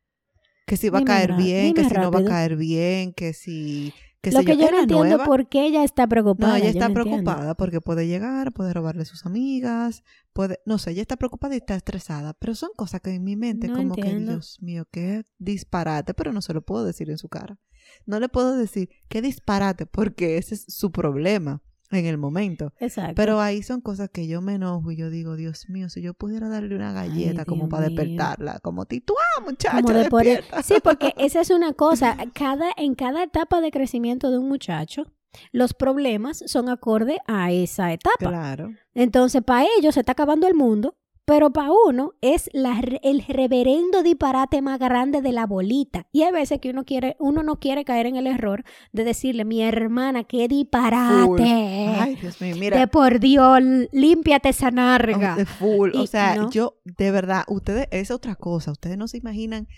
que 0.66 0.78
si 0.78 0.88
va 0.88 1.00
Dime 1.00 1.12
a 1.12 1.14
caer 1.14 1.34
bien, 1.34 1.74
que 1.74 1.84
si 1.84 1.94
no 1.94 2.10
va 2.10 2.20
a 2.20 2.24
caer 2.24 2.56
bien, 2.56 3.12
que 3.12 3.34
si... 3.34 3.92
Que 4.20 4.32
Lo 4.32 4.40
si 4.40 4.46
que 4.46 4.56
yo 4.56 4.64
¿Es 4.64 4.72
no 4.72 4.80
entiendo 4.80 5.04
nueva? 5.04 5.24
por 5.24 5.48
qué 5.48 5.66
ella 5.66 5.84
está 5.84 6.08
preocupada. 6.08 6.54
No, 6.54 6.58
ella 6.58 6.70
está 6.70 6.88
preocupada 6.92 7.54
porque 7.54 7.80
puede 7.80 8.08
llegar, 8.08 8.52
puede 8.52 8.72
robarle 8.72 9.04
sus 9.04 9.24
amigas, 9.26 10.02
puede, 10.32 10.58
no 10.66 10.78
sé, 10.78 10.90
ella 10.90 11.02
está 11.02 11.16
preocupada 11.16 11.54
y 11.54 11.58
está 11.58 11.76
estresada, 11.76 12.32
pero 12.34 12.56
son 12.56 12.70
cosas 12.74 13.00
que 13.00 13.14
en 13.14 13.22
mi 13.22 13.36
mente 13.36 13.68
No 13.68 13.76
como 13.76 13.94
que. 13.94 14.16
Dios 14.16 14.58
mío, 14.60 14.88
qué 14.90 15.24
disparate, 15.38 16.14
pero 16.14 16.32
no 16.32 16.42
se 16.42 16.52
lo 16.52 16.62
puedo 16.62 16.84
decir 16.84 17.08
en 17.10 17.18
su 17.18 17.28
cara. 17.28 17.60
No 18.06 18.18
le 18.18 18.28
puedo 18.28 18.56
decir 18.56 18.88
qué 19.08 19.22
disparate 19.22 19.86
porque 19.86 20.36
ese 20.36 20.56
es 20.56 20.64
su 20.66 20.90
problema 20.90 21.62
en 21.90 22.06
el 22.06 22.18
momento. 22.18 22.72
Exacto. 22.78 23.14
Pero 23.16 23.40
ahí 23.40 23.62
son 23.62 23.80
cosas 23.80 24.10
que 24.10 24.26
yo 24.26 24.40
me 24.42 24.54
enojo 24.54 24.90
y 24.90 24.96
yo 24.96 25.10
digo, 25.10 25.36
Dios 25.36 25.68
mío, 25.68 25.88
si 25.88 26.02
yo 26.02 26.14
pudiera 26.14 26.48
darle 26.48 26.74
una 26.76 26.92
galleta 26.92 27.44
como 27.44 27.62
Dios 27.62 27.70
para 27.70 27.88
mío. 27.88 27.96
despertarla, 27.98 28.60
como 28.60 28.84
tituá, 28.86 29.16
muchacha, 29.44 29.82
Como 29.82 29.92
de 29.98 30.08
por- 30.10 30.24
despierta". 30.24 30.62
Sí, 30.62 30.74
porque 30.82 31.14
esa 31.18 31.40
es 31.40 31.50
una 31.50 31.72
cosa. 31.72 32.16
Cada, 32.34 32.66
en 32.76 32.94
cada 32.94 33.22
etapa 33.22 33.60
de 33.60 33.70
crecimiento 33.70 34.30
de 34.30 34.38
un 34.38 34.48
muchacho, 34.48 35.06
los 35.52 35.74
problemas 35.74 36.42
son 36.46 36.68
acorde 36.68 37.18
a 37.26 37.52
esa 37.52 37.92
etapa. 37.92 38.16
Claro. 38.18 38.70
Entonces, 38.94 39.42
para 39.42 39.66
ellos 39.78 39.94
se 39.94 40.00
está 40.00 40.12
acabando 40.12 40.46
el 40.46 40.54
mundo, 40.54 40.96
pero 41.28 41.50
para 41.50 41.68
uno 41.86 42.14
es 42.22 42.48
la 42.54 42.80
el 43.02 43.22
reverendo 43.22 44.02
disparate 44.02 44.62
más 44.62 44.78
grande 44.78 45.20
de 45.20 45.32
la 45.32 45.44
bolita. 45.44 46.06
Y 46.10 46.22
hay 46.22 46.32
veces 46.32 46.58
que 46.58 46.70
uno 46.70 46.86
quiere, 46.86 47.16
uno 47.20 47.42
no 47.42 47.60
quiere 47.60 47.84
caer 47.84 48.06
en 48.06 48.16
el 48.16 48.26
error 48.26 48.64
de 48.92 49.04
decirle, 49.04 49.44
mi 49.44 49.60
hermana, 49.60 50.24
qué 50.24 50.48
Full. 50.48 50.56
disparate. 50.56 51.42
Ay, 51.44 52.14
Dios 52.14 52.40
mío, 52.40 52.56
mira. 52.56 52.78
De 52.78 52.88
por 52.88 53.20
Dios, 53.20 53.60
límpiate 53.92 54.48
esa 54.48 54.70
narga. 54.70 55.36
De 55.36 55.44
full. 55.44 55.90
O 55.96 56.06
sea, 56.06 56.34
no. 56.34 56.50
yo, 56.50 56.80
de 56.84 57.10
verdad, 57.10 57.44
ustedes, 57.48 57.88
es 57.90 58.10
otra 58.10 58.34
cosa. 58.34 58.72
Ustedes 58.72 58.96
no 58.96 59.06
se 59.06 59.18
imaginan 59.18 59.68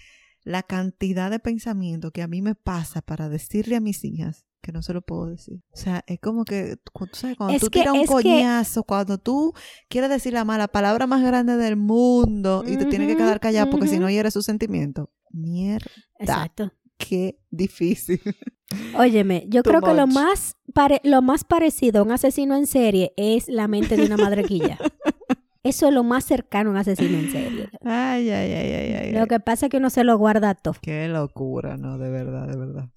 la 0.44 0.62
cantidad 0.62 1.32
de 1.32 1.40
pensamiento 1.40 2.12
que 2.12 2.22
a 2.22 2.28
mí 2.28 2.42
me 2.42 2.54
pasa 2.54 3.02
para 3.02 3.28
decirle 3.28 3.74
a 3.74 3.80
mis 3.80 4.04
hijas 4.04 4.46
que 4.70 4.76
no 4.76 4.82
se 4.82 4.92
lo 4.92 5.02
puedo 5.02 5.26
decir. 5.26 5.60
O 5.72 5.76
sea, 5.76 6.04
es 6.06 6.20
como 6.20 6.44
que, 6.44 6.76
tú 6.76 6.92
sabes, 7.12 7.36
cuando 7.36 7.54
Es 7.54 7.60
tú 7.60 7.66
que- 7.70 7.80
tiras 7.80 7.94
un 7.94 8.00
que- 8.02 8.06
coñazo, 8.06 8.84
cuando 8.84 9.18
tú 9.18 9.52
quieres 9.88 10.10
decir 10.10 10.32
la 10.32 10.44
mala 10.44 10.68
palabra 10.68 11.06
más 11.06 11.22
grande 11.22 11.56
del 11.56 11.76
mundo 11.76 12.62
y 12.66 12.76
te 12.76 12.86
tienes 12.86 13.08
que 13.08 13.16
quedar 13.16 13.40
callado 13.40 13.70
porque 13.70 13.88
si 13.88 13.98
no 13.98 14.08
hieres 14.08 14.32
sus 14.34 14.44
sentimientos. 14.44 15.08
Mierda, 15.32 15.86
Exacto. 16.18 16.72
qué 16.96 17.38
difícil. 17.50 18.20
Óyeme, 18.96 19.46
yo 19.48 19.62
Too 19.62 19.70
creo 19.70 19.82
que 19.82 19.94
lo 19.94 20.06
más, 20.06 20.56
pare- 20.74 21.00
lo 21.04 21.22
más 21.22 21.42
parecido 21.44 22.00
a 22.00 22.04
un 22.04 22.12
asesino 22.12 22.56
en 22.56 22.66
serie 22.66 23.12
es 23.16 23.48
la 23.48 23.66
mente 23.68 23.96
de 23.96 24.06
una 24.06 24.16
madrequilla. 24.16 24.78
Eso 25.62 25.88
es 25.88 25.92
lo 25.92 26.04
más 26.04 26.24
cercano 26.24 26.70
a 26.70 26.72
un 26.72 26.78
asesino 26.78 27.18
en 27.18 27.30
serie. 27.30 27.68
Ay, 27.84 28.30
ay, 28.30 28.52
ay, 28.52 28.72
ay, 28.72 28.92
ay. 28.94 29.12
Lo 29.12 29.26
que 29.26 29.40
pasa 29.40 29.66
es 29.66 29.70
que 29.70 29.76
uno 29.76 29.90
se 29.90 30.04
lo 30.04 30.16
guarda 30.16 30.54
todo. 30.54 30.74
Qué 30.80 31.06
locura, 31.08 31.76
¿no? 31.76 31.98
De 31.98 32.08
verdad, 32.10 32.46
de 32.48 32.56
verdad. 32.56 32.88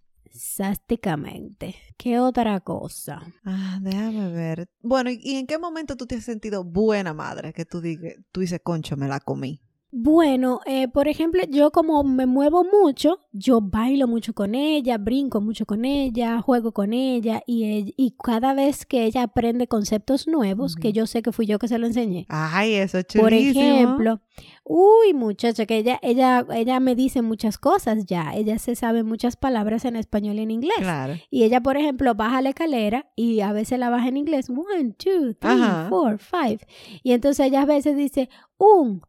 ¿Qué 1.98 2.20
otra 2.20 2.60
cosa? 2.60 3.22
Ah, 3.46 3.80
déjame 3.82 4.30
ver. 4.30 4.68
Bueno, 4.82 5.10
¿y, 5.10 5.20
y 5.24 5.38
en 5.38 5.48
qué 5.48 5.58
momento 5.58 5.96
tú 5.96 6.06
te 6.06 6.16
has 6.16 6.26
sentido 6.26 6.66
buena 6.66 7.14
madre? 7.14 7.54
Que 7.54 7.64
tú, 7.66 7.80
digas, 7.80 8.16
tú 8.34 8.42
dices, 8.42 8.60
concho, 8.62 8.98
me 8.98 9.08
la 9.08 9.22
comí. 9.22 9.62
Bueno, 9.96 10.60
eh, 10.66 10.88
por 10.88 11.08
ejemplo, 11.08 11.44
yo 11.52 11.70
como 11.70 12.04
me 12.04 12.26
muevo 12.26 12.64
mucho, 12.64 13.20
yo 13.32 13.62
bailo 13.62 14.08
mucho 14.08 14.34
con 14.34 14.56
ella, 14.56 14.98
brinco 14.98 15.40
mucho 15.40 15.68
con 15.68 15.86
ella, 15.86 16.42
juego 16.42 16.72
con 16.72 16.94
ella 16.94 17.44
y, 17.46 18.16
cada 18.24 18.56
vez 18.56 18.88
que 18.88 19.06
ella 19.06 19.22
aprende 19.22 19.68
conceptos 19.68 20.28
nuevos, 20.28 20.76
que 20.76 20.94
yo 20.94 21.06
sé 21.06 21.22
que 21.22 21.32
fui 21.32 21.46
yo 21.46 21.60
que 21.60 21.68
se 21.68 21.78
lo 21.78 21.86
enseñé. 21.86 22.26
Ay, 22.30 22.74
eso 22.74 22.98
es 22.98 23.06
chulísimo. 23.06 23.22
Por 23.22 23.34
ejemplo, 23.34 24.22
uy, 24.64 25.14
muchacha, 25.14 25.68
que 25.68 25.78
ella, 25.78 26.00
ella, 26.02 26.44
ella 26.56 26.80
me 26.80 26.96
dice 26.96 27.22
muchas 27.22 27.60
cosas 27.60 28.08
ya, 28.08 28.34
ella 28.34 28.58
se 28.58 28.76
sabe 28.76 29.04
muchas 29.04 29.36
palabras 29.36 29.86
en 29.86 29.96
español 29.96 30.40
y 30.40 30.42
en 30.42 30.50
inglés. 30.50 30.78
Claro. 30.80 31.18
Y 31.30 31.44
ella, 31.44 31.62
por 31.62 31.78
ejemplo, 31.78 32.16
baja 32.16 32.42
la 32.42 32.50
escalera 32.50 33.12
y 33.16 33.42
a 33.42 33.54
veces 33.54 33.78
la 33.78 33.92
baja 33.92 34.08
en 34.08 34.18
inglés. 34.18 34.50
One, 34.50 34.94
two, 34.98 35.36
three, 35.36 35.52
Ajá. 35.52 35.86
four, 35.88 36.18
five. 36.18 36.62
Y 37.04 37.12
entonces 37.12 37.46
ella 37.46 37.62
a 37.62 37.66
veces 37.68 37.96
dice 37.96 38.28
un, 38.58 39.04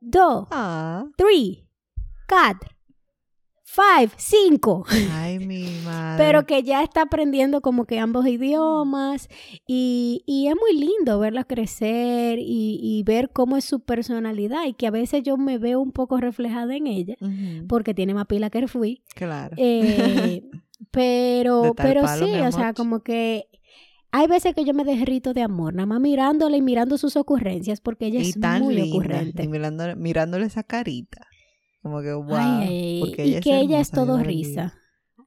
dos, 0.00 0.46
Ah. 0.50 1.04
three, 1.16 1.66
cuatro, 2.28 2.70
five, 3.64 4.10
cinco. 4.16 4.84
Ay, 5.12 5.38
mi 5.38 5.64
madre. 5.84 6.24
Pero 6.24 6.44
que 6.46 6.62
ya 6.62 6.82
está 6.82 7.02
aprendiendo 7.02 7.60
como 7.60 7.84
que 7.84 7.98
ambos 8.00 8.26
idiomas 8.26 9.28
y, 9.66 10.22
y 10.26 10.48
es 10.48 10.54
muy 10.56 10.76
lindo 10.78 11.18
verla 11.20 11.44
crecer 11.44 12.38
y, 12.40 12.78
y 12.82 13.02
ver 13.04 13.30
cómo 13.32 13.56
es 13.56 13.64
su 13.64 13.80
personalidad 13.80 14.64
y 14.66 14.72
que 14.74 14.86
a 14.88 14.90
veces 14.90 15.22
yo 15.22 15.36
me 15.36 15.58
veo 15.58 15.80
un 15.80 15.92
poco 15.92 16.18
reflejada 16.18 16.74
en 16.74 16.86
ella 16.88 17.14
porque 17.68 17.94
tiene 17.94 18.14
más 18.14 18.26
pila 18.26 18.50
que 18.50 18.66
fui. 18.66 19.02
Claro. 19.14 19.54
Eh, 19.58 20.42
pero, 20.90 21.72
pero 21.76 22.02
palo, 22.02 22.26
sí, 22.26 22.32
o 22.40 22.52
sea, 22.52 22.74
como 22.74 23.02
que 23.02 23.46
hay 24.12 24.26
veces 24.26 24.54
que 24.54 24.64
yo 24.64 24.74
me 24.74 24.84
derrito 24.84 25.32
de 25.34 25.42
amor, 25.42 25.74
nada 25.74 25.86
más 25.86 26.00
mirándola 26.00 26.56
y 26.56 26.62
mirando 26.62 26.98
sus 26.98 27.16
ocurrencias, 27.16 27.80
porque 27.80 28.06
ella 28.06 28.20
y 28.20 28.30
es 28.30 28.40
tan 28.40 28.62
muy 28.62 28.74
linda. 28.74 28.90
ocurrente. 28.96 29.42
Y 29.44 29.48
mirándole, 29.48 29.96
mirándole 29.96 30.46
esa 30.46 30.62
carita. 30.62 31.26
Como 31.82 32.02
que, 32.02 32.12
wow. 32.12 32.36
Ay, 32.36 33.02
y 33.06 33.40
que 33.40 33.58
ella 33.60 33.80
es 33.80 33.90
todo 33.90 34.18
risa. 34.22 34.74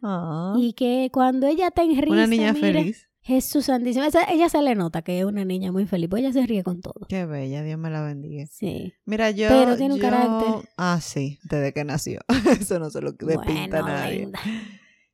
Ah, 0.04 0.56
Y 0.60 0.74
que 0.74 1.10
cuando 1.13 1.48
ella 1.48 1.67
está 1.67 1.84
en 1.84 1.96
risa, 1.96 2.12
Una 2.13 2.28
niña 2.28 2.54
mira, 2.54 2.74
feliz. 2.80 3.10
Jesús 3.22 3.65
santísimo, 3.67 4.06
ella 4.30 4.50
se 4.50 4.62
le 4.62 4.76
nota 4.76 5.02
que 5.02 5.19
es 5.19 5.26
una 5.26 5.46
niña 5.46 5.72
muy 5.72 5.86
feliz, 5.86 6.10
pues 6.10 6.22
ella 6.22 6.34
se 6.34 6.46
ríe 6.46 6.62
con 6.62 6.82
todo. 6.82 7.06
Qué 7.08 7.26
bella, 7.26 7.63
Dios 7.63 7.80
me 7.80 7.89
la 7.89 8.02
bendiga. 8.04 8.46
Sí. 8.48 8.93
Mira, 9.06 9.32
yo. 9.32 9.48
Pero 9.48 9.78
tiene 9.78 9.93
un 9.93 10.02
yo- 10.02 10.10
carácter. 10.10 10.69
Ah, 10.78 11.00
sí, 11.02 11.39
desde 11.43 11.72
que 11.72 11.86
nació. 11.86 12.19
Eso 12.60 12.80
no 12.80 12.89
se 12.89 13.00
lo 13.02 13.15
pinta 13.15 13.34
a 13.36 13.67
Bueno, 13.69 13.88
nadie. 13.88 14.19
linda. 14.19 14.39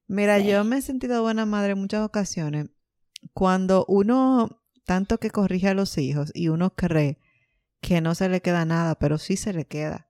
Mira, 0.08 0.39
Sí. 0.39 0.47
yo 0.47 0.63
me 0.63 0.77
he 0.77 0.82
sentido 0.82 1.21
buena 1.21 1.45
madre 1.45 1.73
en 1.73 1.79
muchas 1.79 2.03
ocasiones 2.03 2.65
cuando 3.34 3.86
uno 3.88 4.62
tanto 4.86 5.19
que 5.19 5.29
corrige 5.29 5.69
a 5.69 5.73
los 5.73 5.97
hijos 5.97 6.32
y 6.34 6.47
uno 6.47 6.71
cree 6.71 7.19
que 7.82 8.01
no 8.01 8.15
se 8.15 8.29
le 8.29 8.41
queda 8.41 8.65
nada, 8.65 8.95
pero 8.95 9.17
sí 9.17 9.38
se 9.38 9.53
le 9.53 9.65
queda. 9.65 10.08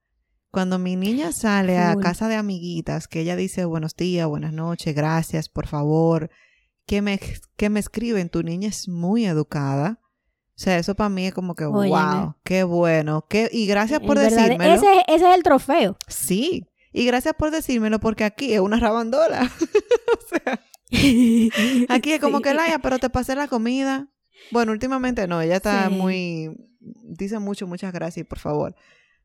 Cuando 0.51 0.79
mi 0.79 0.95
niña 0.95 1.31
sale 1.31 1.77
a 1.77 1.95
casa 1.95 2.27
de 2.27 2.35
amiguitas, 2.35 3.07
que 3.07 3.19
ella 3.19 3.35
dice 3.35 3.65
buenos 3.65 3.95
días, 3.95 4.27
buenas 4.27 4.53
noches, 4.53 4.95
gracias, 4.95 5.47
por 5.47 5.67
favor, 5.67 6.31
que 6.87 7.03
me, 7.03 7.19
que 7.55 7.69
me 7.69 7.79
escriben, 7.79 8.29
tu 8.29 8.41
niña 8.41 8.69
es 8.69 8.87
muy 8.87 9.25
educada. 9.25 9.99
O 10.01 10.61
sea, 10.61 10.77
eso 10.77 10.95
para 10.95 11.09
mí 11.09 11.27
es 11.27 11.33
como 11.33 11.55
que, 11.55 11.65
Óyeme. 11.65 11.89
wow, 11.89 12.35
qué 12.43 12.63
bueno. 12.63 13.25
Qué, 13.29 13.47
y 13.51 13.67
gracias 13.67 13.99
por 13.99 14.17
verdad, 14.17 14.37
decírmelo. 14.37 14.73
Ese, 14.73 15.03
ese 15.07 15.29
es 15.29 15.35
el 15.35 15.43
trofeo. 15.43 15.97
Sí, 16.07 16.67
y 16.91 17.05
gracias 17.05 17.35
por 17.35 17.51
decírmelo 17.51 17.99
porque 17.99 18.23
aquí 18.23 18.53
es 18.53 18.59
una 18.59 18.79
rabandola. 18.79 19.41
o 19.61 20.27
sea, 20.27 20.59
aquí 21.89 22.11
es 22.13 22.19
como 22.19 22.37
Sí. 22.37 22.43
que 22.43 22.53
Laia, 22.53 22.79
pero 22.79 22.99
te 22.99 23.09
pasé 23.09 23.35
la 23.35 23.47
comida. 23.47 24.07
Bueno, 24.51 24.71
últimamente 24.71 25.27
no, 25.27 25.41
ella 25.41 25.57
está 25.57 25.89
Sí. 25.89 25.95
muy, 25.95 26.49
dice 26.79 27.39
mucho, 27.39 27.67
muchas 27.67 27.93
gracias, 27.93 28.25
por 28.25 28.39
favor. 28.39 28.75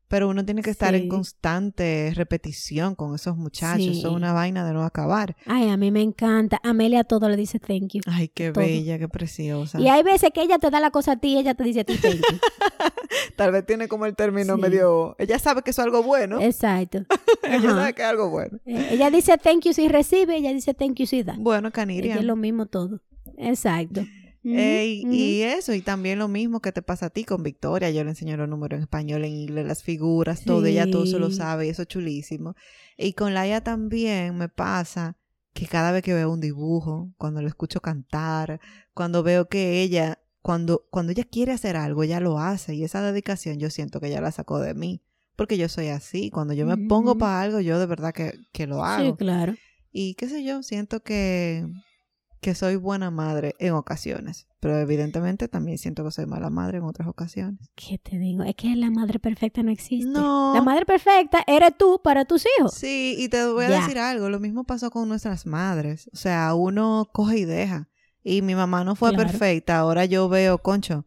Pero 0.07 0.29
uno 0.29 0.45
tiene 0.45 0.61
que 0.61 0.69
estar 0.69 0.93
en 0.93 1.09
constante 1.09 2.11
repetición 2.15 2.93
con 2.93 3.15
esos 3.15 3.37
muchachos. 3.37 3.87
Eso 3.87 4.07
es 4.09 4.13
una 4.13 4.33
vaina 4.33 4.63
de 4.63 4.71
no 4.71 4.83
acabar. 4.83 5.35
Ay, 5.47 5.67
a 5.69 5.77
mí 5.77 5.89
me 5.89 6.03
encanta. 6.03 6.61
Amelia 6.63 7.03
todo 7.05 7.27
le 7.27 7.35
dice 7.35 7.57
thank 7.59 7.93
you. 7.93 8.01
Ay, 8.05 8.27
qué 8.27 8.51
Todo. 8.51 8.63
bella, 8.63 8.99
qué 8.99 9.09
preciosa. 9.09 9.81
Y 9.81 9.87
hay 9.89 10.03
veces 10.03 10.29
que 10.31 10.43
ella 10.43 10.59
te 10.59 10.69
da 10.69 10.79
la 10.79 10.91
cosa 10.91 11.13
a 11.13 11.15
ti 11.17 11.29
y 11.29 11.37
ella 11.39 11.55
te 11.55 11.63
dice 11.63 11.79
a 11.79 11.83
ti 11.85 11.97
thank 12.01 12.17
you. 12.17 12.37
Tal 13.35 13.51
vez 13.51 13.65
tiene 13.65 13.87
como 13.87 14.05
el 14.05 14.15
término 14.15 14.57
medio... 14.57 15.15
Ella 15.17 15.39
sabe 15.39 15.63
que 15.63 15.71
eso 15.71 15.81
es 15.81 15.85
algo 15.87 16.03
bueno. 16.03 16.39
Exacto. 16.39 16.99
ella 17.49 17.69
sabe 17.69 17.93
que 17.93 18.01
es 18.01 18.07
algo 18.07 18.29
bueno. 18.29 18.59
Eh, 18.65 18.89
Ella 18.91 19.09
dice 19.09 19.37
thank 19.37 19.63
you 19.65 19.73
si 19.73 19.87
recibe, 19.87 20.37
ella 20.37 20.53
dice 20.53 20.73
thank 20.73 20.95
you 20.95 21.05
si 21.05 21.23
da. 21.23 21.35
Bueno, 21.37 21.67
Ella 21.67 21.73
Caniria. 21.73 22.15
es 22.15 22.23
lo 22.23 22.35
mismo 22.35 22.65
todo. 22.65 23.01
Exacto. 23.37 24.01
Y 24.47 25.41
eso, 25.41 25.73
y 25.73 25.81
también 25.81 26.19
lo 26.19 26.27
mismo 26.27 26.59
que 26.59 26.71
te 26.71 26.83
pasa 26.83 27.07
a 27.07 27.09
ti 27.09 27.23
con 27.23 27.41
Victoria. 27.41 27.89
Yo 27.89 28.03
le 28.03 28.11
enseño 28.11 28.37
los 28.37 28.47
números 28.47 28.77
en 28.77 28.83
español, 28.83 29.25
en 29.25 29.33
inglés, 29.33 29.65
las 29.65 29.81
figuras, 29.81 30.43
todo. 30.43 30.65
Ella 30.65 30.89
todo 30.89 31.05
se 31.07 31.17
lo 31.17 31.31
sabe 31.31 31.65
y 31.65 31.69
eso 31.69 31.81
es 31.81 31.87
chulísimo. 31.87 32.55
Y 32.97 33.13
con 33.13 33.33
Laia 33.33 33.61
también 33.61 34.37
me 34.37 34.47
pasa 34.47 35.17
que 35.53 35.65
cada 35.65 35.91
vez 35.91 36.03
que 36.03 36.13
veo 36.13 36.31
un 36.31 36.41
dibujo, 36.41 37.11
cuando 37.17 37.41
lo 37.41 37.47
escucho 37.47 37.81
cantar, 37.81 38.59
cuando 38.93 39.23
veo 39.23 39.47
que 39.47 39.81
ella, 39.81 40.19
cuando, 40.41 40.85
cuando 40.91 41.11
ella 41.13 41.23
quiere 41.23 41.51
hacer 41.53 41.75
algo, 41.75 42.03
ella 42.03 42.19
lo 42.19 42.37
hace. 42.39 42.75
Y 42.75 42.83
esa 42.83 43.01
dedicación 43.01 43.57
yo 43.57 43.69
siento 43.71 43.99
que 43.99 44.07
ella 44.07 44.21
la 44.21 44.31
sacó 44.31 44.59
de 44.59 44.75
mí. 44.75 45.01
Porque 45.35 45.57
yo 45.57 45.67
soy 45.69 45.87
así. 45.87 46.29
Cuando 46.31 46.53
yo 46.53 46.65
me 46.65 46.77
pongo 46.77 47.17
para 47.17 47.41
algo, 47.41 47.59
yo 47.59 47.79
de 47.79 47.85
verdad 47.85 48.13
que, 48.13 48.33
que 48.53 48.67
lo 48.67 48.75
Sí, 48.77 48.81
hago. 48.83 49.17
claro. 49.17 49.55
Y 49.91 50.15
qué 50.15 50.27
sé 50.29 50.43
yo, 50.43 50.61
siento 50.63 51.01
que, 51.03 51.65
que 52.41 52.53
soy 52.55 52.75
buena 52.75 53.11
madre 53.11 53.55
en 53.59 53.73
ocasiones, 53.73 54.47
pero 54.59 54.77
evidentemente 54.79 55.47
también 55.47 55.77
siento 55.77 56.03
que 56.03 56.11
soy 56.11 56.25
mala 56.25 56.49
madre 56.49 56.77
en 56.79 56.83
otras 56.83 57.07
ocasiones. 57.07 57.69
¿Qué 57.75 57.97
te 57.97 58.17
digo? 58.17 58.43
Es 58.43 58.55
que 58.55 58.75
la 58.75 58.91
madre 58.91 59.19
perfecta 59.19 59.63
no 59.63 59.71
existe. 59.71 60.05
No. 60.05 60.51
La 60.53 60.61
madre 60.61 60.85
perfecta 60.85 61.43
eres 61.47 61.71
tú 61.77 62.01
para 62.03 62.25
tus 62.25 62.45
hijos. 62.57 62.73
Sí, 62.73 63.15
y 63.17 63.29
te 63.29 63.45
voy 63.47 63.65
a 63.65 63.69
decir 63.69 63.97
algo, 63.97 64.29
lo 64.29 64.39
mismo 64.39 64.63
pasó 64.65 64.91
con 64.91 65.07
nuestras 65.07 65.45
madres, 65.45 66.09
o 66.13 66.17
sea, 66.17 66.53
uno 66.55 67.09
coge 67.13 67.39
y 67.39 67.45
deja. 67.45 67.87
Y 68.23 68.41
mi 68.41 68.53
mamá 68.55 68.83
no 68.83 68.95
fue 68.95 69.11
Claro. 69.13 69.29
perfecta, 69.29 69.77
ahora 69.77 70.03
yo 70.05 70.27
veo, 70.29 70.57
concho, 70.57 71.05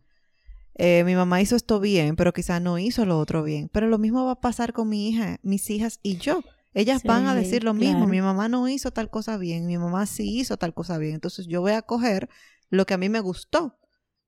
eh, 0.78 1.02
mi 1.04 1.16
mamá 1.16 1.40
hizo 1.42 1.56
esto 1.56 1.80
bien, 1.80 2.14
pero 2.16 2.32
quizás 2.32 2.62
no 2.62 2.78
hizo 2.78 3.04
lo 3.04 3.18
otro 3.18 3.42
bien. 3.42 3.68
Pero 3.72 3.88
lo 3.88 3.98
mismo 3.98 4.24
va 4.24 4.32
a 4.32 4.40
pasar 4.40 4.72
con 4.72 4.88
mi 4.88 5.08
hija, 5.08 5.38
mis 5.42 5.68
hijas 5.70 5.98
y 6.02 6.18
yo. 6.18 6.40
Ellas 6.72 7.02
van 7.02 7.26
a 7.26 7.34
decir 7.34 7.64
lo 7.64 7.74
mismo. 7.74 7.96
claro. 7.96 8.10
Mi 8.10 8.20
mamá 8.20 8.48
no 8.48 8.68
hizo 8.68 8.92
tal 8.92 9.10
cosa 9.10 9.36
bien, 9.36 9.66
mi 9.66 9.76
mamá 9.76 10.06
sí 10.06 10.38
hizo 10.38 10.56
tal 10.56 10.74
cosa 10.74 10.96
bien. 10.96 11.14
Entonces 11.14 11.46
yo 11.48 11.60
voy 11.60 11.72
a 11.72 11.82
coger 11.82 12.28
lo 12.70 12.86
que 12.86 12.94
a 12.94 12.98
mí 12.98 13.08
me 13.08 13.20
gustó 13.20 13.78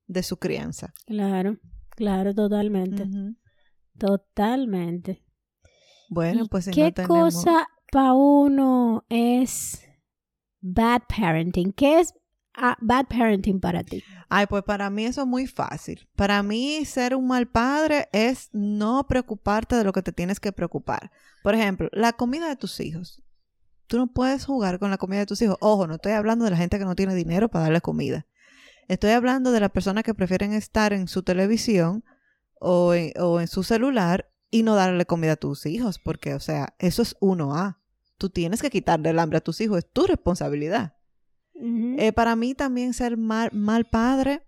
de 0.08 0.24
su 0.24 0.38
crianza. 0.38 0.92
Claro, 1.06 1.58
claro, 1.90 2.34
totalmente. 2.34 3.06
Totalmente. 3.96 5.22
Bueno, 6.08 6.44
¿Y 6.44 6.48
pues 6.48 6.64
si 6.64 6.70
¿Qué 6.72 6.84
no 6.84 6.92
tenemos... 6.92 7.34
cosa 7.34 7.68
para 7.92 8.14
uno 8.14 9.04
es 9.08 9.82
bad 10.60 11.02
parenting? 11.08 11.72
¿Qué 11.72 12.00
es 12.00 12.14
bad 12.80 13.06
parenting 13.06 13.60
para 13.60 13.84
ti? 13.84 14.02
Ay, 14.28 14.46
pues 14.46 14.62
para 14.62 14.90
mí 14.90 15.04
eso 15.04 15.22
es 15.22 15.26
muy 15.26 15.46
fácil. 15.46 16.08
Para 16.16 16.42
mí 16.42 16.84
ser 16.84 17.14
un 17.14 17.26
mal 17.26 17.48
padre 17.48 18.08
es 18.12 18.48
no 18.52 19.06
preocuparte 19.06 19.76
de 19.76 19.84
lo 19.84 19.92
que 19.92 20.02
te 20.02 20.12
tienes 20.12 20.40
que 20.40 20.52
preocupar. 20.52 21.10
Por 21.42 21.54
ejemplo, 21.54 21.88
la 21.92 22.12
comida 22.12 22.48
de 22.48 22.56
tus 22.56 22.80
hijos. 22.80 23.22
Tú 23.86 23.98
no 23.98 24.06
puedes 24.06 24.44
jugar 24.44 24.78
con 24.78 24.90
la 24.90 24.98
comida 24.98 25.20
de 25.20 25.26
tus 25.26 25.42
hijos. 25.42 25.56
Ojo, 25.60 25.86
no 25.86 25.94
estoy 25.94 26.12
hablando 26.12 26.44
de 26.44 26.52
la 26.52 26.56
gente 26.56 26.78
que 26.78 26.84
no 26.84 26.94
tiene 26.94 27.14
dinero 27.14 27.48
para 27.48 27.64
darle 27.64 27.80
comida. 27.80 28.26
Estoy 28.88 29.10
hablando 29.10 29.52
de 29.52 29.60
las 29.60 29.70
personas 29.70 30.04
que 30.04 30.14
prefieren 30.14 30.52
estar 30.52 30.92
en 30.92 31.08
su 31.08 31.22
televisión 31.22 32.04
o 32.60 32.94
en, 32.94 33.12
o 33.20 33.40
en 33.40 33.48
su 33.48 33.62
celular 33.62 34.30
y 34.50 34.62
no 34.62 34.74
darle 34.74 35.06
comida 35.06 35.32
a 35.32 35.36
tus 35.36 35.66
hijos, 35.66 35.98
porque, 35.98 36.34
o 36.34 36.40
sea, 36.40 36.74
eso 36.78 37.02
es 37.02 37.16
uno 37.20 37.54
a 37.56 37.80
Tú 38.20 38.28
tienes 38.28 38.60
que 38.60 38.68
quitarle 38.68 39.08
el 39.08 39.18
hambre 39.18 39.38
a 39.38 39.40
tus 39.40 39.62
hijos, 39.62 39.78
es 39.78 39.90
tu 39.90 40.06
responsabilidad. 40.06 40.92
Eh, 41.98 42.12
para 42.12 42.36
mí 42.36 42.54
también 42.54 42.94
ser 42.94 43.16
mal, 43.16 43.50
mal 43.52 43.84
padre 43.84 44.42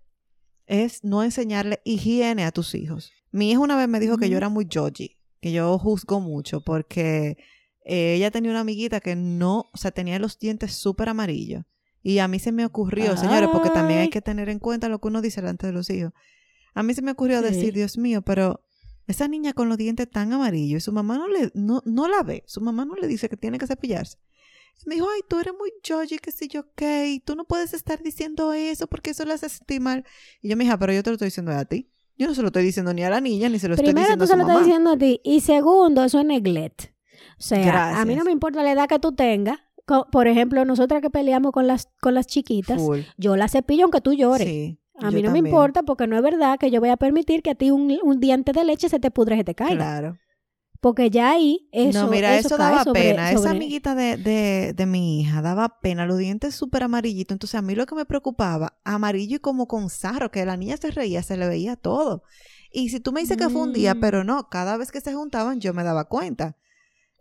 es 0.65 1.03
no 1.03 1.23
enseñarle 1.23 1.79
higiene 1.85 2.43
a 2.45 2.51
tus 2.51 2.73
hijos. 2.75 3.11
Mi 3.31 3.51
hija 3.51 3.59
una 3.59 3.75
vez 3.75 3.87
me 3.87 3.99
dijo 3.99 4.17
que 4.17 4.29
yo 4.29 4.37
era 4.37 4.49
muy 4.49 4.65
judgy, 4.71 5.17
que 5.41 5.51
yo 5.51 5.77
juzgo 5.77 6.19
mucho 6.19 6.61
porque 6.61 7.37
eh, 7.85 8.15
ella 8.15 8.31
tenía 8.31 8.51
una 8.51 8.61
amiguita 8.61 8.99
que 8.99 9.15
no, 9.15 9.69
o 9.73 9.77
sea, 9.77 9.91
tenía 9.91 10.17
los 10.19 10.39
dientes 10.39 10.73
súper 10.73 11.09
amarillos 11.09 11.65
Y 12.01 12.19
a 12.19 12.27
mí 12.27 12.39
se 12.39 12.51
me 12.51 12.65
ocurrió, 12.65 13.15
señores, 13.17 13.49
porque 13.51 13.69
también 13.69 13.99
hay 13.99 14.05
Ay. 14.05 14.09
que 14.09 14.21
tener 14.21 14.49
en 14.49 14.59
cuenta 14.59 14.89
lo 14.89 14.99
que 14.99 15.07
uno 15.07 15.21
dice 15.21 15.41
delante 15.41 15.67
de 15.67 15.73
los 15.73 15.89
hijos. 15.89 16.11
A 16.73 16.81
mí 16.83 16.93
se 16.93 17.01
me 17.01 17.11
ocurrió 17.11 17.39
Sí. 17.39 17.45
decir, 17.45 17.73
Dios 17.73 17.97
mío, 17.97 18.21
pero 18.21 18.61
esa 19.07 19.27
niña 19.27 19.53
con 19.53 19.67
los 19.69 19.77
dientes 19.77 20.09
tan 20.09 20.31
amarillos 20.33 20.77
y 20.77 20.81
su 20.85 20.91
mamá 20.93 21.17
no, 21.17 21.27
le, 21.27 21.51
no, 21.53 21.81
no 21.85 22.07
la 22.07 22.23
ve, 22.23 22.43
su 22.47 22.61
mamá 22.61 22.85
no 22.85 22.95
le 22.95 23.07
dice 23.07 23.29
que 23.29 23.37
tiene 23.37 23.57
que 23.57 23.67
cepillarse. 23.67 24.17
Me 24.85 24.95
dijo, 24.95 25.07
ay, 25.13 25.21
tú 25.29 25.39
eres 25.39 25.53
muy 25.57 25.71
judgy, 25.87 26.17
qué 26.17 26.31
sé 26.31 26.47
yo 26.47 26.65
qué, 26.75 27.21
tú 27.25 27.35
no 27.35 27.45
puedes 27.45 27.73
estar 27.73 28.03
diciendo 28.03 28.51
eso 28.53 28.87
porque 28.87 29.11
eso 29.11 29.23
le 29.25 29.33
hace 29.33 29.47
sentir 29.49 29.79
mal. 29.79 30.03
Y 30.41 30.49
yo, 30.49 30.57
mija, 30.57 30.77
pero 30.77 30.91
yo 30.93 31.01
te 31.03 31.09
lo 31.09 31.13
estoy 31.15 31.27
diciendo 31.27 31.51
a 31.53 31.63
ti. 31.65 31.89
Yo 32.17 32.27
no 32.27 32.35
se 32.35 32.41
lo 32.41 32.47
estoy 32.47 32.63
diciendo 32.63 32.93
ni 32.93 33.03
a 33.03 33.09
la 33.09 33.21
niña, 33.21 33.49
ni 33.49 33.59
se 33.59 33.67
lo 33.67 33.75
estoy 33.75 33.85
Primero 33.87 34.07
diciendo 34.15 34.25
tú 34.25 34.27
se 34.27 34.33
a 34.33 34.37
lo 34.37 34.43
estás 34.43 34.65
diciendo 34.65 34.89
a 34.91 34.97
ti. 34.97 35.21
Y 35.23 35.39
segundo, 35.39 36.03
eso 36.03 36.19
es 36.19 36.25
neglect. 36.25 36.91
O 37.39 37.41
sea, 37.41 38.01
a 38.01 38.05
mí 38.05 38.11
no 38.15 38.23
Gracias. 38.23 38.25
me 38.25 38.31
importa 38.31 38.61
la 38.63 38.71
edad 38.71 38.87
que 38.87 38.99
tú 38.99 39.13
tengas. 39.15 39.57
Por 40.11 40.27
ejemplo, 40.27 40.63
nosotras 40.65 41.01
que 41.01 41.09
peleamos 41.09 41.51
con 41.51 41.65
las, 41.67 41.89
con 42.01 42.13
las 42.13 42.27
chiquitas, 42.27 42.81
Full. 42.81 42.99
yo 43.17 43.35
la 43.35 43.47
cepillo 43.47 43.83
aunque 43.85 43.99
tú 44.01 44.13
llores. 44.13 44.47
Sí, 44.47 44.79
a 44.99 45.09
mí 45.11 45.21
no 45.21 45.29
me 45.31 45.39
también. 45.39 45.47
importa 45.47 45.83
porque 45.83 46.07
no 46.07 46.15
es 46.15 46.21
verdad 46.21 46.57
que 46.59 46.69
yo 46.71 46.79
voy 46.79 46.89
a 46.89 46.97
permitir 46.97 47.41
que 47.41 47.49
a 47.51 47.55
ti 47.55 47.71
un, 47.71 47.97
un 48.03 48.19
diente 48.19 48.51
de 48.53 48.63
leche 48.63 48.87
se 48.89 48.99
te 48.99 49.11
pudre 49.11 49.35
y 49.35 49.39
se 49.39 49.43
te 49.45 49.55
caiga. 49.55 49.75
Claro. 49.75 50.17
Porque 50.83 51.09
ya 51.09 51.31
ahí 51.31 51.69
eso 51.71 52.03
no, 52.03 52.11
mira, 52.11 52.37
eso, 52.37 52.57
daba 52.57 52.83
sobre- 52.83 53.01
pena. 53.01 53.31
Esa 53.31 53.51
amiguita 53.51 53.95
de, 53.95 54.17
de, 54.17 54.73
de 54.75 54.85
mi 54.85 55.21
hija 55.21 55.41
daba 55.41 55.79
pena, 55.79 56.05
los 56.05 56.17
dientes 56.17 56.53
súper 56.55 56.83
amarillitos. 56.83 57.33
Entonces, 57.33 57.55
a 57.55 57.61
mí 57.61 57.73
lo 57.73 57.85
que 57.85 57.95
me 57.95 58.05
preocupaba, 58.05 58.77
amarillo 58.83 59.37
y 59.37 59.39
como 59.39 59.67
con 59.67 59.89
sarro, 59.89 60.29
que 60.29 60.45
la 60.45 60.57
niña 60.57 60.75
se 60.75 60.91
reía, 60.91 61.23
se 61.23 61.37
le 61.37 61.47
veía 61.47 61.77
todo. 61.77 62.23
Y 62.69 62.89
si 62.89 62.99
tú 62.99 63.13
me 63.13 63.21
dices 63.21 63.37
que 63.37 63.49
fue 63.49 63.61
un 63.61 63.71
día, 63.71 63.95
Mm. 63.95 63.99
pero 64.01 64.23
no, 64.25 64.49
cada 64.49 64.75
vez 64.75 64.91
que 64.91 64.99
se 64.99 65.13
juntaban 65.13 65.61
yo 65.61 65.73
me 65.73 65.83
daba 65.85 66.03
cuenta. 66.09 66.57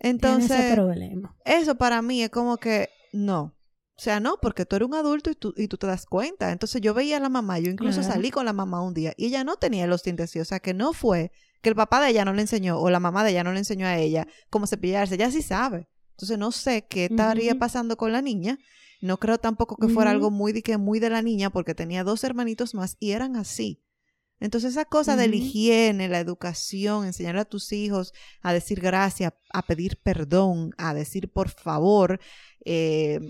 ese 0.00 0.10
Entonces, 0.10 0.74
problema. 0.74 1.36
eso 1.44 1.76
para 1.76 2.02
mí 2.02 2.22
es 2.24 2.30
como 2.30 2.56
que 2.56 2.88
no. 3.12 3.54
O 3.96 4.00
sea, 4.02 4.18
no, 4.18 4.38
porque 4.42 4.66
tú 4.66 4.74
eres 4.74 4.88
un 4.88 4.94
adulto 4.94 5.30
y 5.30 5.36
tú, 5.36 5.54
y 5.56 5.68
tú 5.68 5.76
te 5.76 5.86
das 5.86 6.06
cuenta. 6.06 6.50
Entonces 6.50 6.80
yo 6.80 6.94
veía 6.94 7.18
a 7.18 7.20
la 7.20 7.28
mamá, 7.28 7.60
yo 7.60 7.70
incluso 7.70 8.00
Claro. 8.00 8.14
salí 8.14 8.30
con 8.32 8.44
la 8.44 8.52
mamá 8.52 8.82
un 8.82 8.94
día 8.94 9.12
y 9.16 9.26
ella 9.26 9.44
no 9.44 9.54
tenía 9.54 9.86
los 9.86 10.02
dientes 10.02 10.30
así. 10.30 10.40
O 10.40 10.44
sea, 10.44 10.58
que 10.58 10.74
no 10.74 10.92
fue 10.92 11.30
que 11.62 11.70
el 11.70 11.76
papá 11.76 12.02
de 12.02 12.10
ella 12.10 12.24
no 12.24 12.34
le 12.34 12.42
enseñó 12.42 12.78
o 12.78 12.90
la 12.90 13.00
mamá 13.00 13.24
de 13.24 13.30
ella 13.30 13.44
no 13.44 13.52
le 13.52 13.60
enseñó 13.60 13.86
a 13.86 13.96
ella 13.96 14.26
cómo 14.50 14.66
cepillarse. 14.66 15.14
Ella 15.14 15.30
sí 15.30 15.42
sabe. 15.42 15.88
Entonces 16.10 16.38
no 16.38 16.52
sé 16.52 16.86
qué 16.88 17.06
estaría 17.06 17.54
pasando 17.54 17.96
con 17.96 18.12
la 18.12 18.20
niña. 18.20 18.58
No 19.00 19.18
creo 19.18 19.38
tampoco 19.38 19.76
que 19.76 19.88
fuera 19.88 20.10
algo 20.10 20.30
muy 20.30 20.52
de, 20.52 20.62
que 20.62 20.76
muy 20.76 21.00
de 21.00 21.10
la 21.10 21.22
niña 21.22 21.50
porque 21.50 21.74
tenía 21.74 22.04
dos 22.04 22.22
hermanitos 22.22 22.74
más 22.74 22.96
y 23.00 23.12
eran 23.12 23.36
así. 23.36 23.82
Entonces 24.38 24.72
esa 24.72 24.84
cosa 24.84 25.16
de 25.16 25.28
la 25.28 25.36
higiene, 25.36 26.08
la 26.08 26.18
educación, 26.18 27.06
enseñar 27.06 27.36
a 27.36 27.44
tus 27.44 27.72
hijos 27.72 28.12
a 28.40 28.52
decir 28.52 28.80
gracias, 28.80 29.32
a 29.52 29.62
pedir 29.62 29.98
perdón, 30.02 30.72
a 30.78 30.94
decir 30.94 31.30
por 31.32 31.48
favor 31.48 32.20
eh, 32.64 33.20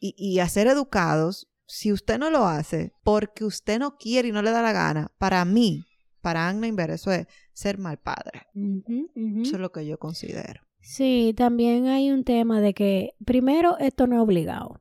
y, 0.00 0.14
y 0.16 0.40
a 0.40 0.48
ser 0.48 0.66
educados, 0.66 1.48
si 1.66 1.92
usted 1.92 2.18
no 2.18 2.30
lo 2.30 2.46
hace 2.46 2.92
porque 3.04 3.44
usted 3.44 3.78
no 3.78 3.98
quiere 3.98 4.28
y 4.28 4.32
no 4.32 4.42
le 4.42 4.50
da 4.50 4.62
la 4.62 4.72
gana, 4.72 5.12
para 5.18 5.44
mí, 5.44 5.84
para 6.20 6.48
Anna 6.48 6.66
Inver, 6.66 6.90
eso 6.90 7.10
es 7.12 7.26
ser 7.52 7.78
mal 7.78 7.98
padre. 7.98 8.46
Eso 8.54 9.56
es 9.56 9.60
lo 9.60 9.72
que 9.72 9.86
yo 9.86 9.98
considero. 9.98 10.62
Sí, 10.80 11.34
también 11.36 11.86
hay 11.86 12.10
un 12.10 12.24
tema 12.24 12.60
de 12.60 12.74
que, 12.74 13.14
primero, 13.24 13.76
esto 13.78 14.06
no 14.06 14.16
es 14.16 14.22
obligado. 14.22 14.80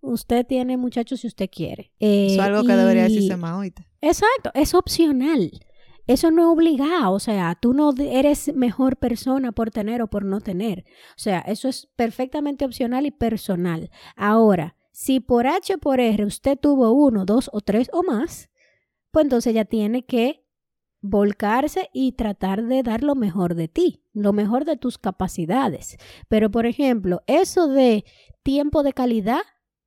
Usted 0.00 0.46
tiene 0.46 0.76
muchachos 0.76 1.20
si 1.20 1.26
usted 1.26 1.48
quiere. 1.50 1.92
Eh, 1.98 2.26
Eso 2.26 2.40
es 2.42 2.46
algo 2.48 2.64
que 2.64 2.74
debería 2.74 3.04
decirse 3.04 3.36
más 3.36 3.52
ahorita. 3.52 3.86
Exacto, 4.00 4.50
es 4.54 4.74
opcional. 4.74 5.50
Eso 6.06 6.30
no 6.30 6.42
es 6.42 6.48
obligado, 6.48 7.12
o 7.12 7.20
sea, 7.20 7.56
tú 7.60 7.72
no 7.72 7.92
eres 7.96 8.52
mejor 8.54 8.96
persona 8.96 9.52
por 9.52 9.70
tener 9.70 10.02
o 10.02 10.08
por 10.08 10.24
no 10.24 10.40
tener. 10.40 10.84
O 11.10 11.18
sea, 11.18 11.40
eso 11.40 11.68
es 11.68 11.88
perfectamente 11.94 12.64
opcional 12.64 13.06
y 13.06 13.10
personal. 13.10 13.90
Ahora, 14.16 14.76
si 14.92 15.20
por 15.20 15.46
H 15.46 15.74
o 15.74 15.78
por 15.78 16.00
R 16.00 16.24
usted 16.24 16.58
tuvo 16.58 16.92
uno, 16.92 17.24
dos 17.24 17.48
o 17.52 17.60
tres 17.60 17.90
o 17.92 18.02
más, 18.02 18.50
pues 19.12 19.24
entonces 19.24 19.54
ya 19.54 19.64
tiene 19.64 20.04
que 20.04 20.44
volcarse 21.00 21.88
y 21.92 22.12
tratar 22.12 22.64
de 22.64 22.82
dar 22.82 23.02
lo 23.02 23.14
mejor 23.14 23.54
de 23.54 23.68
ti, 23.68 24.04
lo 24.12 24.32
mejor 24.32 24.64
de 24.64 24.76
tus 24.76 24.98
capacidades. 24.98 25.96
Pero, 26.28 26.50
por 26.50 26.66
ejemplo, 26.66 27.22
eso 27.26 27.68
de 27.68 28.04
tiempo 28.42 28.82
de 28.82 28.92
calidad, 28.92 29.42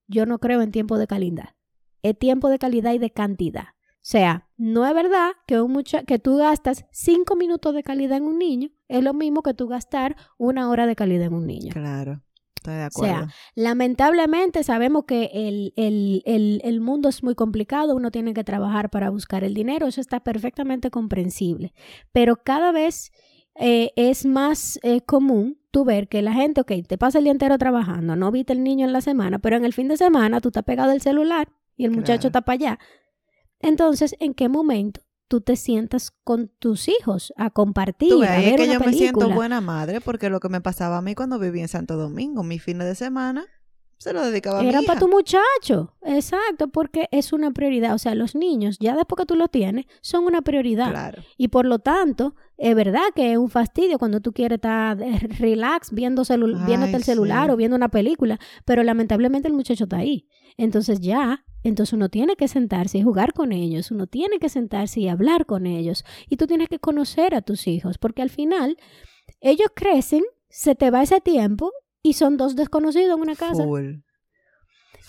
yo 0.07 0.25
no 0.25 0.39
creo 0.39 0.61
en 0.61 0.71
tiempo 0.71 0.97
de 0.97 1.07
calidad. 1.07 1.55
Es 2.01 2.17
tiempo 2.17 2.49
de 2.49 2.59
calidad 2.59 2.93
y 2.93 2.97
de 2.97 3.11
cantidad. 3.11 3.67
O 4.03 4.05
sea, 4.05 4.49
no 4.57 4.85
es 4.85 4.93
verdad 4.93 5.31
que, 5.47 5.61
un 5.61 5.71
mucha 5.71 6.03
que 6.03 6.19
tú 6.19 6.35
gastas 6.35 6.85
cinco 6.91 7.37
minutos 7.37 7.73
de 7.73 7.83
calidad 7.83 8.17
en 8.17 8.25
un 8.25 8.37
niño, 8.37 8.69
es 8.89 9.01
lo 9.01 9.13
mismo 9.13 9.43
que 9.43 9.53
tú 9.53 9.67
gastar 9.69 10.17
una 10.37 10.69
hora 10.69 10.85
de 10.85 10.95
calidad 10.95 11.27
en 11.27 11.33
un 11.33 11.47
niño. 11.47 11.71
Claro, 11.71 12.21
estoy 12.63 12.75
de 12.75 12.87
O 12.87 12.89
sea. 12.91 13.27
Lamentablemente 13.55 14.63
sabemos 14.63 15.03
que 15.05 15.29
el, 15.33 15.73
el, 15.75 16.21
el, 16.25 16.61
el 16.63 16.79
mundo 16.79 17.09
es 17.09 17.23
muy 17.23 17.35
complicado, 17.35 17.95
uno 17.95 18.11
tiene 18.11 18.33
que 18.33 18.43
trabajar 18.43 18.89
para 18.89 19.09
buscar 19.09 19.43
el 19.43 19.53
dinero, 19.53 19.87
eso 19.87 20.01
está 20.01 20.21
perfectamente 20.21 20.89
comprensible, 20.89 21.73
pero 22.11 22.37
cada 22.37 22.71
vez 22.71 23.11
eh, 23.55 23.91
es 23.95 24.25
más 24.25 24.79
eh, 24.83 25.01
común 25.01 25.59
tú 25.71 25.85
ver 25.85 26.07
que 26.07 26.21
la 26.21 26.33
gente, 26.33 26.61
ok, 26.61 26.71
te 26.87 26.97
pasa 26.97 27.17
el 27.17 27.25
día 27.25 27.31
entero 27.31 27.57
trabajando, 27.57 28.15
no 28.15 28.31
viste 28.31 28.53
el 28.53 28.63
niño 28.63 28.85
en 28.85 28.93
la 28.93 29.01
semana, 29.01 29.39
pero 29.39 29.57
en 29.57 29.65
el 29.65 29.73
fin 29.73 29.87
de 29.87 29.97
semana 29.97 30.39
tú 30.39 30.49
estás 30.49 30.63
pegado 30.63 30.91
al 30.91 31.01
celular 31.01 31.49
y 31.75 31.85
el 31.85 31.91
muchacho 31.91 32.21
Claro. 32.21 32.27
está 32.29 32.41
para 32.41 32.53
allá. 32.55 32.79
Entonces, 33.59 34.15
¿en 34.19 34.33
qué 34.33 34.49
momento 34.49 35.01
tú 35.27 35.41
te 35.41 35.55
sientas 35.55 36.11
con 36.23 36.49
tus 36.59 36.87
hijos 36.87 37.33
a 37.37 37.49
compartir, 37.49 38.09
Tú 38.09 38.19
ves, 38.19 38.29
a 38.29 38.39
es 38.39 38.55
que 38.55 38.63
una 38.63 38.73
yo 38.73 38.79
me 38.79 38.93
siento 38.93 39.29
buena 39.29 39.61
madre 39.61 40.01
porque 40.01 40.29
lo 40.29 40.39
que 40.39 40.49
me 40.49 40.61
pasaba 40.61 40.97
a 40.97 41.01
mí 41.01 41.15
cuando 41.15 41.39
vivía 41.39 41.63
en 41.63 41.67
Santo 41.67 41.97
Domingo, 41.97 42.43
mis 42.43 42.61
fines 42.61 42.87
de 42.87 42.95
semana, 42.95 43.45
se 43.97 44.11
lo 44.11 44.21
dedicaba 44.25 44.59
a 44.59 44.63
mi 44.63 44.69
Era 44.69 44.81
hija. 44.81 44.87
para 44.87 44.99
tu 44.99 45.07
muchacho, 45.07 45.95
exacto, 46.01 46.67
porque 46.67 47.07
es 47.11 47.31
una 47.31 47.51
prioridad. 47.51 47.93
O 47.93 47.97
sea, 47.97 48.15
los 48.15 48.35
niños, 48.35 48.77
ya 48.79 48.97
después 48.97 49.17
que 49.17 49.25
tú 49.25 49.35
los 49.35 49.49
tienes, 49.49 49.85
son 50.01 50.25
una 50.25 50.41
prioridad. 50.41 50.89
Claro. 50.89 51.23
Y 51.37 51.47
por 51.47 51.65
lo 51.65 51.79
tanto, 51.79 52.35
es 52.57 52.75
verdad 52.75 53.05
que 53.15 53.31
es 53.31 53.37
un 53.37 53.49
fastidio 53.49 53.97
cuando 53.97 54.19
tú 54.19 54.33
quieres 54.33 54.57
estar 54.57 54.97
relax 55.39 55.91
viendo 55.91 56.23
Ay, 56.29 56.37
viéndote 56.65 56.95
el 56.97 57.03
celular 57.03 57.45
sí. 57.45 57.51
o 57.53 57.55
viendo 57.55 57.77
una 57.77 57.89
película, 57.89 58.39
pero 58.65 58.83
lamentablemente 58.83 59.47
el 59.47 59.53
muchacho 59.53 59.85
está 59.85 59.97
ahí. 59.97 60.27
Entonces 60.57 60.99
ya, 60.99 61.45
entonces 61.69 61.93
uno 61.93 62.09
tiene 62.09 62.35
que 62.35 62.47
sentarse 62.47 62.97
y 62.97 63.03
jugar 63.03 63.33
con 63.33 63.51
ellos, 63.51 63.91
uno 63.91 64.07
tiene 64.07 64.39
que 64.39 64.49
sentarse 64.49 64.99
y 64.99 65.07
hablar 65.07 65.45
con 65.45 65.65
ellos. 65.65 66.03
Y 66.29 66.37
tú 66.37 66.47
tienes 66.47 66.69
que 66.69 66.79
conocer 66.79 67.35
a 67.35 67.41
tus 67.41 67.67
hijos, 67.67 67.97
porque 67.97 68.21
al 68.21 68.29
final 68.29 68.77
ellos 69.39 69.67
crecen, 69.75 70.23
se 70.49 70.75
te 70.75 70.91
va 70.91 71.03
ese 71.03 71.21
tiempo 71.21 71.71
y 72.01 72.13
son 72.13 72.37
dos 72.37 72.55
desconocidos 72.55 73.15
en 73.15 73.21
una 73.21 73.35
casa. 73.35 73.63
Full. 73.63 73.95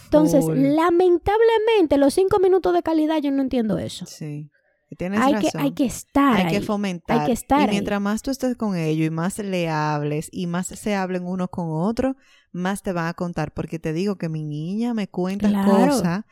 Entonces, 0.05 0.45
Full. 0.45 0.57
lamentablemente, 0.57 1.99
los 1.99 2.15
cinco 2.15 2.39
minutos 2.39 2.73
de 2.73 2.83
calidad, 2.83 3.19
yo 3.21 3.31
no 3.31 3.43
entiendo 3.43 3.79
eso. 3.79 4.07
Sí. 4.07 4.51
Tienes 4.97 5.21
Hay 5.21 5.35
que, 5.35 5.49
hay 5.59 5.73
que 5.73 5.87
estar 5.87 6.37
Hay 6.37 6.45
ahí. 6.45 6.53
que 6.53 6.61
fomentar. 6.61 7.19
Hay 7.21 7.27
que 7.27 7.33
estar 7.33 7.67
y 7.69 7.71
mientras 7.73 8.01
más 8.01 8.23
tú 8.23 8.31
estés 8.31 8.57
con 8.57 8.77
ellos 8.77 9.09
y 9.09 9.11
más 9.11 9.37
le 9.41 9.69
hables 9.69 10.29
y 10.31 10.47
más 10.47 10.69
se 10.69 10.95
hablen 10.95 11.27
unos 11.27 11.49
con 11.49 11.67
otros, 11.69 12.15
más 12.53 12.83
te 12.83 12.93
van 12.93 13.07
a 13.09 13.15
contar. 13.15 13.53
Porque 13.53 13.81
te 13.81 13.93
digo 13.93 14.15
que 14.15 14.29
mi 14.29 14.45
niña 14.45 14.95
me 14.95 15.09
cuenta 15.09 15.49
Claro. 15.49 15.87
cosas 15.89 16.25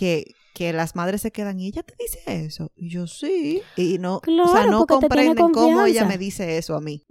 que, 0.00 0.34
que 0.54 0.72
las 0.72 0.96
madres 0.96 1.20
se 1.20 1.30
quedan 1.30 1.60
y 1.60 1.66
ella 1.66 1.82
te 1.82 1.94
dice 1.98 2.20
eso. 2.26 2.72
Y 2.74 2.88
yo 2.88 3.06
sí. 3.06 3.60
Y 3.76 3.98
no, 3.98 4.22
o 4.24 4.48
sea, 4.48 4.64
no 4.64 4.86
comprenden 4.86 5.52
cómo 5.52 5.84
ella 5.84 6.06
me 6.06 6.16
dice 6.16 6.56
eso 6.56 6.74
a 6.74 6.80
mí. 6.80 7.04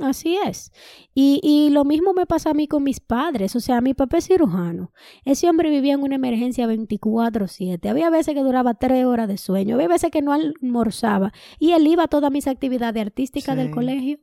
Así 0.00 0.38
es. 0.46 0.70
Y, 1.14 1.40
y 1.42 1.70
lo 1.70 1.84
mismo 1.84 2.14
me 2.14 2.26
pasa 2.26 2.50
a 2.50 2.54
mí 2.54 2.68
con 2.68 2.84
mis 2.84 3.00
padres. 3.00 3.56
O 3.56 3.60
sea, 3.60 3.80
mi 3.80 3.92
papá 3.92 4.18
es 4.18 4.28
cirujano. 4.28 4.92
Ese 5.24 5.50
hombre 5.50 5.68
vivía 5.68 5.94
en 5.94 6.02
una 6.04 6.14
emergencia 6.14 6.68
24-7. 6.68 7.90
Había 7.90 8.08
veces 8.08 8.34
que 8.36 8.42
duraba 8.44 8.74
tres 8.74 9.04
horas 9.04 9.26
de 9.26 9.36
sueño. 9.36 9.74
Había 9.74 9.88
veces 9.88 10.12
que 10.12 10.22
no 10.22 10.32
almorzaba. 10.32 11.32
Y 11.58 11.72
él 11.72 11.88
iba 11.88 12.04
a 12.04 12.08
todas 12.08 12.30
mis 12.30 12.46
actividades 12.46 13.04
artísticas 13.04 13.56
del 13.56 13.72
colegio. 13.72 14.20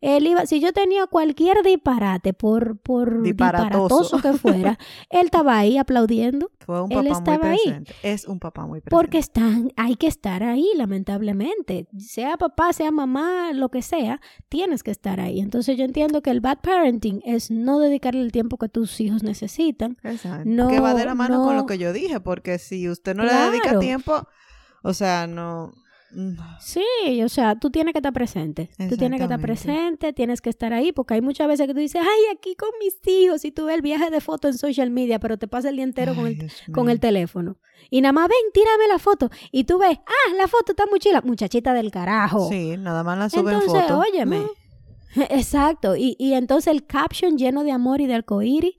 Él 0.00 0.26
iba, 0.26 0.46
si 0.46 0.60
yo 0.60 0.72
tenía 0.72 1.06
cualquier 1.06 1.62
disparate, 1.62 2.32
por, 2.32 2.78
por 2.78 3.22
Disparatoso. 3.22 4.00
disparatoso 4.00 4.18
que 4.20 4.32
fuera, 4.38 4.78
él 5.10 5.26
estaba 5.26 5.56
ahí 5.58 5.78
aplaudiendo. 5.78 6.50
Fue 6.60 6.82
un 6.82 6.90
Él 6.92 6.98
papá 6.98 7.02
muy 7.02 7.12
estaba 7.34 7.50
ahí. 7.52 7.58
presente. 7.64 7.94
Es 8.02 8.26
un 8.26 8.38
papá 8.40 8.66
muy 8.66 8.80
presente. 8.80 8.90
Porque 8.96 9.18
están, 9.18 9.72
hay 9.76 9.96
que 9.96 10.06
estar 10.08 10.42
ahí, 10.42 10.68
lamentablemente. 10.76 11.88
Sea 11.98 12.36
papá, 12.36 12.72
sea 12.72 12.90
mamá, 12.90 13.52
lo 13.52 13.68
que 13.70 13.82
sea, 13.82 14.20
tienes 14.48 14.82
que 14.82 14.90
estar 14.90 15.20
ahí. 15.20 15.40
Entonces 15.40 15.76
yo 15.78 15.84
entiendo 15.84 16.22
que 16.22 16.30
el 16.30 16.40
bad 16.40 16.58
parenting 16.60 17.22
es 17.24 17.50
no 17.50 17.78
dedicarle 17.78 18.20
el 18.22 18.32
tiempo 18.32 18.58
que 18.58 18.68
tus 18.68 19.00
hijos 19.00 19.22
necesitan. 19.22 19.96
Exacto. 20.02 20.42
No, 20.46 20.68
que 20.68 20.80
va 20.80 20.94
de 20.94 21.04
la 21.04 21.14
mano 21.14 21.42
con 21.44 21.56
lo 21.56 21.66
que 21.66 21.78
yo 21.78 21.92
dije, 21.92 22.20
porque 22.20 22.58
si 22.58 22.88
usted 22.88 23.14
no 23.16 23.24
le 23.24 23.32
dedica 23.32 23.78
tiempo, 23.78 24.26
o 24.82 24.92
sea, 24.92 25.26
no. 25.26 25.72
Mm, 26.16 26.36
Sí, 26.60 27.22
o 27.22 27.28
sea, 27.28 27.58
tú 27.58 27.70
tienes 27.70 27.92
que 27.92 27.98
estar 27.98 28.12
presente. 28.12 28.70
Tú 28.88 28.96
tienes 28.96 29.18
que 29.18 29.24
estar 29.24 29.40
presente, 29.40 30.12
tienes 30.12 30.40
que 30.40 30.50
estar 30.50 30.72
ahí, 30.72 30.92
porque 30.92 31.14
hay 31.14 31.20
muchas 31.20 31.46
veces 31.48 31.66
que 31.66 31.74
tú 31.74 31.80
dices, 31.80 32.00
ay, 32.00 32.36
aquí 32.36 32.54
con 32.56 32.70
mis 32.80 32.96
hijos, 33.06 33.44
y 33.44 33.52
tú 33.52 33.66
ves 33.66 33.76
el 33.76 33.82
viaje 33.82 34.10
de 34.10 34.20
foto 34.20 34.48
en 34.48 34.54
social 34.58 34.90
media, 34.90 35.18
pero 35.20 35.38
te 35.38 35.46
pasa 35.48 35.68
el 35.68 35.76
día 35.76 35.84
entero 35.84 36.14
con 36.14 36.26
el 36.26 36.50
con 36.72 36.90
el 36.90 37.00
teléfono. 37.00 37.58
Y 37.90 38.00
nada 38.00 38.12
más, 38.12 38.28
ven, 38.28 38.52
tírame 38.52 38.88
la 38.88 38.98
foto. 38.98 39.30
Y 39.52 39.64
tú 39.64 39.78
ves, 39.78 39.98
ah, 39.98 40.34
la 40.36 40.48
foto 40.48 40.72
está 40.72 40.86
muy 40.86 40.98
chila. 40.98 41.20
Muchachita 41.22 41.74
del 41.74 41.90
carajo. 41.90 42.48
Sí, 42.48 42.76
nada 42.78 43.04
más 43.04 43.18
la 43.18 43.30
suben 43.30 43.54
Entonces, 43.54 43.82
fotos. 43.82 44.06
óyeme. 44.10 44.42
Exacto. 45.30 45.96
Y, 45.96 46.16
y 46.18 46.34
entonces 46.34 46.72
el 46.72 46.86
caption 46.86 47.36
lleno 47.38 47.64
de 47.64 47.72
amor 47.72 48.00
y 48.00 48.06
de 48.06 48.14
arcoíris 48.14 48.74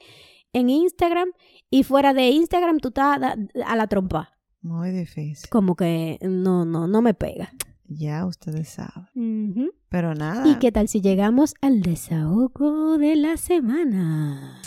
en 0.54 0.70
Instagram. 0.70 1.30
Y 1.70 1.84
fuera 1.84 2.14
de 2.14 2.30
Instagram, 2.30 2.80
tú 2.80 2.90
estás 2.90 3.20
a 3.66 3.76
la 3.76 3.88
trompa. 3.88 4.37
Muy 4.68 4.92
difícil. 4.92 5.50
Como 5.50 5.78
que 5.78 6.20
no, 6.22 6.66
no, 6.66 6.88
no 6.88 7.02
me 7.02 7.14
pega. 7.14 7.54
Ya 7.88 8.26
ustedes 8.26 8.68
saben. 8.68 9.72
Pero 9.88 10.14
nada. 10.14 10.46
¿Y 10.46 10.60
qué 10.60 10.74
tal 10.74 10.90
si 10.90 11.00
llegamos 11.00 11.56
al 11.62 11.82
desahogo 11.82 12.98
de 12.98 13.16
la 13.16 13.38
semana? 13.38 14.62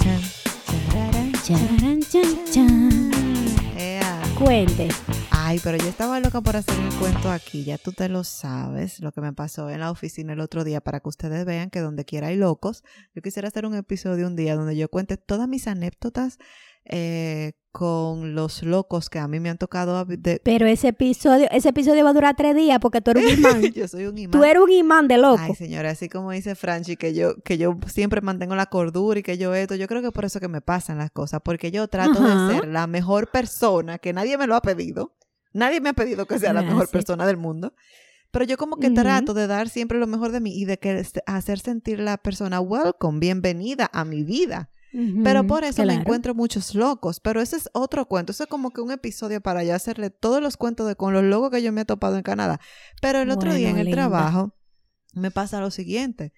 Chan, 1.44 3.11
ea. 3.76 4.22
Cuente. 4.38 4.88
Ay, 5.30 5.61
pero 5.62 5.76
yo 5.76 5.88
estaba 5.88 6.18
loca 6.18 6.40
por 6.40 6.57
hacer 6.57 6.78
un 6.78 6.90
cuento 6.98 7.30
aquí, 7.30 7.64
ya 7.64 7.76
tú 7.76 7.92
te 7.92 8.09
lo 8.09 8.24
sabes, 8.24 9.01
lo 9.01 9.11
que 9.12 9.20
me 9.20 9.32
pasó 9.32 9.68
en 9.68 9.80
la 9.80 9.90
oficina 9.90 10.32
el 10.32 10.40
otro 10.40 10.64
día 10.64 10.80
para 10.80 11.01
que 11.01 11.09
ustedes 11.09 11.44
vean 11.44 11.70
que 11.70 11.80
donde 11.80 12.05
quiera 12.05 12.28
hay 12.28 12.36
locos. 12.36 12.84
Yo 13.14 13.20
quisiera 13.20 13.48
hacer 13.48 13.66
un 13.66 13.74
episodio 13.74 14.26
un 14.26 14.36
día 14.36 14.55
donde 14.55 14.76
yo 14.76 14.88
cuente 14.88 15.16
todas 15.16 15.48
mis 15.48 15.66
anécdotas 15.66 16.38
eh, 16.85 17.53
con 17.72 18.35
los 18.35 18.64
locos 18.64 19.09
que 19.11 19.20
a 19.20 19.28
mí 19.28 19.39
me 19.39 19.49
han 19.49 19.59
tocado. 19.59 20.05
De... 20.05 20.41
Pero 20.43 20.66
ese 20.66 20.89
episodio, 20.89 21.49
ese 21.51 21.68
episodio 21.68 22.05
va 22.05 22.11
a 22.11 22.14
durar 22.14 22.35
tres 22.37 22.57
días 22.57 22.78
porque 22.81 23.01
tú 23.01 23.12
eres 23.12 23.24
un 23.24 23.39
imán. 23.39 23.62
yo 23.74 23.87
soy 23.87 24.07
un 24.07 24.18
imán. 24.18 24.33
tú 24.33 24.45
eres 24.45 24.62
un 24.62 24.72
imán 24.72 25.09
de 25.09 25.18
loco. 25.18 25.41
Ay, 25.41 25.55
señora, 25.55 25.91
así 25.91 26.09
como 26.09 26.33
dice 26.33 26.55
Franchi, 26.55 26.97
que 26.97 27.14
yo, 27.14 27.41
que 27.43 27.59
yo 27.59 27.78
siempre 27.87 28.20
mantengo 28.20 28.57
la 28.57 28.66
cordura 28.66 29.20
y 29.20 29.22
que 29.22 29.39
yo 29.39 29.55
esto, 29.55 29.76
yo 29.76 29.87
creo 29.87 30.03
que 30.03 30.11
por 30.11 30.24
eso 30.24 30.41
que 30.41 30.49
me 30.49 30.61
pasan 30.61 30.99
las 30.99 31.11
cosas, 31.11 31.41
porque 31.45 31.70
yo 31.70 31.87
trato 31.89 32.18
Ajá. 32.18 32.49
de 32.49 32.55
ser 32.55 32.68
la 32.68 32.87
mejor 32.87 33.31
persona, 33.31 33.99
que 33.99 34.12
nadie 34.12 34.37
me 34.37 34.47
lo 34.47 34.57
ha 34.57 34.62
pedido, 34.62 35.16
nadie 35.53 35.81
me 35.81 35.91
ha 35.91 35.95
pedido 35.95 36.26
que 36.26 36.39
sea 36.39 36.53
la 36.53 36.62
mejor 36.62 36.89
persona 36.89 37.26
del 37.26 37.37
mundo, 37.37 37.72
pero 38.33 38.45
yo 38.45 38.57
como 38.57 38.76
que 38.76 38.91
trato 38.91 39.35
de 39.35 39.47
dar 39.47 39.68
siempre 39.68 39.99
lo 39.99 40.07
mejor 40.07 40.33
de 40.33 40.41
mí 40.41 40.57
y 40.57 40.64
de 40.64 40.78
que 40.78 40.99
este, 40.99 41.22
hacer 41.26 41.59
sentir 41.59 42.01
la 42.01 42.16
persona 42.16 42.61
welcome, 42.61 43.18
bienvenida 43.18 43.91
a 43.93 44.05
mi 44.05 44.22
vida. 44.22 44.70
Pero 45.22 45.47
por 45.47 45.62
eso 45.64 45.82
me 45.84 45.95
encuentro 46.01 46.34
muchos 46.34 46.74
locos. 46.74 47.20
Pero 47.20 47.41
ese 47.41 47.57
es 47.57 47.70
otro 47.72 48.07
cuento. 48.07 48.32
Eso 48.32 48.45
es 48.45 48.49
como 48.51 48.70
que 48.70 48.80
un 48.80 48.91
episodio 48.91 49.41
para 49.41 49.62
yo 49.64 49.74
hacerle 49.74 50.11
todos 50.11 50.43
los 50.43 50.57
cuentos 50.57 50.86
de 50.88 50.97
con 50.97 51.12
los 51.12 51.22
locos 51.22 51.51
que 51.51 51.62
yo 51.62 51.72
me 51.72 51.82
he 51.82 51.84
topado 51.84 52.16
en 52.16 52.22
Canadá. 52.22 52.61
Pero 53.01 53.20
el 53.20 53.30
otro 53.30 53.55
día 53.55 53.70
en 53.70 53.78
el 53.78 53.86
linda. 53.86 53.97
trabajo 54.03 54.55
me 55.14 55.30
pasa 55.30 55.61
lo 55.61 55.70
siguiente. 55.70 56.32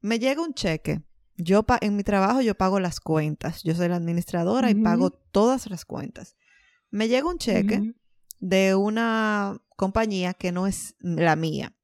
Me 0.00 0.18
llega 0.18 0.42
un 0.42 0.54
cheque. 0.54 1.02
Yo 1.36 1.62
pa- 1.64 1.78
en 1.80 1.96
mi 1.96 2.02
trabajo 2.04 2.40
yo 2.40 2.54
pago 2.54 2.78
las 2.80 3.00
cuentas. 3.00 3.62
Yo 3.62 3.74
soy 3.74 3.88
la 3.88 3.96
administradora 3.96 4.70
y 4.70 4.74
pago 4.74 5.10
todas 5.10 5.68
las 5.70 5.84
cuentas. 5.84 6.36
Me 6.90 7.08
llega 7.08 7.28
un 7.28 7.38
cheque 7.38 7.76
de 8.40 8.74
una 8.74 9.60
compañía 9.76 10.34
que 10.34 10.52
no 10.52 10.66
es 10.66 10.94
la 11.00 11.36
mía. 11.36 11.74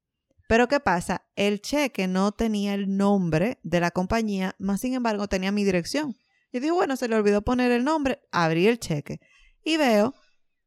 Pero 0.49 0.67
¿qué 0.67 0.79
pasa? 0.79 1.27
El 1.35 1.61
cheque 1.61 2.07
no 2.07 2.31
tenía 2.31 2.73
el 2.73 2.97
nombre 2.97 3.59
de 3.61 3.79
la 3.79 3.91
compañía, 3.91 4.55
más 4.57 4.81
sin 4.81 4.95
embargo 4.95 5.27
tenía 5.27 5.51
mi 5.51 5.63
dirección. 5.63 6.15
Yo 6.51 6.59
dije, 6.59 6.71
bueno, 6.71 6.95
se 6.95 7.07
le 7.07 7.13
olvidó 7.13 7.43
poner 7.43 7.71
el 7.71 7.83
nombre, 7.83 8.19
abrí 8.31 8.65
el 8.65 8.79
cheque 8.79 9.19
y 9.63 9.77
veo 9.77 10.15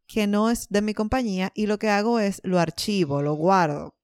que 0.07 0.28
no 0.28 0.51
es 0.51 0.68
de 0.68 0.83
mi 0.83 0.95
compañía 0.95 1.51
y 1.57 1.66
lo 1.66 1.80
que 1.80 1.91
hago 1.91 2.20
es 2.20 2.41
lo 2.45 2.61
archivo, 2.61 3.22
lo 3.22 3.35
guardo. 3.35 3.97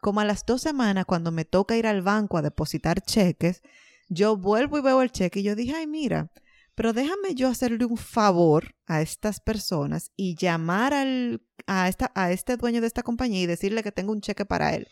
Como 0.00 0.18
a 0.18 0.24
las 0.24 0.44
dos 0.44 0.62
semanas, 0.62 1.04
cuando 1.04 1.30
me 1.30 1.44
toca 1.44 1.76
ir 1.76 1.86
al 1.86 2.02
banco 2.02 2.36
a 2.36 2.42
depositar 2.42 3.00
cheques, 3.00 3.62
yo 4.08 4.36
vuelvo 4.36 4.78
y 4.78 4.82
veo 4.82 5.00
el 5.00 5.12
cheque 5.12 5.38
y 5.38 5.42
yo 5.44 5.54
dije, 5.54 5.76
ay, 5.76 5.86
mira, 5.86 6.32
pero 6.74 6.92
déjame 6.92 7.36
yo 7.36 7.46
hacerle 7.46 7.84
un 7.84 7.98
favor 7.98 8.74
a 8.84 9.00
estas 9.00 9.38
personas 9.38 10.10
y 10.16 10.34
llamar 10.34 10.92
al, 10.92 11.46
a, 11.68 11.88
esta, 11.88 12.10
a 12.16 12.32
este 12.32 12.56
dueño 12.56 12.80
de 12.80 12.88
esta 12.88 13.04
compañía 13.04 13.42
y 13.42 13.46
decirle 13.46 13.84
que 13.84 13.92
tengo 13.92 14.10
un 14.10 14.22
cheque 14.22 14.44
para 14.44 14.74
él. 14.74 14.88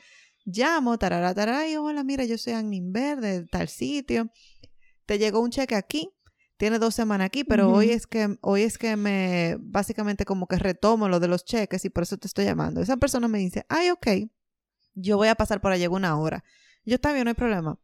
Llamo, 0.51 0.97
tarara, 0.99 1.35
tarara, 1.35 1.69
y 1.69 1.77
hola, 1.77 2.03
mira, 2.05 2.25
yo 2.25 2.39
soy 2.39 2.55
Agninver 2.55 3.21
de 3.21 3.45
tal 3.45 3.69
sitio. 3.69 4.31
Te 5.05 5.19
llegó 5.19 5.41
un 5.41 5.51
cheque 5.51 5.75
aquí, 5.75 6.11
tiene 6.57 6.79
dos 6.79 6.95
semanas 6.95 7.27
aquí, 7.27 7.45
pero 7.45 7.71
hoy 7.71 7.91
es 7.91 8.07
que, 8.07 8.39
hoy 8.41 8.63
es 8.63 8.79
que 8.79 8.97
me, 8.97 9.59
básicamente 9.61 10.25
como 10.25 10.47
que 10.47 10.57
retomo 10.57 11.07
lo 11.11 11.21
de 11.21 11.29
los 11.29 11.45
cheques 11.45 11.85
y 11.85 11.91
por 11.91 12.05
eso 12.05 12.17
te 12.17 12.29
estoy 12.29 12.47
llamando. 12.47 12.81
Esa 12.81 12.97
persona 12.97 13.29
me 13.29 13.39
dice, 13.39 13.67
ay, 13.69 13.91
ok, 13.91 14.07
yo 14.95 15.19
voy 15.19 15.29
a 15.29 15.35
pasar 15.35 15.61
por 15.61 15.73
allá 15.73 15.85
en 15.85 15.93
una 15.93 16.19
hora. 16.19 16.43
Yo 16.87 16.95
está 16.95 17.13
bien, 17.13 17.25
no 17.25 17.29
hay 17.29 17.35
problema. 17.35 17.79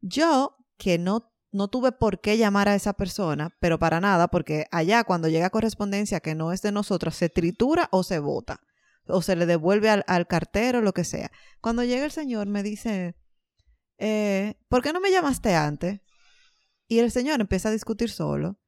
Yo, 0.00 0.58
que 0.76 0.98
no, 0.98 1.32
no 1.50 1.66
tuve 1.66 1.90
por 1.90 2.20
qué 2.20 2.38
llamar 2.38 2.68
a 2.68 2.76
esa 2.76 2.92
persona, 2.92 3.56
pero 3.58 3.80
para 3.80 4.00
nada, 4.00 4.28
porque 4.28 4.66
allá 4.70 5.02
cuando 5.02 5.26
llega 5.26 5.50
correspondencia 5.50 6.20
que 6.20 6.36
no 6.36 6.52
es 6.52 6.62
de 6.62 6.70
nosotros, 6.70 7.16
se 7.16 7.30
tritura 7.30 7.88
o 7.90 8.04
se 8.04 8.20
bota, 8.20 8.60
o 9.08 9.22
se 9.22 9.36
le 9.36 9.46
devuelve 9.46 9.90
al, 9.90 10.04
al 10.06 10.26
cartero, 10.26 10.80
lo 10.80 10.92
que 10.92 11.04
sea. 11.04 11.30
Cuando 11.60 11.84
llega 11.84 12.04
el 12.04 12.10
señor 12.10 12.46
me 12.46 12.62
dice, 12.62 13.16
eh, 13.98 14.54
¿por 14.68 14.82
qué 14.82 14.92
no 14.92 15.00
me 15.00 15.10
llamaste 15.10 15.54
antes? 15.54 16.00
Y 16.88 16.98
el 16.98 17.10
señor 17.10 17.40
empieza 17.40 17.68
a 17.68 17.72
discutir 17.72 18.10
solo. 18.10 18.58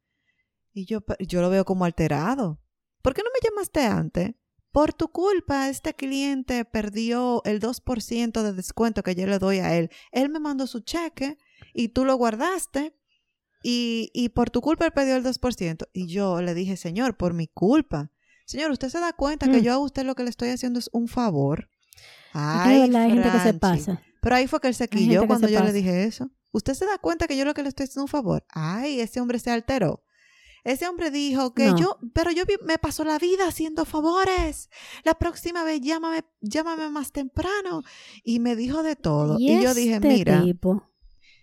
Y 0.73 0.87
yo, 0.87 1.01
yo 1.21 1.41
lo 1.41 1.51
veo 1.51 1.65
como 1.65 1.85
alterado. 1.85 2.61
¿Por 3.03 3.15
qué 3.15 3.23
no 3.23 3.31
me 3.33 3.49
llamaste 3.49 3.85
antes? 3.85 4.35
Por 4.71 4.93
tu 4.93 5.09
culpa, 5.09 5.69
este 5.69 5.95
cliente 5.95 6.65
perdió 6.65 7.43
el 7.45 7.61
2% 7.61 8.43
de 8.43 8.53
descuento 8.53 9.03
que 9.03 9.15
yo 9.15 9.27
le 9.27 9.39
doy 9.39 9.59
a 9.59 9.77
él. 9.77 9.91
Él 10.13 10.29
me 10.29 10.41
mandó 10.41 10.67
su 10.67 10.81
cheque 10.81 11.39
y 11.73 11.89
tú 11.89 12.05
lo 12.05 12.17
guardaste 12.17 12.95
y, 13.63 14.11
y 14.13 14.29
por 14.31 14.51
tu 14.51 14.61
culpa 14.61 14.87
él 14.87 14.93
perdió 14.93 15.17
el 15.17 15.25
2%. 15.25 15.89
Y 15.93 16.07
yo 16.09 16.43
le 16.43 16.55
dije, 16.55 16.77
señor, 16.77 17.17
por 17.17 17.35
mi 17.35 17.49
culpa. 17.49 18.13
Señor, 18.49 18.71
¿usted 18.71 18.89
se 18.89 18.99
da 18.99 19.13
cuenta 19.13 19.47
que 19.51 19.59
Mm. 19.59 19.63
yo 19.63 19.73
a 19.75 19.79
usted 19.79 20.05
lo 20.07 20.15
que 20.15 20.23
le 20.25 20.31
estoy 20.31 20.49
haciendo 20.49 20.79
es 20.79 20.89
un 20.95 21.07
favor? 21.07 21.69
Es 22.35 22.69
de 22.69 22.79
verdad 22.81 23.03
hay 23.03 23.11
gente 23.11 23.31
que 23.31 23.41
se 23.41 23.53
pasa. 23.55 24.03
Pero 24.23 24.37
ahí 24.37 24.47
fue 24.47 24.59
que 24.61 24.69
él 24.69 24.75
se 24.75 24.89
quilló 24.89 25.27
cuando 25.27 25.49
yo 25.49 25.63
le 25.63 25.71
dije 25.73 26.05
eso. 26.05 26.31
¿Usted 26.51 26.73
se 26.73 26.87
da 26.87 26.97
cuenta 26.97 27.27
que 27.27 27.37
yo 27.37 27.45
lo 27.45 27.53
que 27.53 27.63
le 27.63 27.69
estoy 27.69 27.85
haciendo 27.85 28.05
un 28.05 28.09
favor? 28.09 28.47
Ay, 28.49 29.01
ese 29.01 29.21
hombre 29.21 29.39
se 29.39 29.51
alteró. 29.51 30.03
Ese 30.65 30.89
hombre 30.89 31.11
dijo 31.11 31.53
que 31.53 31.67
No. 31.67 31.79
yo, 31.79 31.99
pero 32.15 32.31
yo 32.31 32.45
me 32.65 32.79
paso 32.79 33.05
la 33.05 33.19
vida 33.19 33.47
haciendo 33.47 33.85
favores. 33.85 34.71
La 35.05 35.15
próxima 35.15 35.63
vez 35.63 35.83
llámame, 35.83 36.25
llámame 36.41 36.89
más 36.89 37.13
temprano. 37.13 37.83
Y 38.25 38.41
me 38.41 38.57
dijo 38.57 38.83
de 38.83 38.97
todo. 38.97 39.37
Y, 39.39 39.63
yo 39.63 39.75
dije, 39.75 39.97
este 39.97 40.09
mira, 40.09 40.43
tipo? 40.43 40.91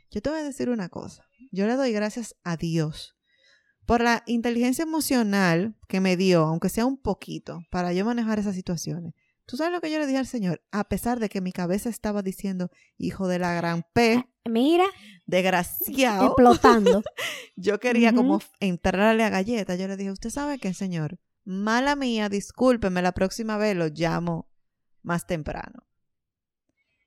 yo 0.10 0.22
te 0.24 0.30
voy 0.32 0.40
a 0.40 0.44
decir 0.44 0.70
una 0.70 0.90
cosa. 0.90 1.24
Yo 1.52 1.68
le 1.68 1.76
doy 1.76 1.92
gracias 1.92 2.36
a 2.44 2.58
Dios 2.58 3.15
por 3.86 4.02
la 4.02 4.24
inteligencia 4.26 4.84
emocional 4.84 5.76
que 5.88 6.02
me 6.02 6.18
dio, 6.18 6.44
aunque 6.44 6.70
sea 6.70 6.86
un 6.86 6.98
poquito, 6.98 7.62
para 7.70 7.94
yo 7.94 8.06
manejar 8.06 8.40
esas 8.40 8.56
situaciones. 8.56 9.14
¿Tú 9.46 9.58
sabes 9.58 9.74
lo 9.74 9.82
que 9.82 9.92
yo 9.92 10.00
le 10.00 10.08
dije 10.08 10.18
al 10.18 10.28
Señor? 10.28 10.64
A 10.72 10.86
pesar 10.86 11.20
de 11.20 11.30
que 11.30 11.42
mi 11.42 11.52
cabeza 11.52 11.90
estaba 11.90 12.24
diciendo, 12.24 12.72
hijo 12.98 13.28
de 13.28 13.40
la 13.40 13.54
gran 13.54 13.86
P, 13.94 14.26
Mira, 14.48 14.86
desgraciado, 15.26 16.28
explotando. 16.28 17.02
yo 17.56 17.80
quería 17.80 18.14
como 18.14 18.42
entrarle 18.60 19.24
a 19.24 19.30
galleta. 19.30 19.76
Yo 19.76 19.88
le 19.88 19.98
dije, 19.98 20.12
¿usted 20.12 20.30
sabe 20.30 20.60
qué, 20.60 20.74
Señor? 20.74 21.18
Mala 21.44 21.96
mía, 21.96 22.30
discúlpeme, 22.30 23.02
la 23.02 23.12
próxima 23.12 23.58
vez 23.58 23.76
lo 23.76 23.88
llamo 23.88 24.48
más 25.02 25.26
temprano. 25.26 25.88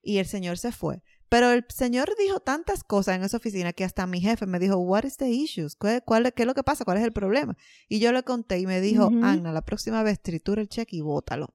Y 0.02 0.18
el 0.18 0.26
Señor 0.26 0.58
se 0.58 0.72
fue. 0.72 1.02
Pero 1.28 1.50
el 1.52 1.64
Señor 1.68 2.08
dijo 2.18 2.40
tantas 2.40 2.82
cosas 2.84 3.16
en 3.16 3.22
esa 3.22 3.36
oficina 3.36 3.72
que 3.74 3.84
hasta 3.84 4.06
mi 4.06 4.20
jefe 4.20 4.46
me 4.46 4.58
dijo, 4.58 4.76
what 4.78 5.04
is 5.04 5.16
the 5.18 5.28
issues? 5.28 5.76
¿Cuál, 5.76 6.02
cuál- 6.04 6.32
qué 6.32 6.42
es 6.42 6.46
lo 6.46 6.54
que 6.54 6.62
pasa? 6.62 6.84
¿Cuál 6.84 6.98
es 6.98 7.04
el 7.04 7.12
problema? 7.12 7.56
Y 7.88 7.98
yo 8.00 8.12
le 8.12 8.22
conté 8.22 8.58
y 8.58 8.66
me 8.66 8.80
dijo, 8.80 9.08
Ujú. 9.08 9.20
Ana, 9.24 9.52
la 9.52 9.62
próxima 9.62 10.02
vez 10.02 10.20
tritura 10.22 10.62
el 10.62 10.68
cheque 10.68 10.96
y 10.96 11.00
bótalo. 11.02 11.54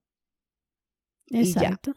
Y 1.25 1.43
ya. 1.53 1.61
Exacto. 1.61 1.93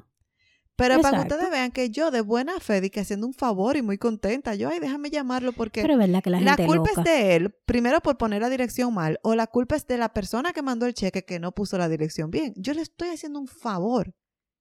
Pero 0.79 1.01
para 1.01 1.23
que 1.25 1.33
ustedes 1.35 1.51
vean 1.51 1.71
que 1.71 1.89
yo 1.89 2.11
de 2.11 2.21
buena 2.21 2.61
fe, 2.61 2.83
di 2.83 2.91
que 2.91 3.01
haciendo 3.01 3.27
un 3.27 3.33
favor 3.33 3.79
y 3.79 3.83
muy 3.83 3.97
contenta, 3.97 4.55
yo, 4.55 4.69
ay, 4.69 4.79
déjame 4.79 5.09
llamarlo 5.09 5.53
porque 5.53 5.81
Pero 5.81 5.95
es 5.95 5.99
verdad 6.01 6.23
que 6.23 6.29
la 6.31 6.55
culpa 6.57 6.91
loca. 6.91 7.01
es 7.01 7.05
de 7.05 7.35
él, 7.37 7.55
primero 7.65 8.01
por 8.03 8.19
poner 8.19 8.43
la 8.43 8.51
dirección 8.51 8.93
mal, 8.93 9.19
o 9.23 9.35
la 9.35 9.47
culpa 9.47 9.75
es 9.77 9.87
de 9.87 9.97
la 9.97 10.13
persona 10.13 10.53
que 10.53 10.61
mandó 10.61 10.85
el 10.85 10.93
cheque 10.93 11.25
que 11.25 11.41
no 11.41 11.53
puso 11.53 11.79
la 11.79 11.89
dirección 11.89 12.31
bien. 12.31 12.53
Yo 12.57 12.75
le 12.75 12.83
estoy 12.83 13.09
haciendo 13.09 13.39
un 13.39 13.49
favor. 13.49 14.15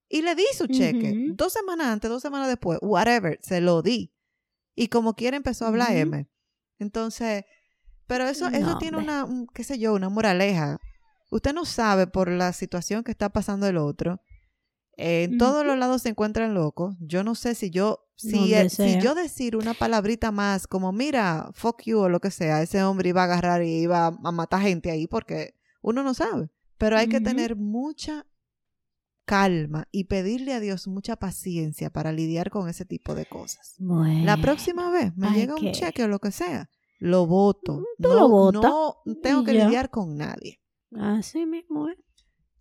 Y 0.07 0.21
le 0.21 0.35
di 0.35 0.45
su 0.55 0.67
cheque. 0.67 1.13
Dos 1.35 1.53
semanas 1.53 1.87
antes, 1.87 2.09
dos 2.09 2.21
semanas 2.21 2.47
después, 2.47 2.79
whatever, 2.81 3.39
se 3.41 3.59
lo 3.61 3.81
di. 3.81 4.11
Y 4.75 4.87
como 4.89 5.15
quiera 5.15 5.37
empezó 5.37 5.65
a 5.65 5.69
hablar. 5.69 5.95
M. 5.95 6.27
Entonces, 6.79 7.43
pero 8.07 8.25
eso, 8.27 8.47
eso 8.47 8.77
tiene 8.77 8.97
una, 8.97 9.23
un- 9.25 9.47
qué 9.47 9.63
sé 9.63 9.79
yo, 9.79 9.93
una 9.93 10.09
moraleja. 10.09 10.77
Usted 11.31 11.53
no 11.53 11.65
sabe 11.65 12.05
por 12.07 12.29
la 12.29 12.53
situación 12.53 13.03
que 13.03 13.11
está 13.11 13.29
pasando 13.29 13.67
el 13.67 13.77
otro. 13.77 14.21
Eh, 14.97 15.23
en 15.23 15.37
todos 15.37 15.65
los 15.65 15.77
lados 15.77 16.03
se 16.03 16.09
encuentran 16.09 16.53
locos. 16.53 16.95
Yo 16.99 17.23
no 17.23 17.35
sé 17.35 17.55
si 17.55 17.69
yo, 17.71 17.99
si, 18.15 18.31
Donde 18.31 18.61
el- 18.61 18.69
si 18.69 18.75
sea. 18.77 18.99
yo 19.01 19.15
decir 19.15 19.55
una 19.57 19.73
palabrita 19.73 20.31
más 20.31 20.67
como, 20.67 20.91
mira, 20.93 21.49
fuck 21.53 21.81
you 21.83 21.99
o 21.99 22.09
lo 22.09 22.19
que 22.21 22.31
sea, 22.31 22.61
ese 22.61 22.81
hombre 22.83 23.09
iba 23.09 23.21
a 23.21 23.25
agarrar 23.25 23.63
y 23.63 23.81
iba 23.81 24.07
a 24.07 24.31
matar 24.31 24.61
gente 24.61 24.91
ahí 24.91 25.07
porque 25.07 25.55
uno 25.81 26.03
no 26.03 26.13
sabe. 26.13 26.49
Pero 26.77 26.97
hay 26.97 27.07
que 27.07 27.19
tener 27.21 27.55
mucha 27.55 28.25
calma 29.25 29.87
y 29.91 30.05
pedirle 30.05 30.53
a 30.53 30.59
Dios 30.59 30.87
mucha 30.87 31.15
paciencia 31.15 31.89
para 31.89 32.11
lidiar 32.11 32.49
con 32.49 32.69
ese 32.69 32.85
tipo 32.85 33.15
de 33.15 33.25
cosas. 33.25 33.75
Bueno. 33.79 34.23
La 34.23 34.37
próxima 34.37 34.89
vez 34.91 35.15
me 35.17 35.31
llega 35.31 35.55
un 35.55 35.61
que- 35.61 35.71
cheque 35.71 36.03
o 36.03 36.07
lo 36.07 36.19
que 36.19 36.31
sea, 36.31 36.69
lo 36.99 37.25
voto. 37.25 37.83
Tú 38.01 38.09
no, 38.09 38.13
lo 38.15 38.29
botas 38.29 38.71
no 39.05 39.15
tengo 39.21 39.43
que 39.43 39.53
lidiar 39.53 39.89
con 39.89 40.15
nadie. 40.15 40.61
Así 40.97 41.45
mismo, 41.45 41.89
¿eh? 41.89 41.97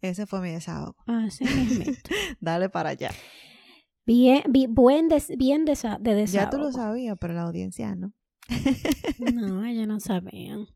Ese 0.01 0.27
fue 0.27 0.41
mi 0.41 0.51
desahogo. 0.51 0.97
Así 1.07 1.45
mismo. 1.45 1.85
Dale 2.41 2.69
para 2.69 2.91
allá. 2.91 3.11
Bien, 4.07 4.43
bi- 4.51 4.67
buen 4.67 5.09
des- 5.09 5.33
bien 5.39 5.65
desa- 5.65 5.99
de 5.99 6.27
Ya 6.27 6.51
tú 6.51 6.59
lo 6.59 6.67
desahogo. 6.67 6.89
sabías, 6.89 7.17
pero 7.21 7.33
la 7.35 7.43
audiencia 7.43 7.95
no. 7.95 8.13
No, 9.33 9.65
ellos 9.67 9.87
no 9.87 10.01
sabían. 10.01 10.67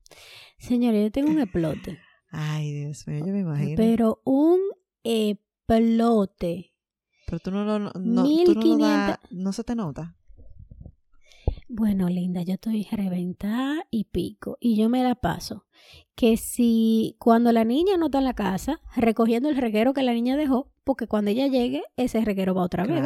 Señores, 0.58 1.02
yo 1.04 1.10
tengo 1.12 1.30
un 1.30 1.40
explote. 1.40 1.98
Ay, 2.30 2.72
Dios 2.72 3.06
mío, 3.06 3.18
yo 3.26 3.32
me 3.32 3.40
imagino. 3.40 3.74
Pero 3.76 4.22
un 4.24 4.60
explote. 5.76 6.72
Pero 7.26 7.38
tú 7.40 7.50
no 7.50 7.64
lo, 7.64 7.78
no, 7.78 7.92
tú 7.92 8.00
no, 8.00 8.22
lo 8.22 8.26
1500. 8.26 8.78
da- 8.78 9.20
no 9.30 9.52
se 9.52 9.64
te 9.64 9.74
nota. 9.74 10.14
Bueno, 11.70 12.08
linda, 12.08 12.42
yo 12.42 12.54
estoy 12.54 12.86
reventada 12.90 13.86
y 13.90 14.04
pico. 14.04 14.56
Y 14.58 14.76
yo 14.76 14.88
me 14.88 15.02
la 15.02 15.14
paso. 15.16 15.66
Que 16.14 16.38
si 16.38 17.14
cuando 17.18 17.52
la 17.52 17.64
niña 17.64 17.98
no 17.98 18.06
está 18.06 18.18
en 18.18 18.24
la 18.24 18.34
casa, 18.34 18.80
recogiendo 18.96 19.50
el 19.50 19.56
reguero 19.56 19.92
que 19.92 20.02
la 20.02 20.14
niña 20.14 20.36
dejó, 20.38 20.72
porque 20.82 21.06
cuando 21.06 21.30
ella 21.30 21.46
llegue, 21.46 21.82
ese 21.96 22.24
reguero 22.24 22.54
va 22.54 22.62
otra 22.62 22.84
vez. 22.84 22.96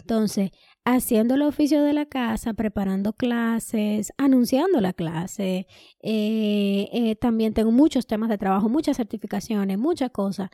Entonces, 0.00 0.52
haciendo 0.84 1.34
el 1.34 1.42
oficio 1.42 1.82
de 1.82 1.92
la 1.92 2.06
casa, 2.06 2.54
preparando 2.54 3.12
clases, 3.12 4.12
anunciando 4.16 4.80
la 4.80 4.92
clase, 4.92 5.66
eh, 6.00 6.88
eh, 6.92 7.16
también 7.16 7.52
tengo 7.54 7.72
muchos 7.72 8.06
temas 8.06 8.28
de 8.30 8.38
trabajo, 8.38 8.68
muchas 8.68 8.96
certificaciones, 8.98 9.78
muchas 9.78 10.10
cosas. 10.12 10.48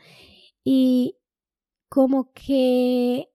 Y 0.63 1.15
como 1.89 2.31
que 2.33 3.29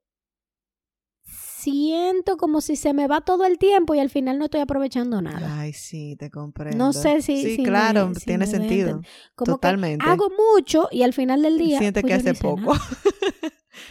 siento 1.24 2.36
como 2.36 2.60
si 2.60 2.74
se 2.76 2.92
me 2.92 3.06
va 3.06 3.20
todo 3.20 3.44
el 3.44 3.58
tiempo 3.58 3.94
y 3.94 4.00
al 4.00 4.10
final 4.10 4.38
no 4.38 4.46
estoy 4.46 4.60
aprovechando 4.60 5.22
nada. 5.22 5.60
Ay, 5.60 5.72
sí, 5.72 6.16
te 6.18 6.30
comprendo. 6.30 6.76
No 6.76 6.92
sé 6.92 7.22
si- 7.22 7.40
Sí, 7.42 7.56
si 7.56 7.62
me- 7.62 7.68
claro, 7.68 8.12
si 8.14 8.24
tiene 8.26 8.46
sentido. 8.46 9.00
Como 9.36 9.52
Totalmente. 9.52 10.04
que 10.04 10.10
hago 10.10 10.28
mucho 10.54 10.88
y 10.90 11.02
al 11.02 11.12
final 11.12 11.42
del 11.42 11.58
día... 11.58 11.78
Sientes 11.78 12.02
pues 12.02 12.10
que 12.18 12.22
no 12.24 12.30
hace 12.30 12.44
nada. 12.44 12.56
poco. 12.56 12.78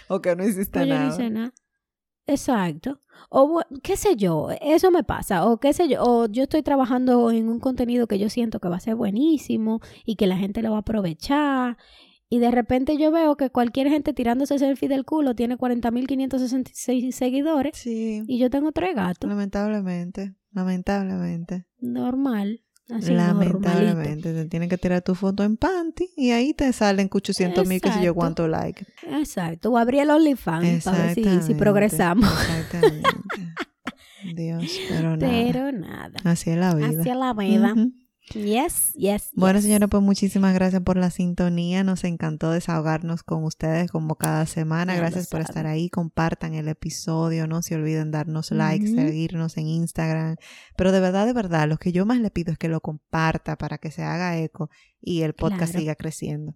o 0.09 0.21
que 0.21 0.35
no 0.35 0.43
hiciste 0.43 0.79
Pues 0.79 0.87
yo 0.87 0.93
no 0.93 0.99
nada. 0.99 1.13
hice 1.13 1.29
nada. 1.29 1.53
Exacto. 2.27 2.99
O 3.29 3.61
qué 3.83 3.95
sé 3.97 4.15
yo, 4.15 4.49
eso 4.61 4.91
me 4.91 5.03
pasa. 5.03 5.45
O 5.45 5.57
qué 5.59 5.71
sé 5.73 5.87
yo, 5.87 6.03
o 6.03 6.27
yo 6.27 6.43
estoy 6.43 6.63
trabajando 6.63 7.31
en 7.31 7.47
un 7.49 7.59
contenido 7.59 8.07
que 8.07 8.19
yo 8.19 8.29
siento 8.29 8.59
que 8.59 8.67
va 8.69 8.75
a 8.77 8.79
ser 8.81 8.95
buenísimo 8.95 9.79
y 10.05 10.15
que 10.17 10.27
la 10.27 10.37
gente 10.37 10.61
lo 10.61 10.71
va 10.71 10.77
a 10.77 10.81
aprovechar. 10.81 11.77
Y 12.33 12.39
de 12.39 12.49
repente 12.49 12.97
yo 12.97 13.11
veo 13.11 13.35
que 13.35 13.49
cualquier 13.49 13.89
gente 13.89 14.13
tirándose 14.13 14.57
selfie 14.57 14.87
del 14.87 15.03
culo 15.03 15.35
tiene 15.35 15.57
40.566 15.57 17.11
seguidores 17.11 17.77
Sí, 17.77 18.23
y 18.25 18.39
yo 18.39 18.49
tengo 18.49 18.71
tres 18.71 18.95
gatos. 18.95 19.29
lamentablemente. 19.29 20.33
Lamentablemente. 20.53 21.65
Normal. 21.79 22.61
Así 22.89 23.13
normalito. 23.13 23.59
lamentablemente. 23.59 24.33
Te 24.33 24.45
tienen 24.45 24.69
que 24.69 24.77
tirar 24.77 25.01
tu 25.01 25.13
foto 25.13 25.43
en 25.43 25.57
panty 25.57 26.07
y 26.15 26.31
ahí 26.31 26.53
te 26.53 26.71
salen 26.71 27.09
800 27.11 27.67
mil 27.67 27.81
que 27.81 27.91
si 27.91 28.01
yo 28.01 28.15
cuánto 28.15 28.47
like. 28.47 28.85
Exacto. 29.09 29.69
O 29.69 29.77
abrí 29.77 29.99
el 29.99 30.09
OnlyFans 30.09 30.85
para 30.85 31.13
ver 31.13 31.43
si, 31.43 31.53
progresamos. 31.55 32.31
Exactamente. 32.31 33.09
Dios, 34.35 34.79
pero 34.87 35.17
nada. 35.17 35.29
Pero 35.29 35.71
nada. 35.73 36.19
Así 36.23 36.49
es 36.49 36.57
la 36.57 36.75
vida. 36.75 36.87
Hacia 36.87 37.15
la 37.15 37.33
vida. 37.33 37.75
Yes, 38.33 38.93
yes. 38.93 39.29
Bueno, 39.33 39.59
yes. 39.59 39.65
señora, 39.65 39.87
pues 39.87 40.01
muchísimas 40.03 40.53
gracias 40.53 40.81
por 40.83 40.95
la 40.95 41.09
sintonía. 41.09 41.83
Nos 41.83 42.03
encantó 42.03 42.51
desahogarnos 42.51 43.23
con 43.23 43.43
ustedes 43.43 43.91
como 43.91 44.15
cada 44.15 44.45
semana. 44.45 44.93
Ya 44.93 45.01
Gracias 45.01 45.27
por 45.27 45.41
estar 45.41 45.67
ahí. 45.67 45.89
Compartan 45.89 46.53
el 46.53 46.67
episodio. 46.67 47.47
No 47.47 47.61
se 47.61 47.75
olviden 47.75 48.11
darnos 48.11 48.51
likes, 48.51 48.91
Ujú. 48.91 48.95
seguirnos 49.01 49.57
en 49.57 49.67
Instagram. 49.67 50.35
Pero 50.77 50.91
de 50.91 50.99
verdad, 50.99 51.25
de 51.25 51.33
verdad, 51.33 51.67
lo 51.67 51.77
que 51.77 51.91
yo 51.91 52.05
más 52.05 52.19
le 52.19 52.31
pido 52.31 52.51
es 52.53 52.57
que 52.57 52.69
lo 52.69 52.79
comparta 52.79 53.57
para 53.57 53.77
que 53.79 53.91
se 53.91 54.03
haga 54.03 54.37
eco 54.37 54.69
y 55.01 55.21
el 55.21 55.33
podcast 55.33 55.71
Claro. 55.71 55.79
siga 55.79 55.95
creciendo. 55.95 56.55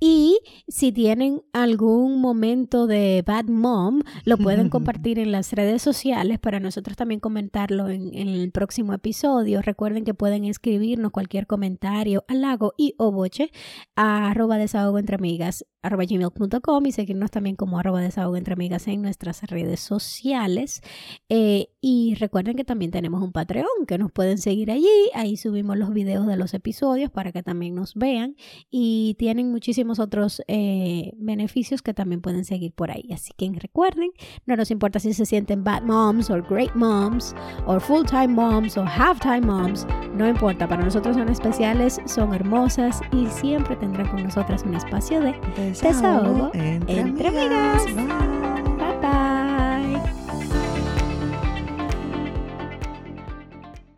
Y 0.00 0.38
si 0.68 0.92
tienen 0.92 1.42
algún 1.52 2.20
momento 2.20 2.86
de 2.86 3.22
bad 3.26 3.46
mom, 3.46 4.02
lo 4.24 4.38
pueden 4.38 4.68
compartir 4.70 5.18
en 5.18 5.32
las 5.32 5.52
redes 5.52 5.82
sociales 5.82 6.38
para 6.38 6.60
nosotros 6.60 6.96
también 6.96 7.20
comentarlo 7.20 7.88
en, 7.88 8.14
en 8.14 8.28
el 8.28 8.50
próximo 8.52 8.92
episodio. 8.92 9.62
Recuerden 9.62 10.04
que 10.04 10.14
pueden 10.14 10.44
escribirnos 10.44 11.10
cualquier 11.12 11.46
comentario, 11.46 12.24
halago 12.28 12.74
y 12.76 12.94
o 12.98 13.10
boche 13.10 13.50
a 13.96 14.30
arroba 14.30 14.58
desahogo 14.58 14.98
entre 14.98 15.16
amigas 15.16 15.64
arroba 15.80 16.04
gmail.com 16.04 16.86
y 16.86 16.92
seguirnos 16.92 17.30
también 17.30 17.54
como 17.56 17.78
arroba 17.78 18.00
desahogo 18.00 18.36
entre 18.36 18.54
amigas 18.54 18.88
en 18.88 19.00
nuestras 19.00 19.42
redes 19.44 19.80
sociales. 19.80 20.82
Eh, 21.28 21.68
y 21.80 22.14
recuerden 22.16 22.56
que 22.56 22.64
también 22.64 22.90
tenemos 22.90 23.22
un 23.22 23.32
Patreon 23.32 23.86
que 23.86 23.96
nos 23.98 24.10
pueden 24.10 24.38
seguir 24.38 24.70
allí. 24.70 24.88
Ahí 25.14 25.36
subimos 25.36 25.78
los 25.78 25.92
videos 25.92 26.26
de 26.26 26.36
los 26.36 26.52
episodios 26.54 27.10
para 27.10 27.30
que 27.32 27.42
también 27.42 27.74
nos 27.78 27.94
vean 27.94 28.36
y 28.70 29.14
tienen 29.18 29.50
muchísimos 29.50 29.98
otros 29.98 30.42
eh, 30.48 31.12
beneficios 31.16 31.82
que 31.82 31.94
también 31.94 32.20
pueden 32.20 32.44
seguir 32.44 32.72
por 32.72 32.90
ahí. 32.90 33.08
Así 33.12 33.32
que 33.36 33.50
recuerden, 33.54 34.10
no 34.46 34.56
nos 34.56 34.70
importa 34.70 34.98
si 34.98 35.12
se 35.12 35.26
sienten 35.26 35.64
bad 35.64 35.82
moms 35.82 36.30
o 36.30 36.42
great 36.42 36.74
moms 36.74 37.34
o 37.66 37.78
full 37.80 38.04
time 38.04 38.28
moms 38.28 38.76
o 38.76 38.82
half 38.82 39.20
time 39.20 39.42
moms, 39.42 39.86
no 40.14 40.28
importa, 40.28 40.68
para 40.68 40.84
nosotros 40.84 41.16
son 41.16 41.28
especiales, 41.28 42.00
son 42.06 42.34
hermosas 42.34 43.00
y 43.12 43.26
siempre 43.26 43.76
tendrán 43.76 44.08
con 44.08 44.22
nosotras 44.22 44.64
un 44.64 44.74
espacio 44.74 45.20
de 45.20 45.34
Desahogo 45.56 46.50
entre 46.54 47.28
amigas. 47.28 47.84
Bye. 47.94 48.77